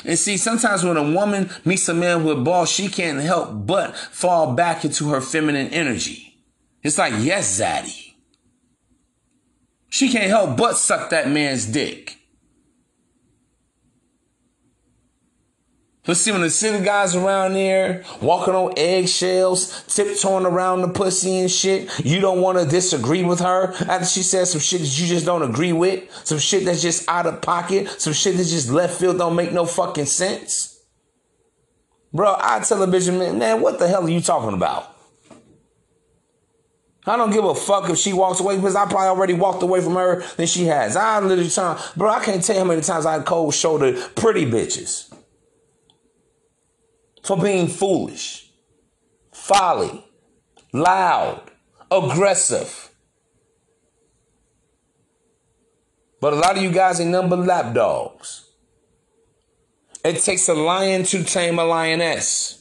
And 0.06 0.20
see, 0.20 0.38
sometimes 0.38 0.84
when 0.84 0.98
a 0.98 1.12
woman 1.12 1.50
meets 1.66 1.90
a 1.90 1.96
man 1.96 2.24
with 2.24 2.46
balls, 2.46 2.70
she 2.70 2.88
can't 2.88 3.20
help 3.20 3.66
but 3.66 3.98
fall 3.98 4.54
back 4.54 4.86
into 4.86 5.10
her 5.10 5.20
feminine 5.20 5.70
energy. 5.70 6.38
It's 6.84 7.00
like, 7.00 7.14
yes, 7.18 7.60
Zaddy. 7.60 8.14
She 9.90 10.12
can't 10.12 10.30
help 10.30 10.58
but 10.58 10.78
suck 10.78 11.10
that 11.10 11.28
man's 11.28 11.66
dick. 11.66 12.19
Let's 16.08 16.22
see 16.22 16.32
when 16.32 16.42
the 16.42 16.50
city 16.50 16.84
guys 16.84 17.14
around 17.14 17.54
there 17.54 18.04
walking 18.22 18.56
on 18.56 18.74
eggshells, 18.78 19.84
tiptoeing 19.84 20.46
around 20.46 20.82
the 20.82 20.88
pussy 20.88 21.40
and 21.40 21.52
shit. 21.52 21.90
You 22.04 22.22
don't 22.22 22.42
want 22.42 22.58
to 22.58 22.66
disagree 22.66 23.24
with 23.24 23.42
her 23.42 23.74
after 23.74 24.06
she 24.06 24.24
says 24.24 24.52
some 24.52 24.62
shit 24.62 24.80
that 24.82 25.00
you 25.00 25.08
just 25.08 25.26
don't 25.26 25.44
agree 25.44 25.74
with, 25.74 26.10
some 26.26 26.40
shit 26.40 26.66
that's 26.66 26.82
just 26.82 27.08
out 27.10 27.28
of 27.28 27.42
pocket, 27.42 27.90
some 28.02 28.14
shit 28.14 28.38
that's 28.38 28.50
just 28.50 28.70
left 28.70 28.98
field 29.00 29.18
don't 29.18 29.36
make 29.36 29.52
no 29.52 29.66
fucking 29.66 30.06
sense. 30.06 30.82
Bro, 32.14 32.38
I 32.40 32.62
tell 32.62 32.82
a 32.82 32.88
bitch, 32.88 33.16
man, 33.16 33.38
man, 33.38 33.62
what 33.62 33.78
the 33.78 33.88
hell 33.88 34.06
are 34.06 34.10
you 34.10 34.22
talking 34.22 34.56
about? 34.56 34.96
I 37.06 37.18
don't 37.18 37.32
give 37.32 37.46
a 37.46 37.54
fuck 37.54 37.90
if 37.90 37.98
she 37.98 38.14
walks 38.14 38.40
away 38.40 38.56
because 38.56 38.76
I 38.76 38.86
probably 38.86 39.08
already 39.10 39.34
walked 39.34 39.64
away 39.64 39.82
from 39.82 39.96
her 39.96 40.24
than 40.38 40.48
she 40.48 40.66
has. 40.66 40.96
I 40.96 41.20
literally 41.20 41.50
tell, 41.50 41.80
bro, 41.98 42.10
I 42.10 42.24
can't 42.24 42.44
tell 42.44 42.56
you 42.56 42.62
how 42.62 42.68
many 42.68 42.82
times 42.82 43.06
I 43.06 43.22
cold 43.22 43.54
shouldered 43.54 44.16
pretty 44.16 44.46
bitches 44.46 45.14
for 47.24 47.38
being 47.38 47.68
foolish, 47.68 48.52
folly, 49.32 50.06
loud, 50.74 51.52
aggressive. 51.92 52.90
But 56.22 56.34
a 56.34 56.36
lot 56.36 56.58
of 56.58 56.64
you 56.64 56.72
guys 56.72 57.00
ain't 57.00 57.12
number 57.12 57.38
lapdogs. 57.38 58.46
It 60.04 60.20
takes 60.20 60.48
a 60.50 60.54
lion 60.54 61.04
to 61.06 61.24
tame 61.24 61.60
a 61.60 61.66
lioness. 61.66 62.56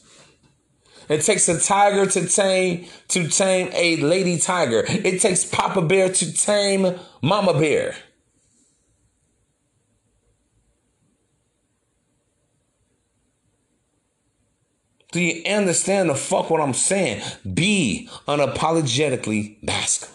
It 1.09 1.23
takes 1.23 1.49
a 1.49 1.59
tiger 1.59 2.07
to 2.07 2.27
tame 2.29 2.87
to 3.09 3.29
tame 3.29 3.71
a 3.73 3.97
lady 3.97 4.39
tiger. 4.39 4.85
It 4.87 5.21
takes 5.21 5.45
Papa 5.45 5.81
Bear 5.83 6.13
to 6.13 6.33
tame 6.33 6.99
Mama 7.23 7.55
Bear. 7.55 7.97
Do 15.11 15.21
you 15.21 15.43
understand 15.51 16.11
the 16.11 16.15
fuck 16.15 16.51
what 16.51 16.61
I'm 16.61 16.75
saying? 16.75 17.23
Be 17.55 18.09
unapologetically 18.27 19.63
masculine. 19.63 20.15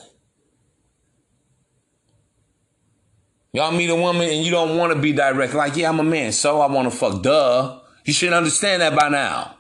Y'all 3.54 3.72
meet 3.72 3.90
a 3.90 3.96
woman 3.96 4.30
and 4.30 4.44
you 4.44 4.52
don't 4.52 4.78
want 4.78 4.94
to 4.94 5.00
be 5.00 5.14
direct. 5.14 5.54
Like, 5.54 5.76
yeah, 5.76 5.90
I'm 5.90 6.00
a 6.00 6.04
man, 6.04 6.32
so 6.32 6.62
I 6.62 6.68
want 6.68 6.92
to 6.92 6.98
fuck. 6.98 7.22
Duh. 7.22 7.82
You 8.06 8.14
should 8.14 8.34
understand 8.34 8.82
that 8.82 8.96
by 8.96 9.10
now. 9.10 9.58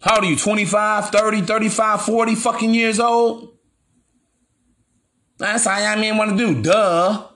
How 0.00 0.16
old 0.16 0.24
are 0.24 0.28
you? 0.28 0.36
25, 0.36 1.10
30, 1.10 1.42
35, 1.42 2.02
40 2.02 2.34
fucking 2.34 2.74
years 2.74 2.98
old? 2.98 3.56
That's 5.38 5.64
how 5.64 5.78
y'all 5.78 6.00
men 6.00 6.16
want 6.16 6.30
to 6.30 6.36
do. 6.36 6.62
Duh. 6.62 7.28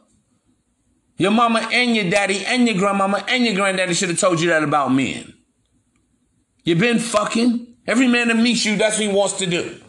Your 1.19 1.31
mama 1.31 1.69
and 1.73 1.97
your 1.97 2.11
daddy 2.11 2.45
and 2.47 2.69
your 2.69 2.77
grandmama 2.77 3.25
and 3.29 3.45
your 3.45 3.55
granddaddy 3.55 3.95
should 3.95 4.11
have 4.11 4.19
told 4.19 4.41
you 4.41 4.49
that 4.51 4.63
about 4.63 4.93
men. 4.93 5.36
You 6.67 6.75
been 6.75 6.99
fucking. 6.99 7.75
Every 7.87 8.09
man 8.09 8.29
that 8.29 8.37
meets 8.37 8.67
you, 8.67 8.77
that's 8.77 8.99
what 8.99 9.07
he 9.07 9.13
wants 9.13 9.35
to 9.39 9.47
do. 9.47 9.81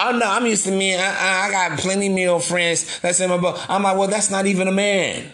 I 0.00 0.12
know, 0.12 0.26
I'm 0.26 0.44
used 0.44 0.64
to 0.64 0.72
men. 0.72 0.98
I, 0.98 1.46
I 1.46 1.50
got 1.50 1.78
plenty 1.78 2.08
male 2.08 2.40
friends 2.40 2.98
that's 3.00 3.20
in 3.20 3.30
my 3.30 3.36
book. 3.36 3.58
I'm 3.68 3.84
like, 3.84 3.96
well, 3.96 4.08
that's 4.08 4.30
not 4.30 4.46
even 4.46 4.66
a 4.66 4.72
man. 4.72 5.30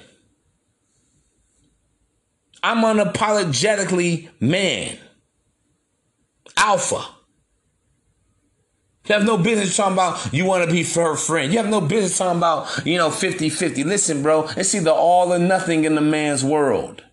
I'm 2.63 2.79
unapologetically 2.79 4.29
man. 4.39 4.99
Alpha. 6.57 7.03
You 9.07 9.15
have 9.15 9.25
no 9.25 9.39
business 9.39 9.77
talking 9.77 9.93
about 9.95 10.35
you 10.35 10.45
want 10.45 10.69
to 10.69 10.71
be 10.71 10.83
her 10.83 11.17
friend. 11.17 11.53
You 11.53 11.59
have 11.59 11.71
no 11.71 11.81
business 11.81 12.19
talking 12.19 12.39
about, 12.39 12.85
you 12.85 12.99
know, 12.99 13.11
50 13.11 13.49
50. 13.49 13.85
Listen, 13.85 14.23
bro, 14.23 14.49
it's 14.57 14.75
either 14.75 14.91
all 14.91 15.33
or 15.33 15.39
nothing 15.39 15.85
in 15.85 15.95
the 15.95 16.01
man's 16.01 16.45
world. 16.45 17.06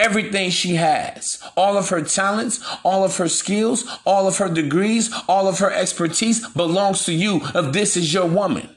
Everything 0.00 0.48
she 0.48 0.76
has, 0.76 1.42
all 1.58 1.76
of 1.76 1.90
her 1.90 2.00
talents, 2.00 2.58
all 2.82 3.04
of 3.04 3.18
her 3.18 3.28
skills, 3.28 3.84
all 4.06 4.26
of 4.26 4.38
her 4.38 4.48
degrees, 4.48 5.12
all 5.28 5.46
of 5.46 5.58
her 5.58 5.70
expertise 5.70 6.48
belongs 6.48 7.04
to 7.04 7.12
you 7.12 7.42
if 7.54 7.72
this 7.74 7.98
is 7.98 8.14
your 8.14 8.24
woman. 8.24 8.74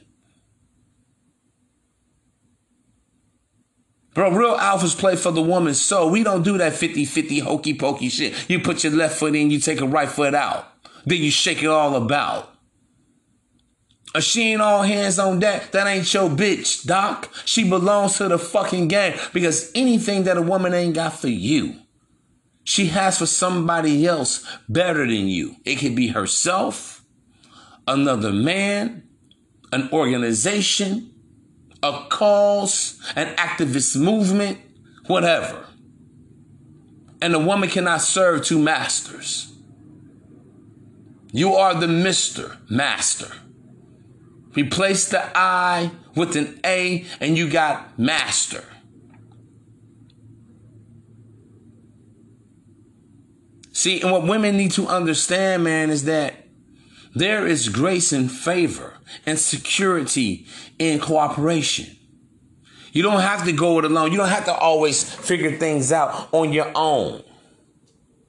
Bro, 4.12 4.32
real 4.32 4.56
alphas 4.58 4.96
play 4.96 5.16
for 5.16 5.32
the 5.32 5.40
woman, 5.40 5.72
so 5.72 6.08
we 6.08 6.22
don't 6.22 6.42
do 6.42 6.58
that 6.58 6.74
50 6.74 7.06
50 7.06 7.38
hokey 7.38 7.72
pokey 7.72 8.10
shit. 8.10 8.34
You 8.50 8.60
put 8.60 8.84
your 8.84 8.92
left 8.92 9.18
foot 9.18 9.34
in, 9.34 9.50
you 9.50 9.60
take 9.60 9.80
a 9.80 9.86
right 9.86 10.08
foot 10.08 10.34
out. 10.34 10.68
Then 11.06 11.22
you 11.22 11.30
shake 11.30 11.62
it 11.62 11.68
all 11.68 11.96
about. 11.96 12.53
She 14.20 14.52
ain't 14.52 14.62
all 14.62 14.82
hands 14.82 15.18
on 15.18 15.40
deck, 15.40 15.72
that 15.72 15.88
ain't 15.88 16.12
your 16.14 16.30
bitch, 16.30 16.86
doc. 16.86 17.32
She 17.44 17.68
belongs 17.68 18.16
to 18.18 18.28
the 18.28 18.38
fucking 18.38 18.86
game 18.88 19.18
because 19.32 19.72
anything 19.74 20.24
that 20.24 20.36
a 20.36 20.42
woman 20.42 20.72
ain't 20.72 20.94
got 20.94 21.18
for 21.18 21.28
you, 21.28 21.80
she 22.62 22.86
has 22.86 23.18
for 23.18 23.26
somebody 23.26 24.06
else 24.06 24.46
better 24.68 25.06
than 25.06 25.26
you. 25.28 25.56
It 25.64 25.76
could 25.76 25.96
be 25.96 26.08
herself, 26.08 27.04
another 27.88 28.32
man, 28.32 29.02
an 29.72 29.88
organization, 29.92 31.12
a 31.82 32.06
cause, 32.08 33.00
an 33.16 33.34
activist 33.34 34.00
movement, 34.00 34.58
whatever. 35.06 35.66
And 37.20 37.34
a 37.34 37.38
woman 37.40 37.68
cannot 37.68 38.00
serve 38.00 38.44
two 38.44 38.60
masters. 38.60 39.52
You 41.32 41.54
are 41.54 41.74
the 41.74 41.86
Mr. 41.86 42.58
Master. 42.70 43.32
Replace 44.54 45.08
the 45.08 45.30
I 45.36 45.90
with 46.14 46.36
an 46.36 46.60
A 46.64 47.04
and 47.20 47.36
you 47.36 47.50
got 47.50 47.98
master. 47.98 48.64
See, 53.72 54.00
and 54.00 54.12
what 54.12 54.26
women 54.26 54.56
need 54.56 54.70
to 54.72 54.86
understand, 54.86 55.64
man, 55.64 55.90
is 55.90 56.04
that 56.04 56.46
there 57.14 57.46
is 57.46 57.68
grace 57.68 58.12
and 58.12 58.30
favor 58.30 58.94
and 59.26 59.38
security 59.38 60.46
in 60.78 61.00
cooperation. 61.00 61.96
You 62.92 63.02
don't 63.02 63.20
have 63.20 63.44
to 63.44 63.52
go 63.52 63.80
it 63.80 63.84
alone. 63.84 64.12
You 64.12 64.18
don't 64.18 64.28
have 64.28 64.44
to 64.44 64.54
always 64.54 65.02
figure 65.12 65.58
things 65.58 65.90
out 65.90 66.28
on 66.32 66.52
your 66.52 66.70
own. 66.76 67.24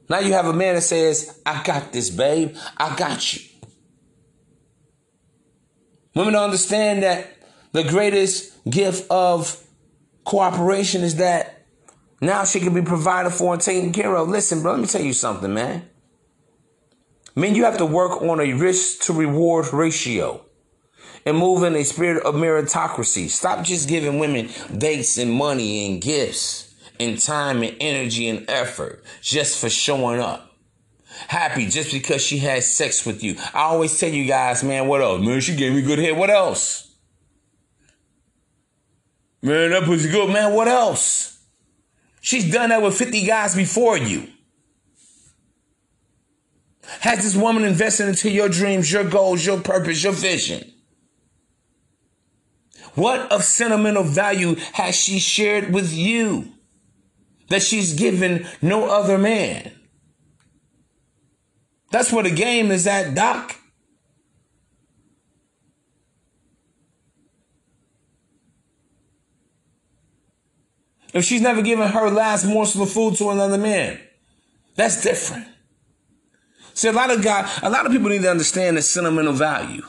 Now 0.09 0.19
you 0.19 0.34
have 0.34 0.47
a 0.47 0.53
man 0.53 0.76
that 0.76 0.82
says, 0.82 1.39
I 1.45 1.63
got 1.63 1.93
this, 1.93 2.09
babe. 2.09 2.55
I 2.78 2.95
got 2.95 3.34
you. 3.34 3.41
Women 6.16 6.34
don't 6.34 6.43
understand 6.43 7.03
that 7.03 7.28
the 7.74 7.84
greatest 7.84 8.53
gift 8.70 9.05
of 9.11 9.61
cooperation 10.24 11.03
is 11.03 11.16
that 11.18 11.66
now 12.22 12.45
she 12.45 12.59
can 12.61 12.74
be 12.74 12.82
provided 12.82 13.32
for 13.32 13.53
and 13.53 13.61
taken 13.61 13.91
care 13.91 14.16
of. 14.16 14.30
Listen, 14.30 14.61
bro, 14.61 14.72
let 14.72 14.82
me 14.82 14.88
tell 14.88 15.01
you 15.01 15.13
something, 15.13 15.53
man. 15.53 15.88
Men, 17.36 17.53
you 17.53 17.66
have 17.66 17.78
to 17.80 17.86
work 17.86 18.22
on 18.22 18.39
a 18.39 18.53
risk 18.53 19.01
to 19.03 19.13
reward 19.13 19.74
ratio 19.74 20.41
and 21.26 21.38
move 21.38 21.63
in 21.63 21.76
a 21.76 21.84
spirit 21.84 22.24
of 22.24 22.36
meritocracy. 22.36 23.30
Stop 23.30 23.66
just 23.66 23.89
giving 23.89 24.20
women 24.20 24.49
dates 24.78 25.18
and 25.18 25.32
money 25.34 25.91
and 25.91 26.01
gifts 26.01 26.74
and 26.97 27.20
time 27.20 27.61
and 27.61 27.76
energy 27.82 28.30
and 28.30 28.49
effort 28.49 29.03
just 29.22 29.59
for 29.59 29.70
showing 29.70 30.22
up. 30.22 30.55
Happy 31.28 31.68
just 31.68 31.91
because 31.91 32.22
she 32.22 32.38
had 32.38 32.63
sex 32.63 33.05
with 33.05 33.24
you. 33.24 33.36
I 33.53 33.61
always 33.61 33.99
tell 33.99 34.09
you 34.09 34.26
guys, 34.26 34.63
man, 34.63 34.88
what 34.88 35.01
else? 35.01 35.22
Man, 35.22 35.39
she 35.39 35.55
gave 35.55 35.74
me 35.74 35.82
good 35.82 35.99
head. 35.99 36.18
What 36.18 36.30
else? 36.30 36.95
Man, 39.41 39.72
that 39.72 39.84
pussy 39.84 40.09
good. 40.09 40.30
Man, 40.30 40.53
what 40.53 40.68
else? 40.68 41.39
She's 42.22 42.51
done 42.51 42.70
that 42.70 42.82
with 42.82 42.97
50 42.97 43.26
guys 43.26 43.55
before 43.55 43.97
you. 43.97 44.28
Has 47.01 47.24
this 47.24 47.36
woman 47.36 47.63
invested 47.63 48.07
into 48.07 48.32
your 48.32 48.49
dreams, 48.49 48.91
your 48.91 49.03
goals, 49.03 49.45
your 49.45 49.59
purpose, 49.61 50.03
your 50.03 50.13
vision? 50.13 50.72
What 52.95 53.32
of 53.32 53.43
sentimental 53.43 54.03
value 54.03 54.55
has 54.74 54.95
she 54.95 55.20
shared 55.20 55.74
with 55.74 55.93
you 55.93 56.53
that 57.49 57.61
she's 57.61 57.93
given 57.93 58.47
no 58.61 58.89
other 58.89 59.18
man? 59.18 59.74
That's 61.96 62.12
where 62.12 62.24
the 62.24 62.30
game 62.30 62.72
is 62.72 62.86
at, 62.88 63.16
Doc. 63.16 63.56
If 71.14 71.24
she's 71.24 71.39
never 71.39 71.62
given 71.62 71.88
her 71.88 72.10
last 72.10 72.43
morsel 72.43 72.84
of 72.84 72.91
food 72.91 73.16
to 73.16 73.30
another 73.30 73.58
man, 73.58 73.98
that's 74.76 75.02
different. 75.02 75.48
See, 76.74 76.89
a 76.89 76.91
lot 76.91 77.12
of 77.12 77.24
guys, 77.24 77.60
a 77.64 77.70
lot 77.70 77.86
of 77.86 77.93
people 77.93 78.10
need 78.10 78.24
to 78.24 78.30
understand 78.30 78.76
the 78.76 78.82
sentimental 78.82 79.32
value 79.32 79.84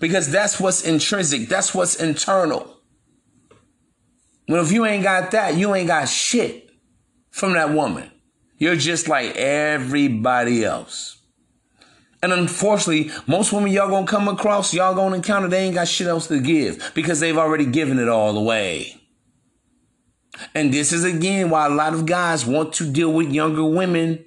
because 0.00 0.30
that's 0.30 0.58
what's 0.58 0.86
intrinsic, 0.86 1.50
that's 1.50 1.74
what's 1.74 1.96
internal. 1.96 2.80
Well, 4.48 4.64
if 4.64 4.72
you 4.72 4.86
ain't 4.86 5.02
got 5.02 5.32
that, 5.32 5.54
you 5.54 5.74
ain't 5.74 5.88
got 5.88 6.08
shit 6.08 6.70
from 7.30 7.52
that 7.52 7.74
woman. 7.74 8.10
You're 8.58 8.76
just 8.76 9.08
like 9.08 9.36
everybody 9.36 10.64
else. 10.64 11.20
And 12.22 12.32
unfortunately, 12.32 13.10
most 13.26 13.52
women 13.52 13.70
y'all 13.70 13.90
gonna 13.90 14.06
come 14.06 14.28
across, 14.28 14.72
y'all 14.72 14.94
gonna 14.94 15.16
encounter, 15.16 15.48
they 15.48 15.64
ain't 15.64 15.74
got 15.74 15.88
shit 15.88 16.06
else 16.06 16.26
to 16.28 16.40
give 16.40 16.92
because 16.94 17.20
they've 17.20 17.36
already 17.36 17.66
given 17.66 17.98
it 17.98 18.08
all 18.08 18.36
away. 18.38 18.98
And 20.54 20.72
this 20.72 20.92
is 20.92 21.04
again 21.04 21.50
why 21.50 21.66
a 21.66 21.70
lot 21.70 21.92
of 21.94 22.06
guys 22.06 22.46
want 22.46 22.72
to 22.74 22.90
deal 22.90 23.12
with 23.12 23.30
younger 23.30 23.64
women 23.64 24.24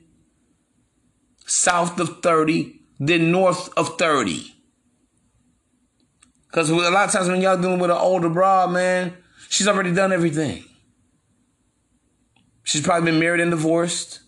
south 1.46 2.00
of 2.00 2.22
30 2.22 2.80
than 3.00 3.32
north 3.32 3.70
of 3.78 3.98
30. 3.98 4.54
Because 6.48 6.70
a 6.70 6.76
lot 6.76 7.08
of 7.08 7.12
times 7.12 7.30
when 7.30 7.42
y'all 7.42 7.58
dealing 7.58 7.80
with 7.80 7.92
an 7.92 7.98
older 7.98 8.30
broad, 8.30 8.72
man, 8.72 9.16
she's 9.50 9.68
already 9.68 9.94
done 9.94 10.12
everything. 10.12 10.64
She's 12.68 12.82
probably 12.82 13.09
been 13.11 13.20
married 13.22 13.39
and 13.39 13.49
divorced. 13.49 14.20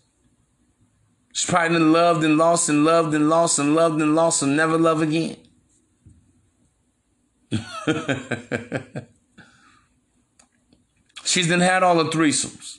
She's 1.34 1.44
probably 1.44 1.76
been 1.76 1.92
loved 1.92 2.24
and 2.24 2.38
lost 2.38 2.70
and 2.70 2.86
loved 2.86 3.14
and 3.14 3.28
lost 3.28 3.58
and 3.58 3.74
loved 3.74 4.00
and 4.00 4.14
lost 4.14 4.42
and 4.42 4.56
never 4.56 4.78
love 4.78 5.02
again. 5.02 5.36
She's 11.22 11.48
then 11.48 11.60
had 11.60 11.82
all 11.82 12.02
the 12.02 12.10
threesomes. 12.10 12.78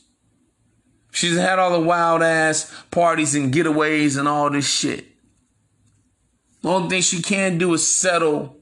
She's 1.12 1.38
had 1.38 1.60
all 1.60 1.80
the 1.80 1.86
wild 1.86 2.24
ass 2.24 2.74
parties 2.90 3.36
and 3.36 3.54
getaways 3.54 4.18
and 4.18 4.28
all 4.28 4.50
this 4.50 4.68
shit. 4.68 5.06
The 6.64 6.70
only 6.70 6.90
thing 6.90 7.04
she 7.04 7.22
can 7.22 7.60
do 7.60 7.72
is 7.76 8.00
settle 8.00 8.58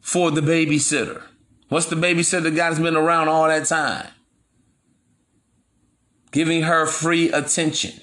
for 0.00 0.32
the 0.32 0.40
babysitter. 0.40 1.22
What's 1.68 1.86
the 1.86 1.94
babysitter? 1.94 2.42
The 2.42 2.50
guy 2.50 2.70
that's 2.70 2.80
been 2.80 2.96
around 2.96 3.28
all 3.28 3.46
that 3.46 3.66
time. 3.66 4.08
Giving 6.36 6.64
her 6.64 6.84
free 6.84 7.32
attention 7.32 7.98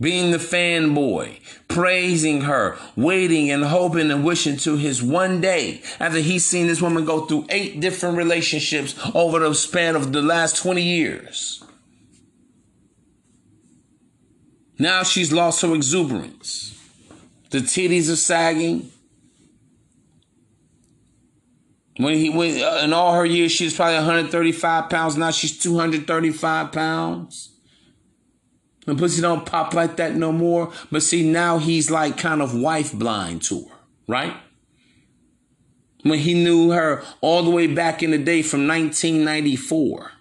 being 0.00 0.32
the 0.32 0.38
fanboy, 0.38 1.38
praising 1.68 2.40
her, 2.40 2.76
waiting 2.96 3.52
and 3.52 3.64
hoping 3.64 4.10
and 4.10 4.24
wishing 4.24 4.56
to 4.56 4.76
his 4.76 5.00
one 5.00 5.40
day 5.40 5.80
after 6.00 6.18
he's 6.18 6.44
seen 6.44 6.66
this 6.66 6.82
woman 6.82 7.04
go 7.04 7.24
through 7.24 7.46
eight 7.50 7.78
different 7.78 8.16
relationships 8.16 8.98
over 9.14 9.38
the 9.38 9.54
span 9.54 9.94
of 9.94 10.12
the 10.12 10.20
last 10.20 10.56
20 10.56 10.82
years. 10.82 11.62
Now 14.76 15.04
she's 15.04 15.32
lost 15.32 15.62
her 15.62 15.72
exuberance. 15.72 16.76
The 17.50 17.58
titties 17.58 18.10
are 18.10 18.16
sagging. 18.16 18.90
When 21.98 22.14
he 22.14 22.30
went 22.30 22.62
uh, 22.62 22.80
in 22.82 22.92
all 22.92 23.14
her 23.14 23.24
years, 23.24 23.52
she 23.52 23.64
was 23.64 23.74
probably 23.74 23.96
135 23.96 24.88
pounds. 24.88 25.16
Now 25.16 25.30
she's 25.30 25.58
235 25.58 26.72
pounds. 26.72 27.50
And 28.86 28.98
pussy 28.98 29.20
don't 29.20 29.46
pop 29.46 29.74
like 29.74 29.96
that 29.96 30.14
no 30.14 30.32
more. 30.32 30.72
But 30.90 31.02
see, 31.02 31.28
now 31.28 31.58
he's 31.58 31.90
like 31.90 32.16
kind 32.16 32.42
of 32.42 32.54
wife 32.54 32.92
blind 32.92 33.42
to 33.44 33.64
her, 33.64 33.76
right? 34.08 34.36
When 36.02 36.18
he 36.18 36.34
knew 36.34 36.70
her 36.70 37.04
all 37.20 37.42
the 37.42 37.50
way 37.50 37.68
back 37.68 38.02
in 38.02 38.10
the 38.10 38.18
day 38.18 38.42
from 38.42 38.66
1994. 38.66 40.12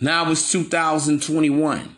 Now 0.00 0.30
it's 0.30 0.50
2021. 0.50 1.93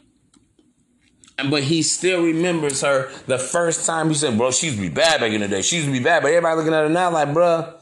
But 1.50 1.64
he 1.64 1.82
still 1.82 2.22
remembers 2.22 2.80
her 2.80 3.10
the 3.26 3.38
first 3.38 3.86
time 3.86 4.08
he 4.08 4.14
said, 4.14 4.38
bro, 4.38 4.50
she 4.50 4.66
used 4.66 4.78
to 4.78 4.82
be 4.82 4.94
bad 4.94 5.20
back 5.20 5.32
in 5.32 5.42
the 5.42 5.48
day. 5.48 5.60
She 5.62 5.76
used 5.76 5.88
to 5.88 5.92
be 5.92 6.02
bad. 6.02 6.22
But 6.22 6.28
everybody 6.28 6.56
looking 6.56 6.72
at 6.72 6.84
her 6.84 6.88
now 6.88 7.10
like, 7.10 7.28
bruh. 7.28 7.78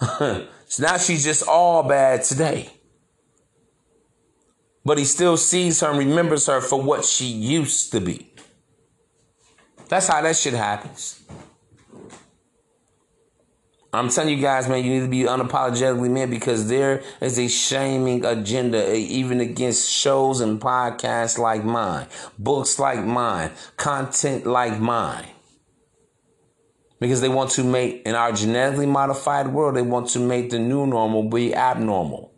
so 0.66 0.82
now 0.82 0.96
she's 0.96 1.24
just 1.24 1.46
all 1.46 1.84
bad 1.84 2.24
today. 2.24 2.70
But 4.84 4.98
he 4.98 5.04
still 5.04 5.36
sees 5.36 5.80
her 5.80 5.90
and 5.90 5.98
remembers 5.98 6.46
her 6.46 6.60
for 6.60 6.82
what 6.82 7.04
she 7.04 7.26
used 7.26 7.92
to 7.92 8.00
be. 8.00 8.32
That's 9.88 10.08
how 10.08 10.20
that 10.22 10.36
shit 10.36 10.54
happens. 10.54 11.22
I'm 13.98 14.10
telling 14.10 14.36
you 14.36 14.40
guys, 14.40 14.68
man, 14.68 14.84
you 14.84 14.90
need 14.92 15.00
to 15.00 15.08
be 15.08 15.22
unapologetically 15.22 16.08
men 16.08 16.30
because 16.30 16.68
there 16.68 17.02
is 17.20 17.36
a 17.36 17.48
shaming 17.48 18.24
agenda, 18.24 18.94
even 18.94 19.40
against 19.40 19.90
shows 19.90 20.40
and 20.40 20.60
podcasts 20.60 21.36
like 21.36 21.64
mine, 21.64 22.06
books 22.38 22.78
like 22.78 23.04
mine, 23.04 23.50
content 23.76 24.46
like 24.46 24.78
mine. 24.78 25.26
Because 27.00 27.20
they 27.20 27.28
want 27.28 27.50
to 27.52 27.64
make, 27.64 28.02
in 28.06 28.14
our 28.14 28.30
genetically 28.30 28.86
modified 28.86 29.48
world, 29.48 29.74
they 29.74 29.82
want 29.82 30.08
to 30.10 30.20
make 30.20 30.50
the 30.50 30.60
new 30.60 30.86
normal 30.86 31.24
be 31.24 31.52
abnormal. 31.52 32.32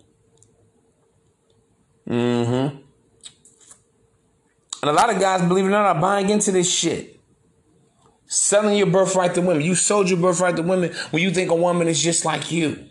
Mm 2.09 2.47
hmm. 2.47 2.77
And 4.83 4.91
a 4.91 4.93
lot 4.93 5.13
of 5.13 5.21
guys, 5.21 5.47
believe 5.47 5.67
it 5.67 5.69
or 5.69 5.73
not, 5.73 5.95
are 5.95 6.01
buying 6.01 6.31
into 6.31 6.53
this 6.53 6.73
shit. 6.73 7.20
Selling 8.33 8.79
your 8.79 8.87
birthright 8.87 9.35
to 9.35 9.41
women. 9.41 9.65
You 9.65 9.75
sold 9.75 10.09
your 10.09 10.21
birthright 10.21 10.55
to 10.55 10.63
women 10.63 10.93
when 11.11 11.21
you 11.21 11.33
think 11.33 11.51
a 11.51 11.55
woman 11.55 11.89
is 11.89 12.01
just 12.01 12.25
like 12.25 12.53
you. 12.53 12.89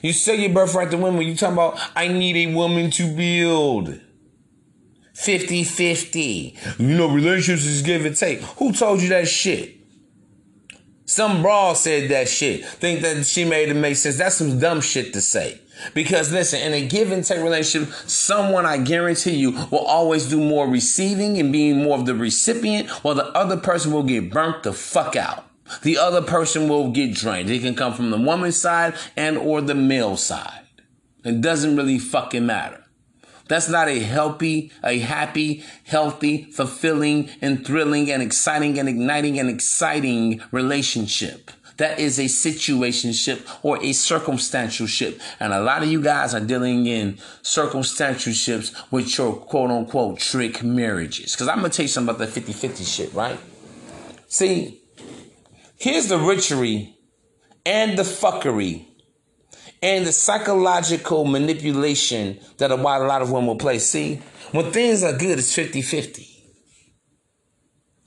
You 0.00 0.14
sell 0.14 0.34
your 0.34 0.48
birthright 0.48 0.90
to 0.92 0.96
women. 0.96 1.20
You 1.20 1.36
talking 1.36 1.52
about, 1.52 1.78
I 1.94 2.08
need 2.08 2.36
a 2.36 2.54
woman 2.54 2.90
to 2.92 3.14
build. 3.14 4.00
50 5.12 5.62
50. 5.64 6.56
You 6.78 6.86
know, 6.96 7.10
relationships 7.10 7.66
is 7.66 7.82
give 7.82 8.06
and 8.06 8.16
take. 8.16 8.40
Who 8.40 8.72
told 8.72 9.02
you 9.02 9.10
that 9.10 9.28
shit? 9.28 9.79
Some 11.10 11.42
bra 11.42 11.72
said 11.72 12.08
that 12.10 12.28
shit. 12.28 12.64
Think 12.64 13.00
that 13.00 13.26
she 13.26 13.44
made 13.44 13.68
it 13.68 13.74
make 13.74 13.96
sense. 13.96 14.16
That's 14.18 14.36
some 14.36 14.60
dumb 14.60 14.80
shit 14.80 15.12
to 15.14 15.20
say. 15.20 15.60
Because 15.92 16.32
listen, 16.32 16.60
in 16.60 16.72
a 16.72 16.86
give 16.86 17.10
and 17.10 17.24
take 17.24 17.42
relationship, 17.42 17.92
someone 18.08 18.64
I 18.64 18.78
guarantee 18.78 19.34
you 19.34 19.50
will 19.72 19.84
always 19.84 20.28
do 20.28 20.38
more 20.38 20.68
receiving 20.68 21.36
and 21.38 21.50
being 21.50 21.82
more 21.82 21.98
of 21.98 22.06
the 22.06 22.14
recipient, 22.14 22.88
while 23.02 23.16
the 23.16 23.26
other 23.36 23.56
person 23.56 23.92
will 23.92 24.04
get 24.04 24.30
burnt 24.30 24.62
the 24.62 24.72
fuck 24.72 25.16
out. 25.16 25.46
The 25.82 25.98
other 25.98 26.22
person 26.22 26.68
will 26.68 26.92
get 26.92 27.12
drained. 27.12 27.50
It 27.50 27.62
can 27.62 27.74
come 27.74 27.92
from 27.92 28.10
the 28.10 28.20
woman's 28.20 28.60
side 28.60 28.94
and 29.16 29.36
or 29.36 29.60
the 29.60 29.74
male 29.74 30.16
side. 30.16 30.62
It 31.24 31.40
doesn't 31.40 31.76
really 31.76 31.98
fucking 31.98 32.46
matter. 32.46 32.79
That's 33.50 33.68
not 33.68 33.88
a 33.88 33.98
healthy, 33.98 34.70
a 34.84 35.00
happy, 35.00 35.64
healthy, 35.82 36.44
fulfilling, 36.52 37.30
and 37.42 37.66
thrilling, 37.66 38.08
and 38.08 38.22
exciting, 38.22 38.78
and 38.78 38.88
igniting, 38.88 39.40
and 39.40 39.50
exciting 39.50 40.40
relationship. 40.52 41.50
That 41.78 41.98
is 41.98 42.20
a 42.20 42.26
situationship 42.26 43.44
or 43.64 43.82
a 43.82 43.92
circumstantial 43.92 44.86
ship. 44.86 45.20
And 45.40 45.52
a 45.52 45.60
lot 45.60 45.82
of 45.82 45.90
you 45.90 46.00
guys 46.00 46.32
are 46.32 46.38
dealing 46.38 46.86
in 46.86 47.18
circumstantial 47.42 48.32
ships 48.32 48.72
with 48.92 49.18
your 49.18 49.32
quote 49.32 49.72
unquote 49.72 50.20
trick 50.20 50.62
marriages. 50.62 51.32
Because 51.32 51.48
I'm 51.48 51.58
going 51.58 51.72
to 51.72 51.76
tell 51.76 51.84
you 51.84 51.88
something 51.88 52.14
about 52.14 52.24
the 52.24 52.30
50 52.30 52.52
50 52.52 52.84
shit, 52.84 53.12
right? 53.14 53.40
See, 54.28 54.80
here's 55.76 56.06
the 56.06 56.18
richery 56.18 56.94
and 57.66 57.98
the 57.98 58.04
fuckery 58.04 58.89
and 59.82 60.06
the 60.06 60.12
psychological 60.12 61.24
manipulation 61.24 62.38
that 62.58 62.70
a 62.70 62.76
lot 62.76 63.22
of 63.22 63.30
women 63.30 63.48
will 63.48 63.56
play. 63.56 63.78
See, 63.78 64.16
when 64.52 64.70
things 64.72 65.02
are 65.02 65.16
good, 65.16 65.38
it's 65.38 65.54
50 65.54 65.82
50. 65.82 66.30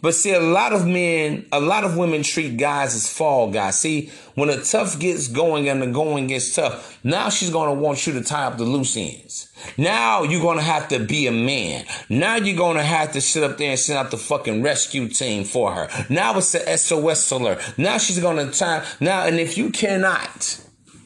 But 0.04 0.16
see, 0.16 0.34
a 0.34 0.40
lot 0.42 0.74
of 0.74 0.86
men, 0.86 1.46
a 1.54 1.62
lot 1.62 1.86
of 1.86 1.96
women 1.96 2.24
treat 2.24 2.58
guys 2.58 2.94
as 2.94 3.08
fall 3.08 3.50
guys. 3.50 3.80
See, 3.80 4.12
when 4.36 4.50
the 4.50 4.62
tough 4.62 5.00
gets 5.00 5.30
going 5.30 5.70
and 5.70 5.82
the 5.82 5.88
going 5.88 6.28
gets 6.28 6.54
tough, 6.54 7.00
now 7.06 7.30
she's 7.30 7.50
going 7.50 7.74
to 7.74 7.82
want 7.82 8.06
you 8.06 8.12
to 8.12 8.22
tie 8.22 8.44
up 8.44 8.58
the 8.58 8.66
loose 8.66 8.98
ends. 8.98 9.50
Now 9.78 10.24
you're 10.24 10.42
going 10.42 10.58
to 10.58 10.64
have 10.64 10.90
to 10.90 11.00
be 11.00 11.28
a 11.28 11.32
man. 11.32 11.86
Now 12.10 12.36
you're 12.36 12.58
going 12.58 12.76
to 12.76 12.84
have 12.84 13.14
to 13.14 13.22
sit 13.22 13.50
up 13.50 13.58
there 13.58 13.70
and 13.70 13.80
send 13.80 13.98
out 13.98 14.12
the 14.12 14.18
fucking 14.18 14.62
rescue 14.62 15.08
team 15.08 15.46
for 15.46 15.74
her. 15.74 16.06
Now 16.10 16.38
it's 16.38 16.52
the 16.52 16.76
SOS 16.76 17.32
alert. 17.32 17.62
Now 17.78 17.98
she's 17.98 18.20
going 18.20 18.46
to 18.46 18.52
tie. 18.52 18.86
Now, 19.00 19.26
and 19.26 19.40
if 19.40 19.58
you 19.58 19.70
cannot 19.70 20.63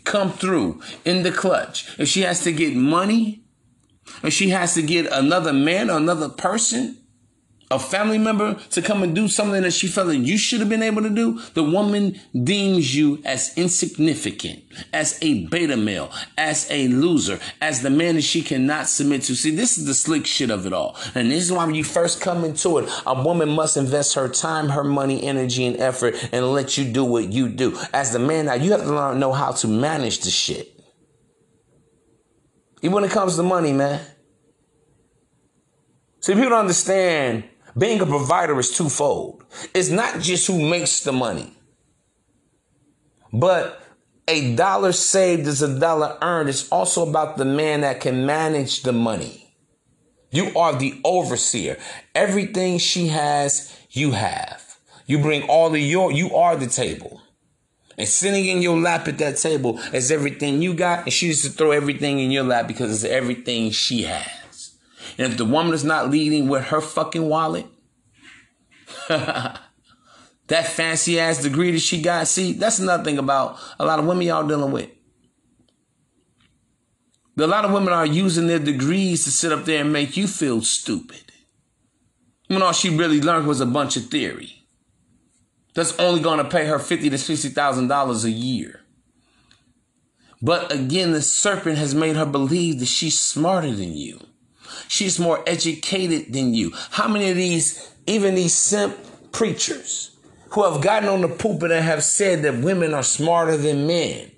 come 0.07 0.31
through 0.31 0.81
in 1.05 1.23
the 1.23 1.31
clutch, 1.31 1.99
if 1.99 2.07
she 2.07 2.21
has 2.21 2.41
to 2.43 2.51
get 2.51 2.75
money, 2.75 3.43
if 4.23 4.33
she 4.33 4.49
has 4.49 4.73
to 4.73 4.81
get 4.81 5.05
another 5.11 5.53
man 5.53 5.89
or 5.89 5.97
another 5.97 6.29
person, 6.29 6.97
a 7.69 7.77
family 7.77 8.17
member 8.17 8.53
to 8.71 8.81
come 8.81 9.03
and 9.03 9.13
do 9.13 9.27
something 9.27 9.61
that 9.61 9.73
she 9.73 9.87
felt 9.87 10.07
that 10.07 10.17
you 10.17 10.37
should 10.37 10.61
have 10.61 10.69
been 10.69 10.83
able 10.83 11.01
to 11.01 11.09
do, 11.09 11.41
the 11.53 11.63
woman 11.63 12.17
deems 12.43 12.95
you 12.95 13.21
as 13.25 13.57
insignificant, 13.57 14.63
as 14.93 15.19
a 15.21 15.45
beta 15.47 15.75
male, 15.75 16.09
as 16.37 16.69
a 16.71 16.87
loser, 16.87 17.39
as 17.59 17.81
the 17.81 17.89
man 17.89 18.15
that 18.15 18.21
she 18.21 18.41
cannot 18.41 18.87
submit 18.87 19.23
to. 19.23 19.35
See, 19.35 19.53
this 19.53 19.77
is 19.77 19.85
the 19.85 19.93
slick 19.93 20.25
shit 20.25 20.49
of 20.49 20.65
it 20.65 20.71
all. 20.71 20.95
And 21.13 21.29
this 21.29 21.43
is 21.43 21.51
why 21.51 21.65
when 21.65 21.75
you 21.75 21.83
first 21.83 22.21
come 22.21 22.45
into 22.45 22.77
it, 22.77 22.89
a 23.05 23.21
woman 23.21 23.49
must 23.49 23.75
invest 23.75 24.13
her 24.15 24.29
time, 24.29 24.69
her 24.69 24.85
money, 24.85 25.21
energy, 25.23 25.65
and 25.65 25.75
effort 25.77 26.15
and 26.31 26.53
let 26.53 26.77
you 26.77 26.85
do 26.85 27.03
what 27.03 27.33
you 27.33 27.49
do. 27.49 27.77
As 27.93 28.13
the 28.13 28.19
man 28.19 28.45
now, 28.45 28.53
you 28.53 28.71
have 28.71 28.83
to 28.83 28.87
learn 28.87 29.19
know 29.19 29.33
how 29.33 29.51
to 29.51 29.67
manage 29.67 30.19
the 30.19 30.29
shit. 30.29 30.73
Even 32.81 32.93
when 32.93 33.03
it 33.03 33.11
comes 33.11 33.35
to 33.35 33.43
money, 33.43 33.73
man. 33.73 33.99
See, 36.19 36.33
people 36.33 36.49
don't 36.49 36.59
understand 36.59 37.45
being 37.77 38.01
a 38.01 38.05
provider 38.05 38.57
is 38.59 38.71
twofold. 38.71 39.43
It's 39.73 39.89
not 39.89 40.21
just 40.21 40.47
who 40.47 40.69
makes 40.69 41.01
the 41.01 41.11
money, 41.11 41.53
but 43.31 43.83
a 44.27 44.55
dollar 44.55 44.91
saved 44.91 45.47
is 45.47 45.61
a 45.61 45.79
dollar 45.79 46.17
earned. 46.21 46.49
It's 46.49 46.67
also 46.69 47.07
about 47.07 47.37
the 47.37 47.45
man 47.45 47.81
that 47.81 48.01
can 48.01 48.25
manage 48.25 48.83
the 48.83 48.93
money. 48.93 49.53
You 50.31 50.51
are 50.57 50.75
the 50.75 50.99
overseer. 51.05 51.77
Everything 52.13 52.79
she 52.79 53.07
has, 53.07 53.73
you 53.91 54.11
have. 54.11 54.77
You 55.05 55.19
bring 55.19 55.43
all 55.43 55.73
of 55.73 55.79
your, 55.79 56.11
you 56.11 56.35
are 56.35 56.57
the 56.57 56.67
table. 56.67 57.21
And 57.97 58.07
sitting 58.07 58.45
in 58.45 58.61
your 58.61 58.77
lap 58.77 59.07
at 59.07 59.17
that 59.19 59.37
table 59.37 59.79
is 59.93 60.11
everything 60.11 60.61
you 60.61 60.73
got, 60.73 61.05
and 61.05 61.13
she 61.13 61.27
used 61.27 61.45
to 61.45 61.49
throw 61.49 61.71
everything 61.71 62.19
in 62.19 62.29
your 62.29 62.43
lap 62.43 62.67
because 62.67 62.91
it's 62.91 63.11
everything 63.11 63.71
she 63.71 64.03
has. 64.03 64.46
And 65.17 65.31
if 65.31 65.37
the 65.37 65.45
woman 65.45 65.73
is 65.73 65.83
not 65.83 66.11
leading 66.11 66.47
with 66.47 66.65
her 66.65 66.81
fucking 66.81 67.27
wallet, 67.27 67.65
that 69.07 69.59
fancy 70.47 71.19
ass 71.19 71.41
degree 71.41 71.71
that 71.71 71.79
she 71.79 72.01
got, 72.01 72.27
see, 72.27 72.53
that's 72.53 72.79
another 72.79 73.03
thing 73.03 73.17
about 73.17 73.59
a 73.79 73.85
lot 73.85 73.99
of 73.99 74.05
women 74.05 74.27
y'all 74.27 74.47
dealing 74.47 74.71
with. 74.71 74.89
A 77.39 77.45
lot 77.45 77.65
of 77.65 77.71
women 77.71 77.93
are 77.93 78.05
using 78.05 78.47
their 78.47 78.59
degrees 78.59 79.23
to 79.23 79.31
sit 79.31 79.51
up 79.51 79.65
there 79.65 79.81
and 79.81 79.93
make 79.93 80.17
you 80.17 80.27
feel 80.27 80.61
stupid. 80.61 81.23
When 82.47 82.61
all 82.61 82.71
she 82.71 82.89
really 82.89 83.21
learned 83.21 83.45
was 83.45 83.61
a 83.61 83.65
bunch 83.65 83.97
of 83.97 84.05
theory. 84.05 84.63
That's 85.75 85.97
only 85.99 86.21
going 86.21 86.39
to 86.39 86.49
pay 86.49 86.65
her 86.65 86.79
fifty 86.79 87.09
to 87.09 87.17
sixty 87.17 87.49
thousand 87.49 87.89
dollars 87.89 88.23
a 88.23 88.31
year. 88.31 88.81
But 90.41 90.71
again, 90.71 91.11
the 91.11 91.21
serpent 91.21 91.77
has 91.77 91.93
made 91.93 92.15
her 92.15 92.25
believe 92.25 92.79
that 92.79 92.87
she's 92.87 93.19
smarter 93.19 93.71
than 93.71 93.95
you. 93.95 94.19
She's 94.87 95.19
more 95.19 95.43
educated 95.47 96.33
than 96.33 96.53
you. 96.53 96.71
How 96.91 97.07
many 97.07 97.29
of 97.29 97.35
these, 97.35 97.93
even 98.05 98.35
these 98.35 98.55
simp 98.55 98.97
preachers, 99.31 100.11
who 100.51 100.63
have 100.63 100.81
gotten 100.81 101.09
on 101.09 101.21
the 101.21 101.27
pulpit 101.27 101.71
and 101.71 101.83
have 101.83 102.03
said 102.03 102.43
that 102.43 102.59
women 102.59 102.93
are 102.93 103.03
smarter 103.03 103.57
than 103.57 103.85
men, 103.85 104.31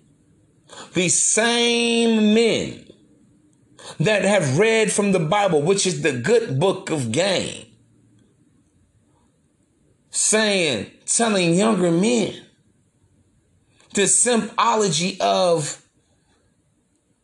these 0.93 1.24
same 1.24 2.34
men 2.34 2.86
that 4.00 4.24
have 4.24 4.58
read 4.58 4.91
from 4.91 5.12
the 5.12 5.20
Bible, 5.20 5.62
which 5.62 5.86
is 5.86 6.02
the 6.02 6.14
good 6.14 6.60
book 6.60 6.89
of 6.89 7.12
game, 7.12 7.66
saying, 10.10 10.91
telling 11.06 11.56
younger 11.56 11.91
men 11.91 12.34
the 13.93 14.08
symbology 14.08 15.18
of 15.20 15.79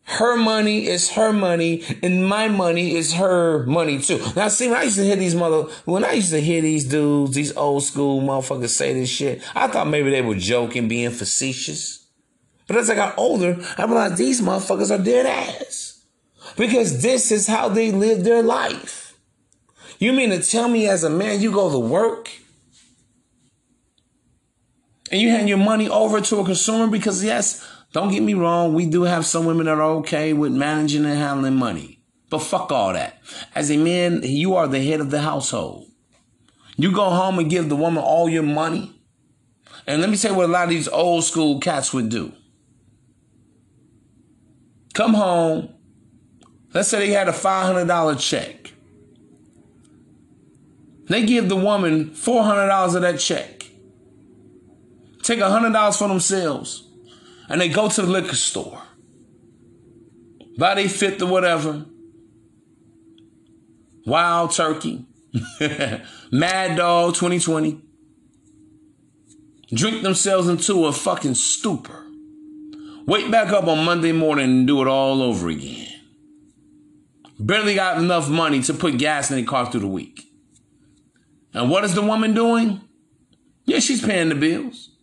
her 0.06 0.38
money 0.38 0.86
is 0.86 1.12
her 1.12 1.34
money, 1.34 1.84
and 2.04 2.28
my 2.28 2.48
money 2.48 2.96
is 2.96 3.14
her 3.14 3.66
money 3.66 4.00
too. 4.00 4.20
Now, 4.36 4.48
see, 4.50 4.68
when 4.68 4.78
I 4.78 4.84
used 4.84 4.98
to 4.98 5.04
hear 5.04 5.16
these 5.16 5.34
mother, 5.34 5.64
when 5.86 6.06
I 6.06 6.14
used 6.14 6.30
to 6.30 6.40
hear 6.40 6.62
these 6.62 6.86
dudes, 6.86 7.34
these 7.34 7.56
old 7.58 7.84
school 7.84 8.22
motherfuckers 8.22 8.70
say 8.70 8.94
this 8.94 9.10
shit, 9.10 9.42
I 9.56 9.68
thought 9.68 9.88
maybe 9.88 10.12
they 10.12 10.22
were 10.22 10.36
joking, 10.36 10.88
being 10.88 11.10
facetious. 11.10 12.06
But 12.68 12.78
as 12.78 12.90
I 12.90 12.96
got 12.96 13.18
older, 13.18 13.58
I 13.78 13.86
realized 13.86 14.18
these 14.18 14.42
motherfuckers 14.42 14.92
are 14.92 15.04
dead 15.04 15.26
ass. 15.26 16.04
Because 16.56 17.02
this 17.02 17.32
is 17.32 17.48
how 17.48 17.70
they 17.70 17.92
live 17.92 18.24
their 18.24 18.44
life. 18.44 19.18
You 19.98 20.14
mean 20.14 20.30
to 20.30 20.42
tell 20.42 20.68
me 20.68 20.88
as 20.88 21.04
a 21.04 21.10
man 21.10 21.42
you 21.42 21.52
go 21.52 21.72
to 21.72 21.80
work 21.80 22.30
and 25.12 25.20
you 25.22 25.30
hand 25.30 25.50
your 25.50 25.58
money 25.58 25.90
over 25.90 26.22
to 26.22 26.40
a 26.40 26.46
consumer? 26.46 26.88
Because 26.88 27.24
yes, 27.24 27.66
don't 27.96 28.12
get 28.12 28.24
me 28.24 28.34
wrong, 28.34 28.74
we 28.74 28.86
do 28.86 29.04
have 29.04 29.26
some 29.26 29.46
women 29.46 29.68
that 29.68 29.78
are 29.78 29.92
okay 30.00 30.34
with 30.34 30.52
managing 30.52 31.06
and 31.06 31.18
handling 31.18 31.56
money. 31.56 32.02
But 32.30 32.40
fuck 32.40 32.70
all 32.70 32.92
that. 32.92 33.22
As 33.56 33.72
a 33.72 33.78
man, 33.78 34.20
you 34.22 34.56
are 34.56 34.68
the 34.68 34.84
head 34.84 35.00
of 35.00 35.12
the 35.12 35.22
household. 35.22 35.88
You 36.76 36.92
go 36.92 37.10
home 37.10 37.40
and 37.40 37.50
give 37.50 37.70
the 37.70 37.76
woman 37.78 38.04
all 38.04 38.28
your 38.28 38.44
money. 38.44 38.92
And 39.88 40.02
let 40.02 40.10
me 40.10 40.18
tell 40.18 40.32
you 40.32 40.38
what 40.38 40.50
a 40.50 40.52
lot 40.52 40.66
of 40.66 40.72
these 40.72 40.90
old 40.90 41.24
school 41.24 41.62
cats 41.62 41.94
would 41.94 42.10
do. 42.10 42.34
Come 44.94 45.14
home. 45.14 45.70
Let's 46.74 46.90
say 46.90 47.00
they 47.00 47.14
had 47.14 47.30
a 47.30 47.32
$500 47.32 48.20
check. 48.20 48.74
They 51.08 51.26
give 51.26 51.48
the 51.48 51.56
woman 51.56 52.10
$400 52.10 52.96
of 52.96 53.02
that 53.04 53.20
check. 53.20 53.68
Take 55.24 55.40
$100 55.40 55.98
for 55.98 56.10
themselves 56.10 56.85
and 57.50 57.62
they 57.62 57.70
go 57.70 57.90
to 57.90 58.02
the 58.02 58.08
liquor 58.08 58.36
store, 58.36 58.82
buy 60.58 60.76
they 60.76 60.88
fit 60.88 61.22
or 61.22 61.28
whatever, 61.28 61.86
Wild 64.06 64.52
Turkey, 64.52 65.06
Mad 66.32 66.78
Dog 66.78 67.16
2020, 67.16 67.82
drink 69.74 70.04
themselves 70.04 70.48
into 70.48 70.86
a 70.86 70.92
fucking 70.92 71.36
stupor, 71.36 72.06
wake 73.08 73.30
back 73.32 73.52
up 73.52 73.68
on 73.68 73.86
Monday 73.86 74.12
morning 74.12 74.46
and 74.46 74.68
do 74.68 74.82
it 74.82 74.88
all 74.88 75.22
over 75.22 75.50
again. 75.50 75.88
Barely 77.38 77.76
got 77.76 77.98
enough 77.98 78.30
money 78.30 78.62
to 78.64 78.74
put 78.74 78.98
gas 78.98 79.30
in 79.30 79.38
the 79.38 79.44
car 79.44 79.70
through 79.70 79.82
the 79.82 79.88
week. 79.88 80.22
And 81.54 81.70
what 81.70 81.84
is 81.84 81.94
the 81.94 82.02
woman 82.02 82.34
doing? 82.34 82.82
Yeah, 83.66 83.80
she's 83.80 84.06
paying 84.06 84.30
the 84.30 84.36
bills 84.36 84.95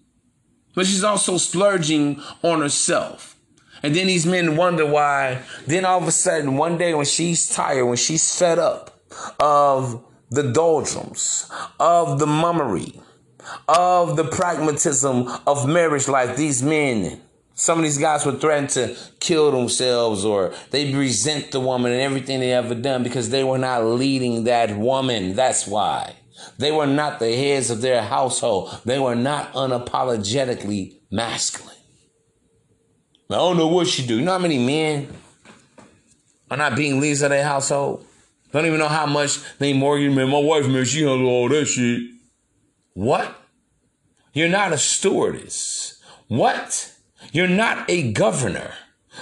but 0.74 0.86
she's 0.86 1.04
also 1.04 1.36
splurging 1.36 2.20
on 2.42 2.60
herself. 2.60 3.36
And 3.82 3.94
then 3.94 4.06
these 4.06 4.26
men 4.26 4.56
wonder 4.56 4.86
why. 4.86 5.42
Then 5.66 5.84
all 5.84 6.00
of 6.00 6.08
a 6.08 6.12
sudden, 6.12 6.56
one 6.56 6.78
day 6.78 6.94
when 6.94 7.04
she's 7.04 7.48
tired, 7.48 7.86
when 7.86 7.96
she's 7.96 8.38
fed 8.38 8.58
up 8.58 9.00
of 9.40 10.04
the 10.30 10.44
doldrums, 10.44 11.50
of 11.80 12.18
the 12.18 12.26
mummery, 12.26 13.00
of 13.68 14.16
the 14.16 14.24
pragmatism 14.24 15.28
of 15.46 15.68
marriage 15.68 16.08
life, 16.08 16.36
these 16.36 16.62
men, 16.62 17.20
some 17.54 17.78
of 17.78 17.84
these 17.84 17.98
guys 17.98 18.24
would 18.24 18.40
threaten 18.40 18.66
to 18.68 18.96
kill 19.20 19.50
themselves 19.50 20.24
or 20.24 20.54
they 20.70 20.94
resent 20.94 21.50
the 21.50 21.60
woman 21.60 21.92
and 21.92 22.00
everything 22.00 22.40
they 22.40 22.52
ever 22.52 22.74
done 22.74 23.02
because 23.02 23.30
they 23.30 23.44
were 23.44 23.58
not 23.58 23.84
leading 23.84 24.44
that 24.44 24.76
woman. 24.76 25.34
That's 25.34 25.66
why. 25.66 26.14
They 26.58 26.70
were 26.72 26.86
not 26.86 27.18
the 27.18 27.34
heads 27.34 27.70
of 27.70 27.80
their 27.80 28.02
household. 28.02 28.78
They 28.84 28.98
were 28.98 29.14
not 29.14 29.52
unapologetically 29.52 30.96
masculine. 31.10 31.76
I 33.30 33.36
don't 33.36 33.56
know 33.56 33.68
what 33.68 33.86
she 33.86 34.06
do. 34.06 34.18
You 34.18 34.24
know 34.24 34.32
how 34.32 34.38
many 34.38 34.58
men 34.58 35.08
are 36.50 36.56
not 36.56 36.76
being 36.76 37.00
leaders 37.00 37.22
of 37.22 37.30
their 37.30 37.44
household? 37.44 38.04
Don't 38.52 38.66
even 38.66 38.78
know 38.78 38.88
how 38.88 39.06
much 39.06 39.38
they 39.58 39.72
mortgage 39.72 40.14
man. 40.14 40.28
My 40.28 40.38
wife, 40.38 40.68
man, 40.68 40.84
she 40.84 41.02
handle 41.02 41.28
all 41.28 41.48
that 41.48 41.64
shit. 41.64 42.02
What? 42.92 43.34
You're 44.34 44.50
not 44.50 44.72
a 44.72 44.78
stewardess. 44.78 46.02
What? 46.28 46.92
You're 47.32 47.48
not 47.48 47.88
a 47.88 48.12
governor. 48.12 48.74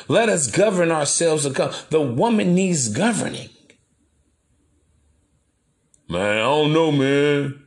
Let 0.08 0.28
us 0.28 0.48
govern 0.48 0.90
ourselves. 0.90 1.44
The 1.44 2.00
woman 2.00 2.54
needs 2.54 2.88
governing. 2.88 3.50
Man, 6.10 6.38
I 6.38 6.40
don't 6.40 6.72
know, 6.72 6.90
man. 6.90 7.62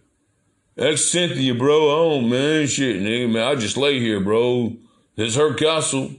That's 0.75 1.09
Cynthia, 1.09 1.55
bro. 1.55 1.89
I 1.89 2.19
don't, 2.19 2.29
man. 2.29 2.67
Shit, 2.67 3.01
nigga, 3.01 3.31
man. 3.31 3.47
I 3.47 3.55
just 3.55 3.77
lay 3.77 4.01
here, 4.01 4.19
bro. 4.19 4.75
It's 5.15 5.35
her 5.35 5.53
castle. 5.53 6.11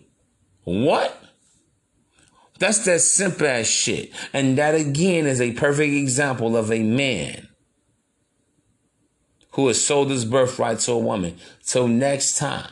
What? 0.63 1.23
That's 2.59 2.83
that 2.87 3.03
simple 3.03 3.47
ass 3.47 3.67
shit. 3.67 4.11
And 4.33 4.57
that 4.57 4.75
again 4.75 5.27
is 5.27 5.39
a 5.39 5.53
perfect 5.53 5.93
example 5.93 6.57
of 6.57 6.73
a 6.73 6.83
man 6.83 7.49
who 9.51 9.69
has 9.69 9.85
sold 9.85 10.11
his 10.11 10.25
birthright 10.25 10.79
to 10.81 10.93
a 10.93 10.99
woman. 10.99 11.37
Till 11.67 11.89
next 11.89 12.39
time, 12.39 12.71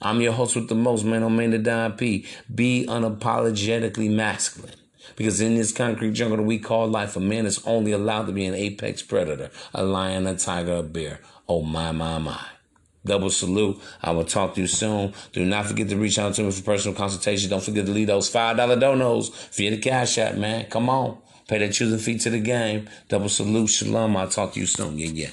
I'm 0.00 0.20
your 0.20 0.32
host 0.32 0.56
with 0.56 0.68
the 0.68 0.74
most, 0.74 1.04
man. 1.04 1.22
I'm 1.22 1.36
man 1.36 1.52
the 1.52 1.58
Don 1.58 1.92
P. 1.92 2.26
Be 2.52 2.84
unapologetically 2.88 4.10
masculine. 4.10 4.74
Because 5.16 5.40
in 5.40 5.54
this 5.54 5.72
concrete 5.72 6.12
jungle 6.12 6.38
that 6.38 6.42
we 6.42 6.58
call 6.58 6.88
life, 6.88 7.16
a 7.16 7.20
man 7.20 7.46
is 7.46 7.64
only 7.66 7.92
allowed 7.92 8.26
to 8.26 8.32
be 8.32 8.44
an 8.44 8.54
apex 8.54 9.02
predator, 9.02 9.50
a 9.74 9.82
lion, 9.82 10.26
a 10.26 10.36
tiger, 10.36 10.76
a 10.76 10.82
bear. 10.82 11.20
Oh 11.48 11.62
my, 11.62 11.92
my, 11.92 12.18
my. 12.18 12.40
Double 13.04 13.30
salute. 13.30 13.80
I 14.00 14.12
will 14.12 14.24
talk 14.24 14.54
to 14.54 14.60
you 14.60 14.68
soon. 14.68 15.12
Do 15.32 15.44
not 15.44 15.66
forget 15.66 15.88
to 15.88 15.96
reach 15.96 16.18
out 16.18 16.34
to 16.34 16.42
me 16.42 16.52
for 16.52 16.62
personal 16.62 16.96
consultation. 16.96 17.50
Don't 17.50 17.62
forget 17.62 17.84
to 17.86 17.92
leave 17.92 18.06
those 18.06 18.30
$5 18.32 18.56
donos 18.56 19.54
via 19.54 19.70
the 19.70 19.78
cash 19.78 20.18
app, 20.18 20.36
man. 20.36 20.66
Come 20.66 20.88
on. 20.88 21.18
Pay 21.48 21.58
that 21.58 21.72
choosing 21.72 21.98
fee 21.98 22.18
to 22.18 22.30
the 22.30 22.38
game. 22.38 22.88
Double 23.08 23.28
salute. 23.28 23.70
Shalom. 23.70 24.16
I'll 24.16 24.28
talk 24.28 24.52
to 24.52 24.60
you 24.60 24.66
soon. 24.66 24.98
Yeah, 24.98 25.08
yeah. 25.08 25.30